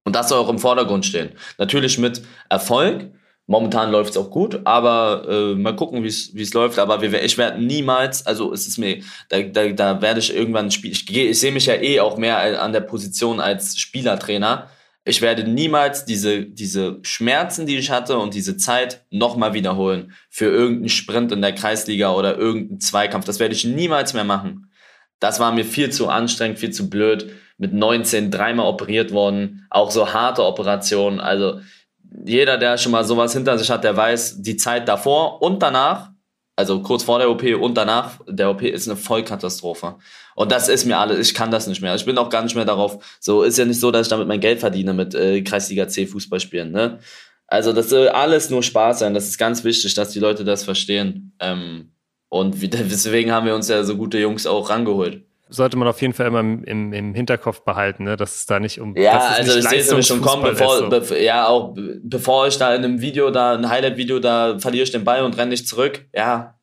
Und 0.05 0.15
das 0.15 0.29
soll 0.29 0.39
auch 0.39 0.49
im 0.49 0.61
Vordergrund 0.61 1.05
stehen. 1.05 1.33
Natürlich 1.59 1.99
mit 1.99 2.23
Erfolg. 2.49 3.11
Momentan 3.49 3.93
läuft 3.93 4.11
es 4.11 4.17
auch 4.17 4.31
gut, 4.31 4.61
aber 4.65 5.25
äh, 5.29 5.55
mal 5.55 5.77
gucken, 5.77 6.03
wie 6.03 6.09
es 6.09 6.55
läuft. 6.55 6.81
Aber 6.81 7.01
wir, 7.01 7.23
ich 7.23 7.39
werde 7.39 7.63
niemals, 7.63 8.27
also 8.27 8.53
es 8.53 8.67
ist 8.67 8.77
mir, 8.77 9.03
da, 9.29 9.41
da, 9.41 9.69
da 9.69 10.03
werde 10.03 10.19
ich 10.19 10.35
irgendwann 10.35 10.73
spielen. 10.73 10.93
Ich, 10.93 11.09
ich 11.17 11.39
sehe 11.39 11.53
mich 11.53 11.67
ja 11.67 11.75
eh 11.75 12.01
auch 12.01 12.17
mehr 12.17 12.61
an 12.61 12.73
der 12.73 12.81
Position 12.81 13.39
als 13.39 13.79
Spielertrainer. 13.79 14.69
Ich 15.05 15.23
werde 15.23 15.45
niemals 15.45 16.05
diese, 16.05 16.45
diese 16.45 16.99
Schmerzen, 17.03 17.67
die 17.67 17.77
ich 17.77 17.93
hatte 17.93 18.19
und 18.19 18.35
diese 18.35 18.57
Zeit 18.57 19.05
nochmal 19.11 19.55
wiederholen 19.55 20.13
für 20.29 20.47
irgendeinen 20.47 20.89
Sprint 20.89 21.31
in 21.31 21.41
der 21.41 21.55
Kreisliga 21.55 22.13
oder 22.13 22.37
irgendeinen 22.37 22.81
Zweikampf. 22.81 23.27
Das 23.27 23.39
werde 23.39 23.55
ich 23.55 23.65
niemals 23.65 24.15
mehr 24.15 24.25
machen. 24.25 24.73
Das 25.21 25.39
war 25.39 25.53
mir 25.53 25.65
viel 25.65 25.91
zu 25.91 26.09
anstrengend, 26.09 26.59
viel 26.59 26.73
zu 26.73 26.91
blöd. 26.91 27.31
Mit 27.59 27.73
19 27.73 28.33
dreimal 28.33 28.67
operiert 28.67 29.13
worden, 29.13 29.67
auch 29.71 29.91
so 29.91 30.13
harte 30.13 30.45
Operationen. 30.45 31.21
Also 31.21 31.61
jeder, 32.25 32.59
der 32.59 32.79
schon 32.79 32.93
mal 32.93 33.05
sowas 33.05 33.33
hinter 33.33 33.59
sich 33.59 33.71
hat, 33.71 33.85
der 33.85 33.97
weiß, 33.97 34.43
die 34.43 34.57
Zeit 34.57 34.89
davor 34.89 35.43
und 35.43 35.63
danach, 35.63 36.11
also 36.57 36.81
kurz 36.83 37.03
vor 37.03 37.19
der 37.19 37.31
OP 37.31 37.43
und 37.43 37.75
danach 37.75 38.19
der 38.27 38.51
OP 38.51 38.63
ist 38.63 38.89
eine 38.89 38.97
Vollkatastrophe. 38.97 39.97
Und 40.35 40.53
das 40.53 40.69
ist 40.69 40.87
mir 40.87 40.99
alles, 40.99 41.29
ich 41.29 41.35
kann 41.35 41.51
das 41.51 41.67
nicht 41.67 41.83
mehr. 41.83 41.95
Ich 41.95 42.05
bin 42.05 42.19
auch 42.19 42.31
gar 42.31 42.43
nicht 42.43 42.55
mehr 42.55 42.65
darauf. 42.65 43.19
So 43.21 43.43
ist 43.43 43.59
ja 43.59 43.65
nicht 43.65 43.81
so, 43.81 43.91
dass 43.91 44.07
ich 44.07 44.11
damit 44.11 44.27
mein 44.27 44.41
Geld 44.41 44.61
verdiene 44.61 44.95
mit 44.95 45.15
äh, 45.15 45.43
Kreisliga 45.43 45.89
C 45.89 46.07
Fußball 46.07 46.41
spielen. 46.41 46.73
Ne? 46.73 46.99
Also 47.47 47.73
das 47.73 47.91
soll 47.91 48.09
alles 48.09 48.51
nur 48.51 48.63
Spaß 48.63 49.01
sein. 49.01 49.15
Das 49.15 49.29
ist 49.29 49.39
ganz 49.39 49.65
wichtig, 49.65 49.95
dass 49.95 50.11
die 50.11 50.19
Leute 50.19 50.45
das 50.45 50.65
verstehen. 50.65 51.33
Ähm, 51.41 51.93
und 52.29 52.61
deswegen 52.73 53.33
haben 53.33 53.47
wir 53.47 53.55
uns 53.55 53.69
ja 53.69 53.85
so 53.85 53.97
gute 53.97 54.19
Jungs 54.19 54.47
auch 54.47 54.71
rangeholt. 54.71 55.26
Sollte 55.49 55.77
man 55.77 55.87
auf 55.87 56.01
jeden 56.03 56.13
Fall 56.13 56.27
immer 56.27 56.41
im, 56.41 56.65
im, 56.65 56.93
im 56.93 57.15
Hinterkopf 57.15 57.61
behalten, 57.63 58.03
ne? 58.05 58.17
dass 58.17 58.35
es 58.35 58.47
da 58.47 58.59
nicht 58.59 58.81
um 58.81 58.97
Ja, 58.97 59.13
dass 59.15 59.25
es 59.25 59.31
also 59.39 59.55
nicht 59.55 59.65
ich 59.65 59.69
sehe 59.71 59.79
es 59.81 59.89
nämlich 59.89 60.07
schon 60.07 60.21
kommen, 60.21 60.43
bevor, 60.43 60.79
so. 60.79 60.89
bev 60.89 61.13
ja, 61.23 61.47
auch 61.47 61.73
be- 61.75 62.01
bevor 62.03 62.49
ich 62.49 62.59
da 62.59 62.75
in 62.75 62.83
einem 62.85 63.01
Video, 63.01 63.31
da 63.31 63.55
ein 63.55 63.69
Highlight-Video, 63.69 64.19
da 64.19 64.59
verliere 64.59 64.83
ich 64.83 64.91
den 64.91 65.05
Ball 65.05 65.23
und 65.23 65.37
renne 65.37 65.51
nicht 65.51 65.69
zurück. 65.69 66.05
Ja, 66.13 66.57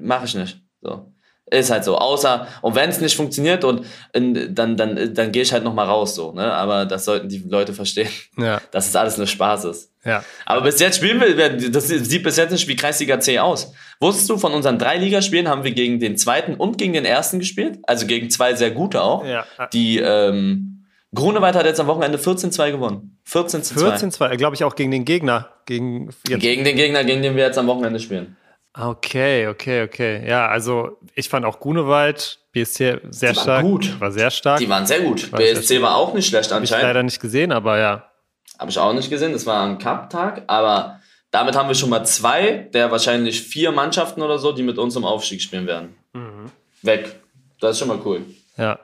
mache 0.00 0.26
ich 0.26 0.34
nicht. 0.34 0.60
So. 0.82 1.12
Ist 1.52 1.70
halt 1.70 1.84
so. 1.84 1.98
Außer, 1.98 2.46
und 2.62 2.74
wenn 2.74 2.88
es 2.88 3.00
nicht 3.00 3.14
funktioniert, 3.14 3.62
und 3.62 3.84
dann, 4.14 4.76
dann, 4.76 5.14
dann 5.14 5.32
gehe 5.32 5.42
ich 5.42 5.52
halt 5.52 5.64
nochmal 5.64 5.86
raus, 5.86 6.14
so, 6.14 6.32
ne? 6.32 6.50
Aber 6.52 6.86
das 6.86 7.04
sollten 7.04 7.28
die 7.28 7.44
Leute 7.46 7.74
verstehen, 7.74 8.08
Ja, 8.38 8.60
dass 8.70 8.88
es 8.88 8.96
alles 8.96 9.18
nur 9.18 9.26
Spaß 9.26 9.64
ist. 9.66 9.90
ja. 10.04 10.24
Aber 10.46 10.62
bis 10.62 10.80
jetzt 10.80 10.96
spielen 10.96 11.20
wir, 11.20 11.70
das 11.70 11.88
sieht 11.88 12.22
bis 12.22 12.36
jetzt 12.38 12.52
nicht 12.52 12.66
wie 12.68 12.76
Kreisliga 12.76 13.20
C 13.20 13.38
aus. 13.38 13.72
Wusstest 14.00 14.30
du, 14.30 14.38
von 14.38 14.52
unseren 14.52 14.78
drei 14.78 14.96
Ligaspielen 14.96 15.46
haben 15.46 15.62
wir 15.62 15.72
gegen 15.72 16.00
den 16.00 16.16
zweiten 16.16 16.54
und 16.54 16.78
gegen 16.78 16.94
den 16.94 17.04
ersten 17.04 17.38
gespielt? 17.38 17.80
Also 17.82 18.06
gegen 18.06 18.30
zwei 18.30 18.54
sehr 18.54 18.70
gute 18.70 19.02
auch. 19.02 19.24
ja. 19.26 19.44
Die, 19.74 19.98
ähm, 19.98 20.68
Grunewald 21.14 21.54
hat 21.54 21.66
jetzt 21.66 21.78
am 21.78 21.88
Wochenende 21.88 22.16
14-2 22.16 22.70
gewonnen. 22.70 23.18
14 23.24 23.62
zu 23.62 23.74
2. 23.74 23.80
14, 23.90 24.10
2, 24.12 24.36
glaube 24.36 24.56
ich 24.56 24.64
auch 24.64 24.74
gegen 24.74 24.90
den 24.90 25.04
Gegner. 25.04 25.50
Gegen 25.66 26.08
jetzt. 26.26 26.40
Gegen 26.40 26.64
den 26.64 26.76
Gegner, 26.76 27.04
gegen 27.04 27.20
den 27.22 27.36
wir 27.36 27.44
jetzt 27.44 27.58
am 27.58 27.66
Wochenende 27.66 28.00
spielen. 28.00 28.38
Okay, 28.74 29.48
okay, 29.48 29.82
okay. 29.82 30.26
Ja, 30.26 30.48
also 30.48 30.98
ich 31.14 31.28
fand 31.28 31.44
auch 31.44 31.60
Grunewald, 31.60 32.38
BSC 32.52 33.00
sehr 33.10 33.32
Die 33.32 33.38
stark. 33.38 33.62
gut. 33.62 34.00
War 34.00 34.10
sehr 34.12 34.30
stark. 34.30 34.58
Die 34.60 34.68
waren 34.68 34.86
sehr 34.86 35.00
gut. 35.00 35.30
War 35.30 35.40
sehr 35.40 35.54
BSC 35.54 35.82
war 35.82 35.96
auch 35.96 36.14
nicht 36.14 36.26
schlecht 36.28 36.50
Habe 36.52 36.64
ich 36.64 36.70
anscheinend. 36.72 36.88
leider 36.88 37.02
nicht 37.02 37.20
gesehen, 37.20 37.52
aber 37.52 37.78
ja. 37.78 38.10
Habe 38.58 38.70
ich 38.70 38.78
auch 38.78 38.92
nicht 38.94 39.10
gesehen. 39.10 39.32
Das 39.32 39.44
war 39.44 39.66
ein 39.66 39.78
Cup-Tag. 39.78 40.44
Aber 40.46 41.00
damit 41.30 41.54
haben 41.54 41.68
wir 41.68 41.74
schon 41.74 41.90
mal 41.90 42.04
zwei 42.04 42.68
der 42.72 42.90
wahrscheinlich 42.90 43.42
vier 43.42 43.72
Mannschaften 43.72 44.22
oder 44.22 44.38
so, 44.38 44.52
die 44.52 44.62
mit 44.62 44.78
uns 44.78 44.96
im 44.96 45.04
Aufstieg 45.04 45.42
spielen 45.42 45.66
werden. 45.66 45.94
Mhm. 46.14 46.50
Weg. 46.82 47.16
Das 47.60 47.72
ist 47.72 47.78
schon 47.80 47.88
mal 47.88 48.00
cool. 48.04 48.22
Ja. 48.56 48.78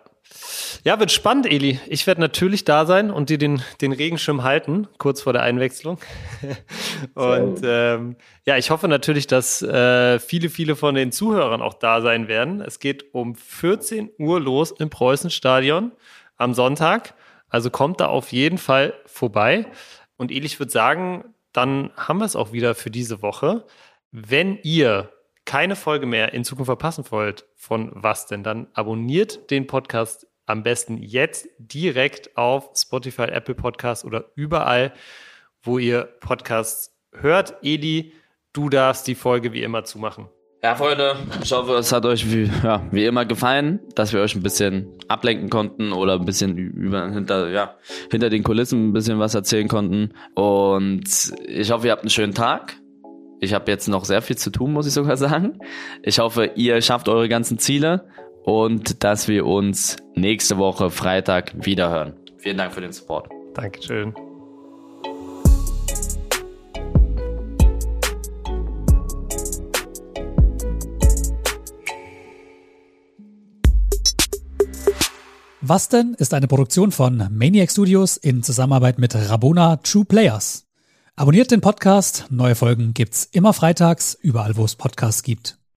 Ja, 0.85 1.01
wird 1.01 1.11
spannend, 1.11 1.47
Eli. 1.47 1.81
Ich 1.89 2.07
werde 2.07 2.21
natürlich 2.21 2.65
da 2.65 2.87
sein 2.87 3.11
und 3.11 3.31
dir 3.31 3.39
den, 3.39 3.63
den 3.81 3.93
Regenschirm 3.93 4.43
halten, 4.45 4.87
kurz 4.99 5.23
vor 5.23 5.33
der 5.33 5.43
Einwechslung. 5.43 5.99
und 7.15 7.61
ähm, 7.65 8.17
ja, 8.47 8.57
ich 8.57 8.71
hoffe 8.71 8.89
natürlich, 8.89 9.27
dass 9.27 9.63
äh, 9.63 10.19
viele, 10.19 10.49
viele 10.49 10.77
von 10.77 10.95
den 10.95 11.13
Zuhörern 11.13 11.63
auch 11.63 11.75
da 11.75 12.01
sein 12.01 12.29
werden. 12.29 12.61
Es 12.61 12.79
geht 12.79 13.15
um 13.15 13.35
14 13.35 14.11
Uhr 14.19 14.41
los 14.41 14.71
im 14.73 14.91
Preußenstadion 14.91 15.93
am 16.37 16.55
Sonntag. 16.55 17.15
Also 17.49 17.71
kommt 17.71 18.01
da 18.01 18.07
auf 18.07 18.33
jeden 18.33 18.59
Fall 18.59 18.95
vorbei. 19.07 19.67
Und 20.17 20.31
Eli, 20.31 20.47
ich 20.47 20.59
würde 20.59 20.73
sagen, 20.73 21.35
dann 21.53 21.91
haben 21.97 22.19
wir 22.19 22.27
es 22.27 22.37
auch 22.37 22.53
wieder 22.53 22.75
für 22.75 22.91
diese 22.91 23.23
Woche. 23.23 23.65
Wenn 24.11 24.59
ihr 24.63 25.11
keine 25.45 25.77
Folge 25.77 26.07
mehr 26.07 26.35
in 26.35 26.45
Zukunft 26.45 26.69
verpassen 26.69 27.05
wollt 27.11 27.47
von 27.57 27.91
was 27.95 28.27
denn, 28.27 28.43
dann 28.43 28.69
abonniert 28.75 29.51
den 29.51 29.67
Podcast 29.67 30.27
am 30.45 30.63
besten 30.63 30.99
jetzt 30.99 31.49
direkt 31.59 32.37
auf 32.37 32.71
Spotify, 32.75 33.25
Apple 33.25 33.55
Podcasts 33.55 34.05
oder 34.05 34.27
überall, 34.35 34.93
wo 35.69 35.79
ihr 35.79 36.09
Podcasts 36.21 36.93
hört. 37.13 37.57
Eli, 37.63 38.13
du 38.53 38.69
darfst 38.69 39.07
die 39.07 39.15
Folge 39.15 39.53
wie 39.53 39.63
immer 39.63 39.85
zumachen. 39.85 40.29
Ja, 40.63 40.75
Freunde, 40.75 41.15
ich 41.41 41.53
hoffe, 41.53 41.75
es 41.75 41.93
hat 41.93 42.05
euch 42.05 42.33
wie, 42.33 42.51
ja, 42.65 42.83
wie 42.91 43.05
immer 43.07 43.25
gefallen, 43.25 43.79
dass 43.95 44.13
wir 44.13 44.21
euch 44.21 44.35
ein 44.35 44.43
bisschen 44.43 44.89
ablenken 45.07 45.51
konnten 45.51 45.93
oder 45.93 46.15
ein 46.15 46.25
bisschen 46.25 46.57
über, 46.57 47.09
hinter, 47.13 47.49
ja, 47.51 47.77
hinter 48.11 48.29
den 48.29 48.43
Kulissen 48.43 48.89
ein 48.89 48.93
bisschen 48.93 49.21
was 49.21 49.37
erzählen 49.37 49.69
konnten. 49.69 50.15
Und 50.35 51.05
ich 51.47 51.71
hoffe, 51.71 51.87
ihr 51.87 51.93
habt 51.93 52.03
einen 52.03 52.11
schönen 52.11 52.35
Tag. 52.35 52.77
Ich 53.41 53.55
habe 53.55 53.71
jetzt 53.71 53.87
noch 53.87 54.05
sehr 54.05 54.21
viel 54.21 54.37
zu 54.37 54.51
tun, 54.51 54.73
muss 54.73 54.89
ich 54.89 54.93
sogar 54.93 55.17
sagen. 55.17 55.61
Ich 56.03 56.19
hoffe, 56.19 56.51
ihr 56.57 56.83
schafft 56.83 57.09
eure 57.09 57.29
ganzen 57.29 57.59
Ziele 57.59 58.09
und 58.43 59.05
dass 59.05 59.29
wir 59.29 59.47
uns 59.47 59.97
nächste 60.17 60.59
Woche 60.59 60.91
Freitag 60.91 61.53
wiederhören. 61.55 62.15
Vielen 62.39 62.57
Dank 62.57 62.73
für 62.73 62.81
den 62.81 62.91
Support. 62.91 63.29
Dankeschön. 63.55 64.13
Was 75.71 75.91
denn 75.91 76.15
ist 76.15 76.33
eine 76.33 76.49
Produktion 76.49 76.93
von 76.93 77.29
Maniac 77.31 77.71
Studios 77.71 78.17
in 78.17 78.43
Zusammenarbeit 78.43 78.99
mit 78.99 79.15
Rabona 79.15 79.77
True 79.77 80.07
Players. 80.07 80.65
Abonniert 81.15 81.51
den 81.51 81.61
Podcast, 81.61 82.25
neue 82.31 82.55
Folgen 82.55 82.95
gibt's 82.95 83.29
immer 83.33 83.53
freitags, 83.53 84.15
überall 84.15 84.57
wo 84.57 84.65
es 84.65 84.77
Podcasts 84.77 85.23
gibt. 85.23 85.58